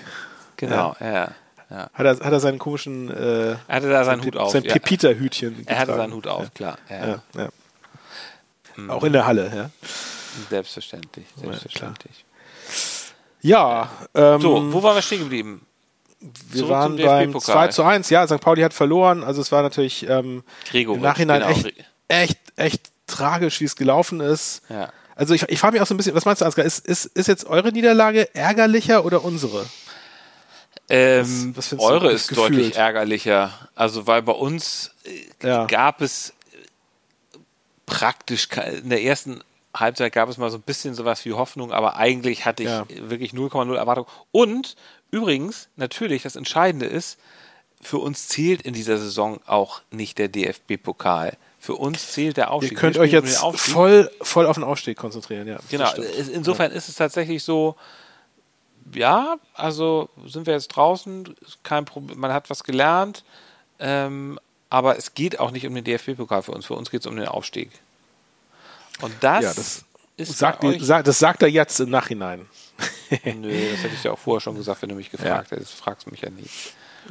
Genau, 0.56 0.96
ja. 1.00 1.12
ja. 1.12 1.28
Ja. 1.70 1.90
Hat 1.92 2.06
er, 2.06 2.12
hat 2.12 2.32
er 2.32 2.40
seinen 2.40 2.58
komischen. 2.58 3.10
Äh, 3.10 3.50
Er 3.50 3.58
hatte 3.68 3.88
da 3.90 4.04
seinen 4.04 4.20
sein 4.20 4.26
Hut 4.26 4.36
auf. 4.36 4.52
Sein 4.52 4.62
ja. 4.62 4.72
Pepita-Hütchen. 4.72 5.64
Er 5.66 5.78
hatte 5.78 5.96
seinen 5.96 6.12
Hut 6.12 6.26
auf, 6.26 6.52
klar. 6.54 6.78
Ja. 6.88 7.06
Ja, 7.06 7.22
ja. 7.36 8.88
Auch 8.88 9.04
in 9.04 9.12
der 9.12 9.26
Halle, 9.26 9.50
ja. 9.54 9.70
Selbstverständlich, 10.50 11.26
selbstverständlich. 11.36 12.24
Ja, 13.40 13.90
ähm, 14.14 14.40
So, 14.40 14.72
wo 14.72 14.82
waren 14.82 14.96
wir 14.96 15.02
stehen 15.02 15.20
geblieben? 15.20 15.66
wir 16.20 16.58
zurück 16.58 16.70
waren 16.70 16.96
beim 16.96 17.32
DFB-Pokal. 17.32 17.54
2 17.54 17.68
zu 17.68 17.82
1. 17.84 18.10
Ja, 18.10 18.26
St. 18.26 18.40
Pauli 18.40 18.62
hat 18.62 18.74
verloren. 18.74 19.22
Also 19.22 19.40
es 19.40 19.52
war 19.52 19.62
natürlich 19.62 20.08
ähm, 20.08 20.42
Gregoritsch, 20.70 20.96
im 20.96 21.02
Nachhinein 21.02 21.40
genau. 21.42 21.52
echt, 21.52 21.74
echt, 22.08 22.38
echt 22.56 22.82
tragisch, 23.06 23.60
wie 23.60 23.64
es 23.64 23.76
gelaufen 23.76 24.20
ist. 24.20 24.62
Ja. 24.68 24.90
Also 25.14 25.34
ich, 25.34 25.42
ich 25.48 25.58
frage 25.58 25.74
mich 25.74 25.82
auch 25.82 25.86
so 25.86 25.94
ein 25.94 25.96
bisschen, 25.96 26.14
was 26.14 26.24
meinst 26.24 26.42
du, 26.42 26.46
Ansgar? 26.46 26.64
Ist, 26.64 26.86
ist, 26.86 27.06
ist 27.06 27.28
jetzt 27.28 27.46
eure 27.46 27.72
Niederlage 27.72 28.34
ärgerlicher 28.34 29.04
oder 29.04 29.24
unsere? 29.24 29.64
Ähm, 30.88 31.52
Was- 31.56 31.72
was 31.72 31.80
eure 31.80 32.12
ist 32.12 32.28
gefühlt? 32.28 32.50
deutlich 32.50 32.76
ärgerlicher. 32.76 33.50
Also, 33.74 34.06
weil 34.06 34.22
bei 34.22 34.32
uns 34.32 34.92
äh, 35.42 35.46
Ja. 35.48 35.64
gab 35.66 36.00
es 36.00 36.30
äh, 36.52 36.58
praktisch 37.86 38.48
in 38.82 38.90
der 38.90 39.02
ersten 39.02 39.40
Halbzeit 39.74 40.12
gab 40.12 40.28
es 40.28 40.38
mal 40.38 40.50
so 40.50 40.56
ein 40.58 40.62
bisschen 40.62 40.94
sowas 40.94 41.24
wie 41.24 41.32
Hoffnung, 41.34 41.70
aber 41.72 41.96
eigentlich 41.96 42.44
hatte 42.46 42.62
ich 42.62 42.68
Ja. 42.70 42.86
wirklich 42.88 43.32
0,0 43.32 43.76
Erwartung. 43.76 44.06
Und 44.32 44.74
übrigens, 45.10 45.68
natürlich, 45.76 46.22
das 46.22 46.36
Entscheidende 46.36 46.86
ist, 46.86 47.18
für 47.82 47.98
uns 47.98 48.28
zählt 48.28 48.62
in 48.62 48.72
dieser 48.72 48.96
Saison 48.96 49.38
auch 49.46 49.82
nicht 49.90 50.18
der 50.18 50.28
DFB-Pokal. 50.28 51.36
Für 51.60 51.74
uns 51.74 52.12
zählt 52.12 52.36
der 52.38 52.44
Ihr 52.46 52.50
Aufstieg. 52.52 52.78
könnt 52.78 52.94
Wir 52.94 53.02
euch 53.02 53.12
jetzt 53.12 53.38
voll, 53.56 54.10
voll 54.22 54.46
auf 54.46 54.54
den 54.56 54.64
Aufstieg 54.64 54.96
konzentrieren, 54.96 55.46
ja. 55.46 55.58
Genau, 55.68 55.92
insofern 56.32 56.70
ist 56.72 56.88
es 56.88 56.94
tatsächlich 56.94 57.42
so, 57.42 57.76
ja, 58.94 59.36
also 59.54 60.08
sind 60.26 60.46
wir 60.46 60.54
jetzt 60.54 60.68
draußen, 60.68 61.34
kein 61.62 61.84
Problem, 61.84 62.18
man 62.18 62.32
hat 62.32 62.50
was 62.50 62.64
gelernt, 62.64 63.24
ähm, 63.78 64.38
aber 64.70 64.96
es 64.96 65.14
geht 65.14 65.38
auch 65.38 65.50
nicht 65.50 65.66
um 65.66 65.74
den 65.74 65.84
DFB-Pokal 65.84 66.42
für 66.42 66.52
uns, 66.52 66.66
für 66.66 66.74
uns 66.74 66.90
geht 66.90 67.00
es 67.00 67.06
um 67.06 67.16
den 67.16 67.28
Aufstieg. 67.28 67.70
Und 69.00 69.14
das, 69.20 69.44
Ja, 69.44 69.54
das 69.54 69.84
ist 70.16 70.38
Sagt, 70.38 70.62
die, 70.62 70.78
sagt, 70.78 71.06
das 71.06 71.18
sagt 71.18 71.42
er 71.42 71.48
jetzt 71.48 71.78
im 71.80 71.90
Nachhinein. 71.90 72.46
Nö, 73.24 73.70
das 73.72 73.82
hätte 73.82 73.94
ich 73.94 74.02
dir 74.02 74.12
auch 74.12 74.18
vorher 74.18 74.40
schon 74.40 74.56
gesagt, 74.56 74.82
wenn 74.82 74.88
du 74.88 74.94
mich 74.94 75.10
gefragt 75.10 75.50
hättest, 75.50 75.74
fragst 75.74 76.06
du 76.06 76.10
mich 76.10 76.22
ja 76.22 76.30
nie. 76.30 76.48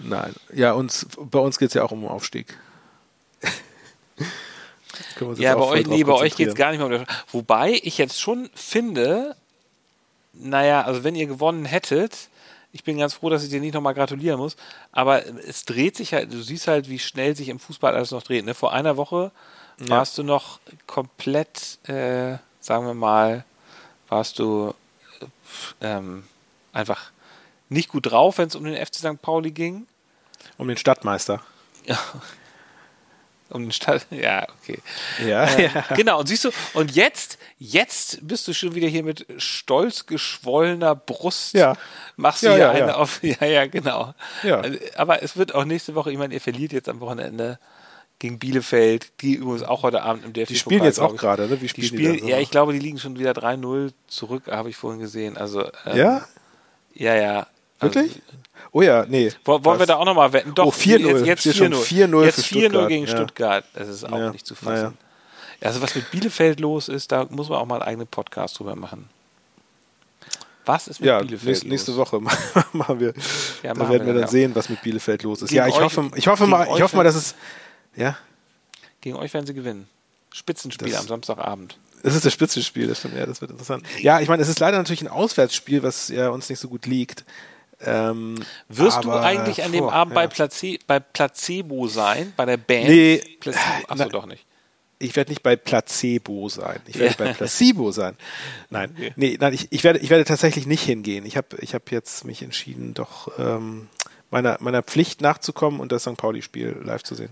Nein. 0.02 0.34
Ja, 0.54 0.74
uns, 0.74 1.08
bei 1.18 1.40
uns 1.40 1.58
geht 1.58 1.70
es 1.70 1.74
ja 1.76 1.84
auch 1.84 1.92
um 1.92 2.02
den 2.02 2.10
Aufstieg. 2.10 2.58
Ja, 5.38 5.56
bei 5.56 5.64
euch, 5.66 5.88
nee, 5.88 6.04
bei 6.04 6.14
euch 6.14 6.36
geht 6.36 6.48
es 6.48 6.56
gar 6.56 6.72
nicht 6.72 6.78
mehr 6.78 6.86
um 6.88 6.92
das. 6.92 7.18
Wobei 7.32 7.80
ich 7.84 7.98
jetzt 7.98 8.22
schon 8.22 8.50
finde, 8.54 9.36
naja, 10.40 10.82
also 10.84 11.04
wenn 11.04 11.16
ihr 11.16 11.28
gewonnen 11.28 11.66
hättet, 11.66 12.30
ich 12.72 12.84
bin 12.84 12.98
ganz 12.98 13.14
froh, 13.14 13.30
dass 13.30 13.44
ich 13.44 13.50
dir 13.50 13.62
nicht 13.62 13.74
nochmal 13.74 13.94
gratulieren 13.94 14.40
muss, 14.40 14.58
aber 14.92 15.26
es 15.26 15.64
dreht 15.66 15.96
sich 15.96 16.14
halt, 16.14 16.34
du 16.34 16.42
siehst 16.42 16.68
halt, 16.68 16.90
wie 16.90 17.00
schnell 17.00 17.36
sich 17.36 17.50
im 17.50 17.60
Fußball 17.60 17.96
alles 17.96 18.12
noch 18.12 18.24
dreht. 18.24 18.46
Ne? 18.46 18.54
Vor 18.54 18.74
einer 18.74 18.98
Woche 18.98 19.32
warst 19.78 20.18
du 20.18 20.24
noch 20.24 20.60
komplett, 20.88 21.80
äh, 21.88 22.38
sagen 22.60 22.86
wir 22.86 22.94
mal, 22.94 23.46
warst 24.10 24.40
du 24.40 24.74
äh, 25.22 25.26
ähm, 25.82 26.24
einfach 26.74 27.12
nicht 27.70 27.90
gut 27.90 28.12
drauf, 28.12 28.38
wenn 28.38 28.48
es 28.48 28.56
um 28.56 28.64
den 28.64 28.76
FC 28.76 28.96
St. 28.96 29.22
Pauli 29.22 29.52
ging. 29.52 29.88
Um 30.58 30.68
den 30.68 30.78
Stadtmeister. 30.78 31.42
Um 33.50 33.62
den 33.64 33.72
Stadt, 33.72 34.08
ja, 34.12 34.48
okay. 34.62 34.80
Ja, 35.26 35.46
Äh, 35.46 35.66
ja. 35.74 35.82
Genau, 35.96 36.20
und 36.20 36.28
siehst 36.28 36.46
du, 36.46 36.50
und 36.74 36.96
jetzt, 36.96 37.38
jetzt 37.60 38.28
bist 38.28 38.48
du 38.48 38.54
schon 38.54 38.74
wieder 38.74 38.88
hier 38.88 39.04
mit 39.04 39.26
stolz 39.38 40.08
geschwollener 40.08 40.96
Brust. 40.96 41.54
Ja. 41.54 41.76
Machst 42.16 42.42
Ja, 42.44 42.50
du 42.50 42.56
hier 42.56 42.66
ja, 42.66 42.72
eine 42.72 42.88
ja. 42.88 42.96
auf, 42.96 43.20
ja, 43.24 43.46
ja, 43.46 43.68
genau. 43.68 44.14
Ja. 44.44 44.62
Also, 44.62 44.80
Aber 44.98 45.22
es 45.22 45.38
wird 45.38 45.54
auch 45.54 45.66
nächste 45.66 45.94
Woche, 45.96 46.12
ich 46.12 46.18
meine, 46.18 46.34
ihr 46.34 46.42
verliert 46.42 46.74
jetzt 46.74 46.90
am 46.90 47.00
Wochenende 47.02 47.60
gegen 48.18 48.40
Bielefeld, 48.40 49.12
die 49.22 49.34
übrigens 49.36 49.64
auch 49.64 49.84
heute 49.84 50.02
Abend 50.02 50.26
im 50.26 50.34
DFB 50.34 50.48
Die 50.54 50.56
spielen 50.58 50.84
jetzt 50.84 51.00
auch 51.00 51.16
gerade, 51.16 51.48
ne? 51.48 51.62
Wie 51.62 51.68
Die 51.68 51.70
spielen 51.70 51.82
die 51.82 51.88
spielen, 51.98 52.20
so? 52.20 52.28
ja, 52.28 52.40
ich 52.40 52.50
glaube, 52.50 52.74
die 52.74 52.80
liegen 52.80 52.98
schon 52.98 53.20
wieder 53.20 53.32
3-0 53.34 53.92
zurück, 54.08 54.44
habe 54.50 54.70
ich 54.70 54.78
vorhin 54.78 55.00
gesehen. 55.02 55.38
Also, 55.38 55.66
ähm, 55.86 55.98
Ja? 55.98 56.26
Ja, 56.94 57.14
ja. 57.16 57.48
Also, 57.80 57.96
Wirklich? 57.96 58.22
Oh 58.72 58.82
ja, 58.82 59.06
nee. 59.08 59.32
Wollen 59.46 59.64
wollen 59.66 59.78
wir 59.78 59.82
Was? 59.82 59.88
da 59.88 59.96
auch 59.96 60.06
nochmal 60.06 60.34
wetten? 60.34 60.54
Doch, 60.56 60.66
Oh, 60.68 60.72
4-0. 60.72 61.08
jetzt, 61.08 61.26
jetzt 61.26 61.40
Steht 61.42 61.56
schon 61.58 61.74
4-0. 61.74 62.08
4-0 62.08 62.26
Jetzt 62.26 62.36
für 62.36 62.56
4-0 62.56 62.60
Stuttgart. 62.70 62.88
gegen 62.90 63.06
Ja. 63.06 63.12
Stuttgart. 63.12 63.66
Das 63.74 63.88
ist 63.88 64.04
auch 64.06 64.18
Ja, 64.18 64.32
nicht 64.32 64.46
zu 64.46 64.54
naja. 64.62 64.82
fassen. 64.84 64.98
Also 65.62 65.82
was 65.82 65.96
mit 65.96 66.12
Bielefeld 66.12 66.60
los 66.60 66.90
ist, 66.90 67.12
da 67.12 67.26
muss 67.30 67.50
man 67.50 67.60
auch 67.60 67.66
mal 67.66 67.76
einen 67.76 67.84
eigenen 67.84 68.08
Podcast 68.08 68.60
drüber 68.60 68.76
machen. 68.76 69.10
Was 70.66 70.88
ist 70.88 71.00
mit 71.00 71.08
Ja, 71.08 71.20
Bielefeld 71.20 71.46
nächste, 71.48 71.68
nächste 71.68 71.92
los? 71.92 72.00
Woche 72.12 72.20
machen 72.74 73.00
wir. 73.00 73.14
Ja, 73.64 73.74
da 73.74 73.80
machen 73.80 73.92
werden 73.94 74.06
wir 74.08 74.14
dann, 74.14 74.24
dann 74.24 74.30
sehen, 74.32 74.56
was 74.56 74.70
mit 74.70 74.82
Bielefeld 74.82 75.24
los 75.24 75.42
ist. 75.42 75.50
Gegen 75.50 75.58
ja, 75.60 75.68
ich 75.68 75.76
euch- 75.76 75.82
hoffe, 75.84 76.12
ich 76.16 76.28
hoffe 76.28 76.48
mal, 76.48 76.68
ich 76.76 76.82
hoffe 76.82 76.96
mal, 76.96 77.04
dass 77.04 77.16
es. 77.16 77.36
Ja, 77.96 78.18
Gegen 79.02 79.16
euch 79.18 79.34
werden 79.34 79.46
sie 79.46 79.54
gewinnen. 79.54 79.88
Spitzenspiel 80.34 80.90
Das- 80.92 81.02
am 81.02 81.08
Samstagabend. 81.08 81.78
es 82.04 82.16
ist 82.16 82.26
das 82.26 82.34
Spitzenspiel, 82.34 82.88
das 82.88 82.98
stimmt. 83.00 83.16
Ja, 83.16 83.26
das 83.28 83.40
wird 83.42 83.52
interessant. 83.52 83.86
Ja, 84.02 84.20
ich 84.20 84.28
meine, 84.28 84.42
es 84.42 84.50
ist 84.50 84.60
leider 84.60 84.78
natürlich 84.78 85.02
ein 85.02 85.08
Auswärtsspiel, 85.08 85.84
was 85.84 86.10
ja 86.10 86.30
uns 86.30 86.50
nicht 86.50 86.60
so 86.60 86.68
gut 86.68 86.86
liegt. 86.88 87.24
Ähm, 87.82 88.36
Wirst 88.70 89.04
du 89.04 89.12
eigentlich 89.12 89.64
an 89.64 89.72
dem 89.72 89.86
puh, 89.86 89.90
Abend 89.92 90.14
bei, 90.16 90.24
ja. 90.24 90.28
Place 90.28 90.80
bei 90.88 91.00
Placebo 91.00 91.88
sein? 91.88 92.34
Bei 92.36 92.46
der 92.46 92.58
Band? 92.58 92.88
Nee. 92.88 93.22
Placebo. 93.40 93.64
Achso, 93.88 94.04
Na- 94.04 94.10
doch 94.10 94.26
nicht. 94.26 94.46
Ich 94.98 95.16
werde 95.18 95.32
nicht 95.32 95.44
bei 95.44 95.58
Placebo 95.58 96.48
sein. 96.48 96.80
Ich 96.88 96.98
werde 96.98 97.16
bei 97.18 97.34
Placebo 97.34 97.92
sein. 97.92 98.16
Nein, 98.70 98.92
Okay. 98.96 99.14
nee, 99.18 99.38
nein, 99.40 99.54
ich, 99.54 99.68
ich, 99.72 99.84
werde, 99.84 100.00
ich 100.00 100.10
werde 100.10 100.24
tatsächlich 100.24 100.68
nicht 100.68 100.84
hingehen. 100.84 101.26
Ich 101.26 101.36
habe 101.36 101.48
ich 101.60 101.74
hab 101.76 101.92
jetzt 101.92 102.24
mich 102.24 102.42
entschieden, 102.42 102.94
doch 102.94 103.30
ähm, 103.38 103.90
meiner, 104.32 104.58
meiner 104.62 104.84
Pflicht 104.84 105.20
nachzukommen 105.20 105.82
und 105.82 105.92
das 105.92 106.04
St. 106.04 106.16
Pauli-Spiel 106.16 106.78
live 106.82 107.04
zu 107.04 107.14
sehen. 107.14 107.30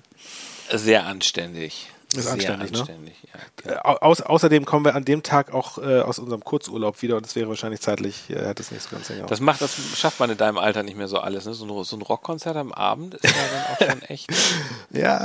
Sehr 0.71 1.05
anständig. 1.05 1.89
Ist 2.15 2.23
Sehr 2.25 2.33
anständig, 2.33 2.71
ne? 2.71 2.79
anständig, 2.79 3.15
ja. 3.23 3.39
genau. 3.57 3.79
Au- 3.83 4.13
außerdem 4.23 4.65
kommen 4.65 4.85
wir 4.85 4.93
an 4.95 5.03
dem 5.03 5.23
Tag 5.23 5.53
auch 5.53 5.77
äh, 5.79 6.01
aus 6.01 6.19
unserem 6.19 6.43
Kurzurlaub 6.43 7.01
wieder 7.01 7.17
und 7.17 7.25
es 7.25 7.35
wäre 7.35 7.49
wahrscheinlich 7.49 7.81
zeitlich, 7.81 8.29
äh, 8.29 8.47
nicht 8.49 8.81
so 8.81 8.89
ganz 8.91 9.07
hingehauen. 9.07 9.27
Das 9.29 9.39
macht, 9.39 9.61
das 9.61 9.75
schafft 9.97 10.19
man 10.19 10.29
in 10.29 10.37
deinem 10.37 10.57
Alter 10.57 10.83
nicht 10.83 10.95
mehr 10.95 11.07
so 11.07 11.17
alles. 11.17 11.45
Ne? 11.45 11.53
So, 11.53 11.65
ein, 11.65 11.83
so 11.83 11.95
ein 11.95 12.01
Rockkonzert 12.03 12.55
am 12.55 12.71
Abend 12.71 13.15
ist 13.15 13.25
ja 13.25 13.31
dann 13.51 13.89
auch 13.89 13.91
schon 13.93 14.01
echt. 14.09 14.29
Ja, 14.91 15.17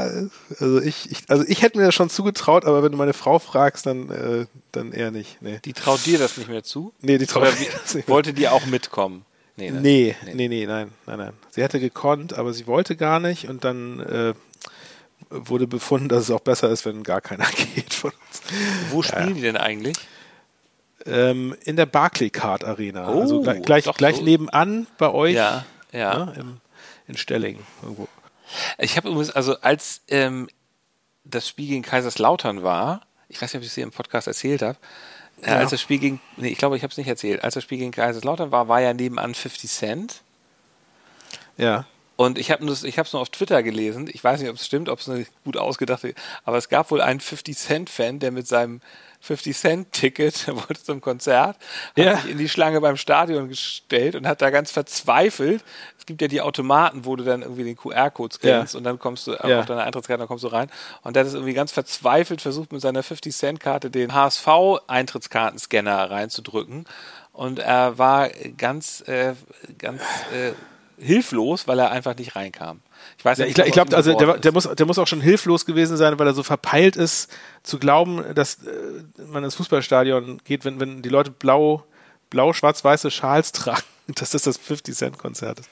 also 0.60 0.80
ich, 0.80 1.10
ich, 1.10 1.18
also 1.28 1.44
ich 1.46 1.60
hätte 1.62 1.76
mir 1.78 1.84
das 1.84 1.94
schon 1.94 2.08
zugetraut, 2.08 2.64
aber 2.64 2.82
wenn 2.82 2.90
du 2.92 2.96
meine 2.98 3.12
Frau 3.12 3.38
fragst, 3.38 3.84
dann, 3.86 4.10
äh, 4.10 4.46
dann 4.72 4.92
eher 4.92 5.10
nicht. 5.10 5.42
Nee, 5.42 5.60
Die 5.64 5.74
traut 5.74 6.04
dir 6.06 6.18
das 6.18 6.38
nicht 6.38 6.48
mehr 6.48 6.62
zu? 6.62 6.92
nee 7.02 7.18
die 7.18 7.26
traut 7.26 7.42
Oder 7.42 7.52
mir 7.52 7.66
das 7.70 7.94
nicht 7.94 8.08
mehr. 8.08 8.14
wollte 8.14 8.32
die 8.32 8.48
auch 8.48 8.64
mitkommen? 8.66 9.24
Nee, 9.56 9.70
ne? 9.72 9.80
Nee, 9.80 10.16
nee, 10.34 10.48
nee, 10.48 10.66
nein, 10.66 10.92
nein, 11.06 11.18
nein. 11.18 11.32
Sie 11.50 11.62
hätte 11.62 11.80
gekonnt, 11.80 12.32
aber 12.38 12.52
sie 12.52 12.66
wollte 12.68 12.94
gar 12.96 13.18
nicht 13.20 13.48
und 13.48 13.64
dann 13.64 14.00
äh, 14.00 14.34
wurde 15.30 15.66
befunden, 15.66 16.08
dass 16.08 16.24
es 16.24 16.30
auch 16.30 16.40
besser 16.40 16.70
ist, 16.70 16.84
wenn 16.86 17.02
gar 17.02 17.20
keiner 17.20 17.46
geht 17.74 17.94
von 17.94 18.10
uns. 18.10 18.42
Wo 18.90 19.02
spielen 19.02 19.34
die 19.34 19.42
denn 19.42 19.56
eigentlich? 19.56 19.96
Ähm, 21.06 21.54
in 21.64 21.76
der 21.76 21.86
Barclaycard 21.86 22.64
Arena. 22.64 23.12
Oh, 23.12 23.20
also 23.20 23.40
gleich, 23.42 23.62
gleich, 23.62 23.84
gleich 23.96 24.16
so. 24.16 24.22
nebenan 24.22 24.86
bei 24.98 25.10
euch 25.10 25.34
Ja, 25.34 25.64
ja. 25.92 26.26
ne, 26.26 26.34
im, 26.38 26.60
in 27.06 27.16
Stellingen 27.16 27.62
irgendwo. 27.82 28.08
Ich 28.78 28.96
habe 28.96 29.08
übrigens, 29.08 29.30
also 29.30 29.58
als 29.60 30.00
ähm, 30.08 30.48
das 31.24 31.46
Spiel 31.48 31.68
gegen 31.68 31.82
Kaiserslautern 31.82 32.62
war, 32.62 33.02
ich 33.28 33.40
weiß 33.40 33.52
nicht, 33.52 33.58
ob 33.58 33.62
ich 33.62 33.68
es 33.68 33.74
hier 33.74 33.84
im 33.84 33.90
Podcast 33.92 34.26
erzählt 34.26 34.62
habe, 34.62 34.78
äh, 35.42 35.50
Ja. 35.50 35.56
als 35.58 35.70
das 35.70 35.80
Spiel 35.80 35.98
gegen, 35.98 36.20
nee, 36.36 36.48
ich 36.48 36.58
glaube, 36.58 36.76
ich 36.76 36.82
habe 36.82 36.90
es 36.90 36.96
nicht 36.96 37.08
erzählt, 37.08 37.44
als 37.44 37.54
das 37.54 37.62
Spiel 37.64 37.78
gegen 37.78 37.92
Kaiserslautern 37.92 38.50
war, 38.50 38.68
war 38.68 38.80
ja 38.80 38.92
nebenan 38.92 39.34
50 39.34 39.70
Cent. 39.70 40.22
Ja. 41.56 41.84
Und 42.20 42.36
ich 42.36 42.50
habe 42.50 42.66
es 42.66 42.82
nur 43.12 43.22
auf 43.22 43.28
Twitter 43.30 43.62
gelesen. 43.62 44.10
Ich 44.12 44.24
weiß 44.24 44.40
nicht, 44.40 44.50
ob 44.50 44.56
es 44.56 44.66
stimmt, 44.66 44.88
ob 44.88 44.98
es 44.98 45.08
eine 45.08 45.24
gut 45.44 45.56
ausgedachte, 45.56 46.14
aber 46.44 46.56
es 46.58 46.68
gab 46.68 46.90
wohl 46.90 47.00
einen 47.00 47.20
50 47.20 47.56
Cent 47.56 47.88
Fan, 47.90 48.18
der 48.18 48.32
mit 48.32 48.48
seinem 48.48 48.80
50 49.20 49.56
Cent 49.56 49.92
Ticket 49.92 50.46
der 50.48 50.56
wollte 50.56 50.82
zum 50.82 51.00
Konzert, 51.00 51.56
hat 51.56 51.58
Ja. 51.96 52.16
sich 52.16 52.32
in 52.32 52.38
die 52.38 52.48
Schlange 52.48 52.80
beim 52.80 52.96
Stadion 52.96 53.48
gestellt 53.48 54.16
und 54.16 54.26
hat 54.26 54.42
da 54.42 54.50
ganz 54.50 54.72
verzweifelt. 54.72 55.62
Es 55.96 56.06
gibt 56.06 56.20
ja 56.20 56.26
die 56.26 56.40
Automaten, 56.40 57.04
wo 57.04 57.14
du 57.14 57.22
dann 57.22 57.42
irgendwie 57.42 57.62
den 57.62 57.76
QR-Code 57.76 58.34
scannst 58.34 58.74
Ja. 58.74 58.78
und 58.78 58.82
dann 58.84 58.98
kommst 58.98 59.28
du 59.28 59.34
Ja. 59.34 59.60
auf 59.60 59.66
deine 59.66 59.84
Eintrittskarte, 59.84 60.18
dann 60.18 60.28
kommst 60.28 60.42
du 60.42 60.48
rein. 60.48 60.70
Und 61.02 61.14
der 61.14 61.20
hat 61.20 61.28
es 61.28 61.34
irgendwie 61.34 61.54
ganz 61.54 61.70
verzweifelt 61.70 62.40
versucht, 62.40 62.72
mit 62.72 62.80
seiner 62.80 63.04
50 63.04 63.32
Cent 63.32 63.60
Karte 63.60 63.90
den 63.92 64.12
HSV-Eintrittskartenscanner 64.12 66.10
reinzudrücken. 66.10 66.84
Und 67.32 67.60
er 67.60 67.96
war 67.98 68.28
ganz, 68.56 69.02
äh, 69.06 69.34
ganz 69.78 70.02
äh, 70.32 70.52
hilflos, 70.98 71.68
weil 71.68 71.78
er 71.78 71.90
einfach 71.90 72.16
nicht 72.16 72.36
reinkam. 72.36 72.80
Ich 73.18 73.24
weiß 73.24 73.38
Ja, 73.38 73.46
nicht, 73.46 73.58
ich 73.58 73.72
glaube, 73.72 73.82
ob 73.82 73.88
glaub, 73.88 74.00
es 74.00 74.06
ihm 74.06 74.12
also 74.16 74.26
der, 74.32 74.38
der, 74.38 74.52
muss, 74.52 74.68
der 74.68 74.86
muss 74.86 74.98
auch 74.98 75.06
schon 75.06 75.20
hilflos 75.20 75.64
gewesen 75.64 75.96
sein, 75.96 76.18
weil 76.18 76.26
er 76.26 76.34
so 76.34 76.42
verpeilt 76.42 76.96
ist, 76.96 77.30
zu 77.62 77.78
glauben, 77.78 78.34
dass 78.34 78.64
äh, 78.64 78.70
man 79.26 79.44
ins 79.44 79.54
Fußballstadion 79.54 80.40
geht, 80.44 80.64
wenn, 80.64 80.80
wenn 80.80 81.02
die 81.02 81.08
Leute 81.08 81.30
blau, 81.30 81.84
blau 82.30 82.52
schwarz-weiße 82.52 83.10
Schals 83.10 83.52
tragen, 83.52 83.82
dass 84.06 84.30
das 84.30 84.42
das 84.42 84.60
50-Cent-Konzert 84.60 85.60
ist. 85.60 85.70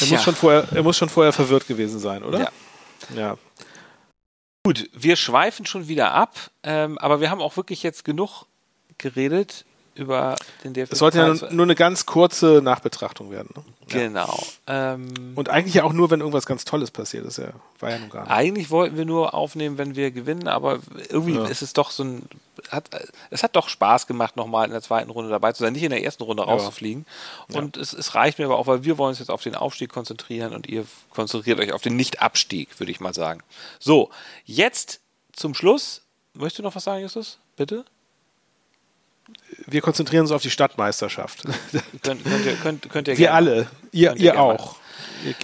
Er 0.00 0.06
muss, 0.08 0.22
schon 0.24 0.34
vorher, 0.34 0.66
er 0.74 0.82
muss 0.82 0.96
schon 0.96 1.08
vorher 1.08 1.32
verwirrt 1.32 1.68
gewesen 1.68 2.00
sein, 2.00 2.24
oder? 2.24 2.40
Ja. 2.40 2.50
Ja. 3.14 3.38
Gut, 4.64 4.88
wir 4.92 5.16
schweifen 5.16 5.66
schon 5.66 5.88
wieder 5.88 6.12
ab, 6.12 6.50
ähm, 6.62 6.98
aber 6.98 7.20
wir 7.20 7.30
haben 7.30 7.40
auch 7.40 7.56
wirklich 7.56 7.82
jetzt 7.82 8.04
genug 8.04 8.46
geredet 8.98 9.64
über 9.94 10.36
den 10.64 10.74
DFB. 10.74 10.92
Es 10.92 10.98
sollte 10.98 11.18
ja 11.18 11.28
nur, 11.28 11.50
nur 11.52 11.64
eine 11.66 11.74
ganz 11.74 12.04
kurze 12.06 12.60
Nachbetrachtung 12.62 13.30
werden. 13.30 13.50
Ne? 13.56 13.62
Genau. 13.88 14.42
Ähm, 14.66 15.32
Und 15.34 15.48
eigentlich 15.48 15.74
ja 15.74 15.84
auch 15.84 15.92
nur, 15.92 16.10
wenn 16.10 16.20
irgendwas 16.20 16.46
ganz 16.46 16.64
Tolles 16.64 16.90
passiert 16.90 17.24
ist. 17.26 17.38
Ja, 17.38 17.50
war 17.80 17.90
ja 17.90 17.98
nun 17.98 18.10
gar 18.10 18.22
nicht. 18.22 18.30
eigentlich 18.32 18.70
wollten 18.70 18.96
wir 18.96 19.04
nur 19.04 19.34
aufnehmen, 19.34 19.78
wenn 19.78 19.94
wir 19.94 20.10
gewinnen, 20.10 20.48
aber 20.48 20.80
irgendwie 21.08 21.34
Ja. 21.34 21.44
ist 21.46 21.62
es 21.62 21.72
doch 21.72 21.90
so 21.90 22.04
ein. 22.04 22.22
Hat, 22.70 22.88
es 23.30 23.42
hat 23.42 23.56
doch 23.56 23.68
Spaß 23.68 24.06
gemacht, 24.06 24.36
nochmal 24.36 24.64
in 24.64 24.70
der 24.72 24.80
zweiten 24.80 25.10
Runde 25.10 25.28
dabei 25.30 25.52
zu 25.52 25.62
sein, 25.62 25.72
nicht 25.74 25.82
in 25.82 25.90
der 25.90 26.02
ersten 26.02 26.22
Runde 26.22 26.44
rauszufliegen. 26.44 27.04
Und 27.52 27.76
es, 27.76 27.92
es 27.92 28.14
reicht 28.14 28.38
mir 28.38 28.46
aber 28.46 28.58
auch, 28.58 28.66
weil 28.66 28.84
wir 28.84 28.96
wollen 28.96 29.10
uns 29.10 29.18
jetzt 29.18 29.30
auf 29.30 29.42
den 29.42 29.54
Aufstieg 29.54 29.90
konzentrieren 29.92 30.54
und 30.54 30.66
ihr 30.68 30.86
konzentriert 31.10 31.60
euch 31.60 31.72
auf 31.72 31.82
den 31.82 31.96
Nicht-Abstieg, 31.96 32.78
würde 32.80 32.90
ich 32.92 33.00
mal 33.00 33.12
sagen. 33.12 33.42
So, 33.80 34.08
jetzt 34.46 35.00
zum 35.32 35.54
Schluss. 35.54 36.00
Möchtest 36.32 36.60
du 36.60 36.62
noch 36.62 36.74
was 36.74 36.84
sagen, 36.84 37.02
Justus? 37.02 37.38
Bitte? 37.56 37.84
Wir 39.66 39.80
konzentrieren 39.80 40.22
uns 40.22 40.32
auf 40.32 40.42
die 40.42 40.50
Stadtmeisterschaft. 40.50 41.44
Könnt, 42.02 42.24
könnt, 42.24 42.44
ihr, 42.46 42.56
könnt, 42.56 42.90
könnt 42.90 43.08
ihr 43.08 43.16
Wir 43.18 43.26
gerne- 43.28 43.34
alle. 43.36 43.66
Ihr, 43.92 44.08
Könnt 44.10 44.20
ihr 44.20 44.34
ihr 44.34 44.40
auch. 44.40 44.76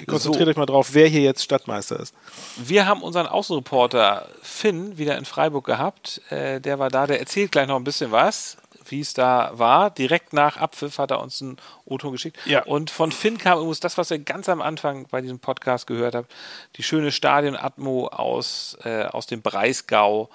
Konzentriert 0.07 0.49
euch 0.49 0.57
mal 0.57 0.66
drauf, 0.66 0.91
wer 0.93 1.07
hier 1.09 1.22
jetzt 1.22 1.43
Stadtmeister 1.43 1.99
ist. 2.01 2.14
Wir 2.59 2.87
haben 2.87 3.03
unseren 3.03 3.26
Außenreporter 3.26 4.28
Finn 4.43 4.99
wieder 4.99 5.16
in 5.16 5.24
Freiburg 5.24 5.64
gehabt. 5.64 6.20
Äh, 6.31 6.61
der 6.61 6.78
war 6.78 6.91
da, 6.91 7.07
der 7.07 7.18
erzählt 7.20 7.53
gleich 7.53 7.66
noch 7.66 7.76
ein 7.76 7.85
bisschen 7.85 8.11
was, 8.12 8.59
wie 8.87 9.01
es 9.01 9.14
da 9.14 9.53
war. 9.55 9.89
Direkt 9.89 10.35
nach 10.35 10.59
Abpfiff 10.59 10.99
hat 10.99 11.12
er 11.12 11.20
uns 11.22 11.41
einen 11.41 11.57
O-Ton 11.87 12.12
geschickt. 12.12 12.37
Ja. 12.45 12.62
Und 12.64 12.91
von 12.91 13.11
Finn 13.11 13.39
kam 13.39 13.57
übrigens 13.59 13.81
das, 13.81 13.97
was 13.97 14.11
ihr 14.11 14.18
ganz 14.18 14.51
am 14.51 14.61
Anfang 14.61 15.07
bei 15.11 15.22
diesem 15.22 15.39
Podcast 15.39 15.87
gehört 15.87 16.14
habt. 16.14 16.31
Die 16.76 16.83
schöne 16.83 17.11
Stadion-Atmo 17.11 18.09
aus, 18.09 18.76
äh, 18.85 19.05
aus 19.05 19.26
dem 19.28 19.41
Breisgau, 19.41 20.28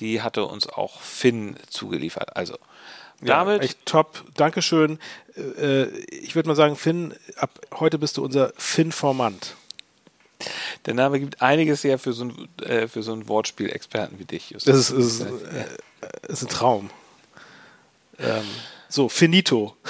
die 0.00 0.22
hatte 0.22 0.44
uns 0.44 0.68
auch 0.68 1.00
Finn 1.00 1.56
zugeliefert. 1.70 2.36
Also 2.36 2.56
damit 3.20 3.58
Ja, 3.62 3.64
echt 3.64 3.86
top. 3.86 4.22
Dankeschön. 4.34 4.98
Äh, 5.36 5.86
ich 6.10 6.34
würde 6.34 6.48
mal 6.48 6.54
sagen, 6.56 6.76
Finn, 6.76 7.14
ab 7.36 7.50
heute 7.74 7.98
bist 7.98 8.16
du 8.16 8.24
unser 8.24 8.52
Finn-Formant. 8.58 9.54
Der 10.84 10.92
Name 10.94 11.18
gibt 11.18 11.40
einiges 11.40 11.82
her 11.82 11.98
für 11.98 12.12
so 12.12 12.24
ein, 12.26 12.48
äh, 12.62 12.88
für 12.88 13.02
so 13.02 13.12
einen 13.12 13.26
Wortspiel-Experten 13.28 14.18
wie 14.18 14.26
dich. 14.26 14.50
Justus. 14.50 14.64
Das 14.72 14.90
ist, 14.90 15.20
ist, 15.22 15.30
äh, 15.30 15.64
ist 16.28 16.42
ein 16.42 16.48
Traum. 16.48 16.90
Ähm, 18.18 18.44
so, 18.88 19.08
finito. 19.08 19.76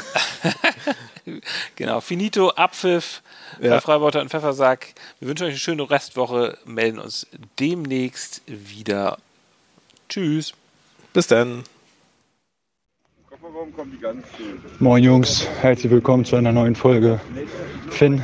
Genau, 1.75 2.01
finito, 2.01 2.51
Abpfiff, 2.51 3.21
Ja. 3.61 3.71
bei 3.71 3.81
Freiburger 3.81 4.21
und 4.21 4.29
Pfeffersack. 4.31 4.95
Wir 5.19 5.29
wünschen 5.29 5.43
euch 5.45 5.51
eine 5.51 5.59
schöne 5.59 5.91
Restwoche, 5.91 6.57
melden 6.65 7.01
uns 7.01 7.27
demnächst 7.59 8.43
wieder. 8.47 9.19
Tschüss. 10.09 10.55
Bis 11.13 11.27
dann. 11.27 11.65
Moin 14.79 15.03
Jungs, 15.03 15.47
herzlich 15.61 15.91
willkommen 15.91 16.25
zu 16.25 16.37
einer 16.37 16.53
neuen 16.53 16.75
Folge 16.75 17.21
Finn. 17.91 18.23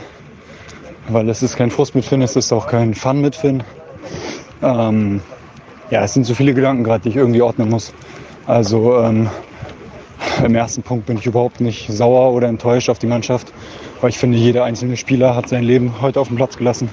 Weil 1.09 1.29
es 1.29 1.43
ist 1.43 1.57
kein 1.57 1.71
Frust 1.71 1.95
mit 1.95 2.05
Finn, 2.05 2.23
es 2.23 2.37
ist 2.37 2.53
auch 2.53 2.67
kein 2.67 2.95
Fun 2.95 3.21
mit 3.21 3.35
Finn. 3.35 3.65
Ähm, 4.63 5.21
ja, 5.91 6.05
es 6.05 6.15
sind 6.15 6.25
so 6.25 6.35
viele 6.35 6.55
Gedanken 6.55 6.85
gerade, 6.85 7.03
die 7.03 7.09
ich 7.09 7.17
irgendwie 7.17 7.43
ordnen 7.43 7.69
muss. 7.69 7.93
Also 8.47 8.99
ähm, 9.01 9.29
im 10.45 10.55
ersten 10.55 10.83
Punkt 10.83 11.07
bin 11.07 11.19
ich 11.19 11.27
überhaupt 11.27 11.61
nicht 11.61 11.91
sauer 11.91 12.33
oder 12.33 12.49
enttäuscht 12.49 12.89
auf 12.89 12.99
die 12.99 13.07
Mannschaft, 13.07 13.53
weil 14.01 14.11
ich 14.11 14.19
finde, 14.19 14.39
jeder 14.39 14.65
einzelne 14.65 14.97
Spieler 14.97 15.35
hat 15.35 15.49
sein 15.49 15.65
Leben 15.65 16.01
heute 16.01 16.21
auf 16.21 16.29
den 16.29 16.37
Platz 16.37 16.57
gelassen. 16.57 16.89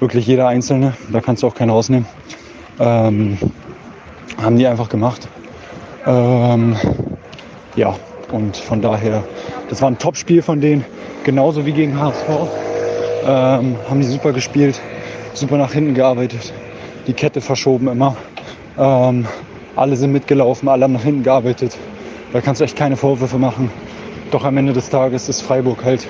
Wirklich 0.00 0.26
jeder 0.26 0.48
einzelne, 0.48 0.94
da 1.12 1.20
kannst 1.20 1.42
du 1.42 1.46
auch 1.46 1.54
keinen 1.54 1.70
rausnehmen. 1.70 2.06
Ähm, 2.78 3.38
haben 4.42 4.56
die 4.56 4.66
einfach 4.66 4.88
gemacht. 4.88 5.28
Ähm, 6.06 6.76
ja, 7.76 7.94
und 8.32 8.56
von 8.56 8.82
daher, 8.82 9.24
das 9.68 9.80
war 9.82 9.90
ein 9.90 9.98
Top-Spiel 9.98 10.42
von 10.42 10.60
denen, 10.60 10.84
genauso 11.24 11.64
wie 11.66 11.72
gegen 11.72 11.98
HSV. 11.98 12.28
Ähm, 13.26 13.76
haben 13.88 14.00
die 14.00 14.06
super 14.06 14.32
gespielt, 14.32 14.80
super 15.32 15.56
nach 15.56 15.72
hinten 15.72 15.94
gearbeitet, 15.94 16.52
die 17.06 17.14
Kette 17.14 17.40
verschoben 17.40 17.88
immer. 17.88 18.16
Ähm, 18.78 19.26
alle 19.76 19.96
sind 19.96 20.12
mitgelaufen, 20.12 20.68
alle 20.68 20.84
haben 20.84 20.92
nach 20.92 21.02
hinten 21.02 21.22
gearbeitet. 21.22 21.76
Da 22.32 22.40
kannst 22.40 22.60
du 22.60 22.64
echt 22.64 22.76
keine 22.76 22.96
Vorwürfe 22.96 23.38
machen. 23.38 23.70
Doch 24.30 24.44
am 24.44 24.56
Ende 24.56 24.72
des 24.72 24.90
Tages 24.90 25.28
ist 25.28 25.40
Freiburg 25.42 25.84
halt 25.84 26.06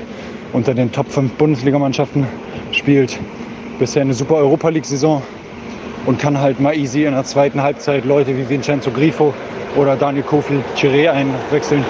unter 0.52 0.74
den 0.74 0.90
Top 0.90 1.10
5 1.10 1.32
Bundesligamannschaften, 1.34 2.26
spielt 2.72 3.18
bisher 3.78 4.02
eine 4.02 4.14
super 4.14 4.36
Europa 4.36 4.68
League-Saison 4.68 5.22
und 6.06 6.18
kann 6.18 6.40
halt 6.40 6.60
mal 6.60 6.76
easy 6.76 7.04
in 7.04 7.14
der 7.14 7.24
zweiten 7.24 7.62
Halbzeit 7.62 8.04
Leute 8.04 8.36
wie 8.36 8.48
Vincenzo 8.48 8.90
Grifo 8.90 9.32
oder 9.76 9.96
Daniel 9.96 10.24
Kofi 10.24 10.60
Chiré 10.76 11.10
einwechseln. 11.10 11.84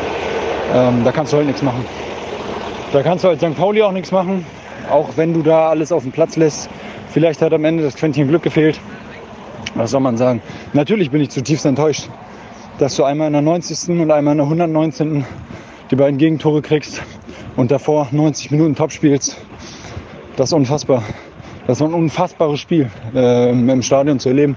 Ähm, 0.75 1.03
da 1.05 1.12
kannst 1.12 1.33
du 1.33 1.37
halt 1.37 1.47
nichts 1.47 1.62
machen. 1.62 1.85
Da 2.93 3.03
kannst 3.03 3.25
du 3.25 3.29
halt 3.29 3.41
St. 3.41 3.57
Pauli 3.57 3.83
auch 3.83 3.93
nichts 3.93 4.12
machen, 4.12 4.47
auch 4.91 5.11
wenn 5.17 5.35
du 5.35 5.43
da 5.43 5.69
alles 5.69 5.91
auf 5.93 6.05
den 6.05 6.12
Platz 6.12 6.37
lässt. 6.37 6.71
Vielleicht 7.09 7.43
hat 7.43 7.53
am 7.53 7.65
Ende 7.65 7.83
das 7.83 7.97
Quäntchen 7.97 8.29
Glück 8.29 8.43
gefehlt. 8.43 8.81
Was 9.75 9.91
soll 9.91 10.01
man 10.01 10.17
sagen? 10.17 10.41
Natürlich 10.73 11.11
bin 11.11 11.21
ich 11.21 11.31
zutiefst 11.31 11.67
enttäuscht, 11.67 12.09
dass 12.79 12.95
du 12.97 13.05
einmal 13.05 13.27
in 13.27 13.33
der 13.33 13.43
90. 13.43 14.01
und 14.01 14.11
einmal 14.11 14.33
in 14.33 14.39
der 14.39 14.47
119. 14.47 15.25
die 15.91 15.97
beiden 15.97 16.19
Gegentore 16.19 16.62
kriegst 16.62 17.03
und 17.57 17.71
davor 17.71 18.09
90 18.11 18.53
Minuten 18.53 18.77
top 18.77 18.93
spielst. 18.93 19.37
Das 20.37 20.51
ist 20.51 20.53
unfassbar. 20.53 21.03
Das 21.67 21.81
war 21.81 21.89
ein 21.89 21.95
unfassbares 21.95 22.61
Spiel 22.61 22.91
äh, 23.15 23.51
im 23.51 23.83
Stadion 23.83 24.19
zu 24.19 24.29
erleben. 24.29 24.57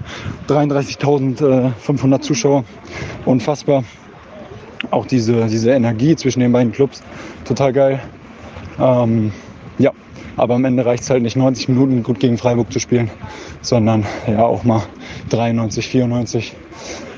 33.500 0.49 2.19
Zuschauer. 2.19 2.65
Unfassbar. 3.25 3.83
Auch 4.91 5.05
diese, 5.05 5.45
diese 5.47 5.71
Energie 5.71 6.15
zwischen 6.15 6.41
den 6.41 6.51
beiden 6.51 6.71
Clubs. 6.73 7.01
Total 7.45 7.71
geil. 7.71 7.99
Ähm, 8.79 9.31
ja, 9.77 9.91
aber 10.35 10.55
am 10.55 10.65
Ende 10.65 10.85
reicht 10.85 11.03
es 11.03 11.09
halt 11.09 11.23
nicht 11.23 11.35
90 11.35 11.69
Minuten 11.69 12.03
gut 12.03 12.19
gegen 12.19 12.37
Freiburg 12.37 12.71
zu 12.71 12.79
spielen, 12.79 13.09
sondern 13.61 14.05
ja 14.27 14.45
auch 14.45 14.63
mal 14.63 14.83
93, 15.29 15.87
94. 15.87 16.55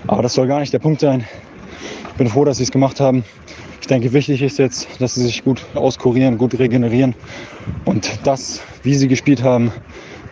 Aber 0.07 0.21
das 0.21 0.35
soll 0.35 0.47
gar 0.47 0.59
nicht 0.59 0.71
der 0.71 0.79
Punkt 0.79 1.01
sein. 1.01 1.25
Ich 2.09 2.13
bin 2.15 2.27
froh, 2.27 2.45
dass 2.45 2.57
sie 2.57 2.63
es 2.63 2.71
gemacht 2.71 2.99
haben. 2.99 3.23
Ich 3.81 3.87
denke, 3.87 4.13
wichtig 4.13 4.41
ist 4.41 4.59
jetzt, 4.59 4.87
dass 4.99 5.15
sie 5.15 5.23
sich 5.23 5.43
gut 5.43 5.65
auskurieren, 5.73 6.37
gut 6.37 6.57
regenerieren 6.59 7.15
und 7.85 8.09
das, 8.23 8.61
wie 8.83 8.93
sie 8.93 9.07
gespielt 9.07 9.43
haben, 9.43 9.71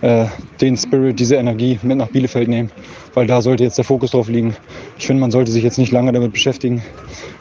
äh, 0.01 0.25
den 0.61 0.77
Spirit, 0.77 1.19
diese 1.19 1.35
Energie 1.35 1.79
mit 1.81 1.97
nach 1.97 2.09
Bielefeld 2.09 2.47
nehmen, 2.47 2.71
weil 3.13 3.25
da 3.25 3.41
sollte 3.41 3.63
jetzt 3.63 3.77
der 3.77 3.85
Fokus 3.85 4.11
drauf 4.11 4.27
liegen. 4.27 4.55
Ich 4.99 5.07
finde, 5.07 5.21
man 5.21 5.31
sollte 5.31 5.51
sich 5.51 5.63
jetzt 5.63 5.77
nicht 5.77 5.91
lange 5.91 6.11
damit 6.11 6.33
beschäftigen. 6.33 6.83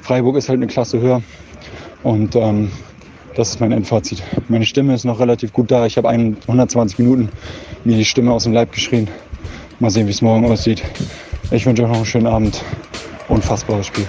Freiburg 0.01 0.37
ist 0.37 0.49
halt 0.49 0.59
eine 0.59 0.67
Klasse 0.67 1.01
höher 1.01 1.23
und 2.03 2.37
ähm, 2.37 2.71
das 3.35 3.51
ist 3.51 3.61
mein 3.61 3.73
Endfazit. 3.73 4.23
Meine 4.49 4.65
Stimme 4.65 4.95
ist 4.95 5.05
noch 5.05 5.21
relativ 5.21 5.53
gut 5.53 5.71
da. 5.71 5.85
Ich 5.85 5.99
habe 5.99 6.09
120 6.09 6.99
Minuten 6.99 7.29
mir 7.85 7.97
die 7.97 8.05
Stimme 8.07 8.33
aus 8.33 8.45
dem 8.45 8.55
Leib 8.55 8.73
geschrien. 8.73 9.09
Mal 9.79 9.91
sehen, 9.91 10.07
wie 10.07 10.13
es 10.13 10.23
morgen 10.23 10.47
aussieht. 10.47 10.83
Ich 11.51 11.67
wünsche 11.67 11.83
euch 11.83 11.89
noch 11.89 11.97
einen 11.97 12.07
schönen 12.07 12.27
Abend. 12.27 12.63
Unfassbares 13.29 13.87
Spiel. 13.89 14.07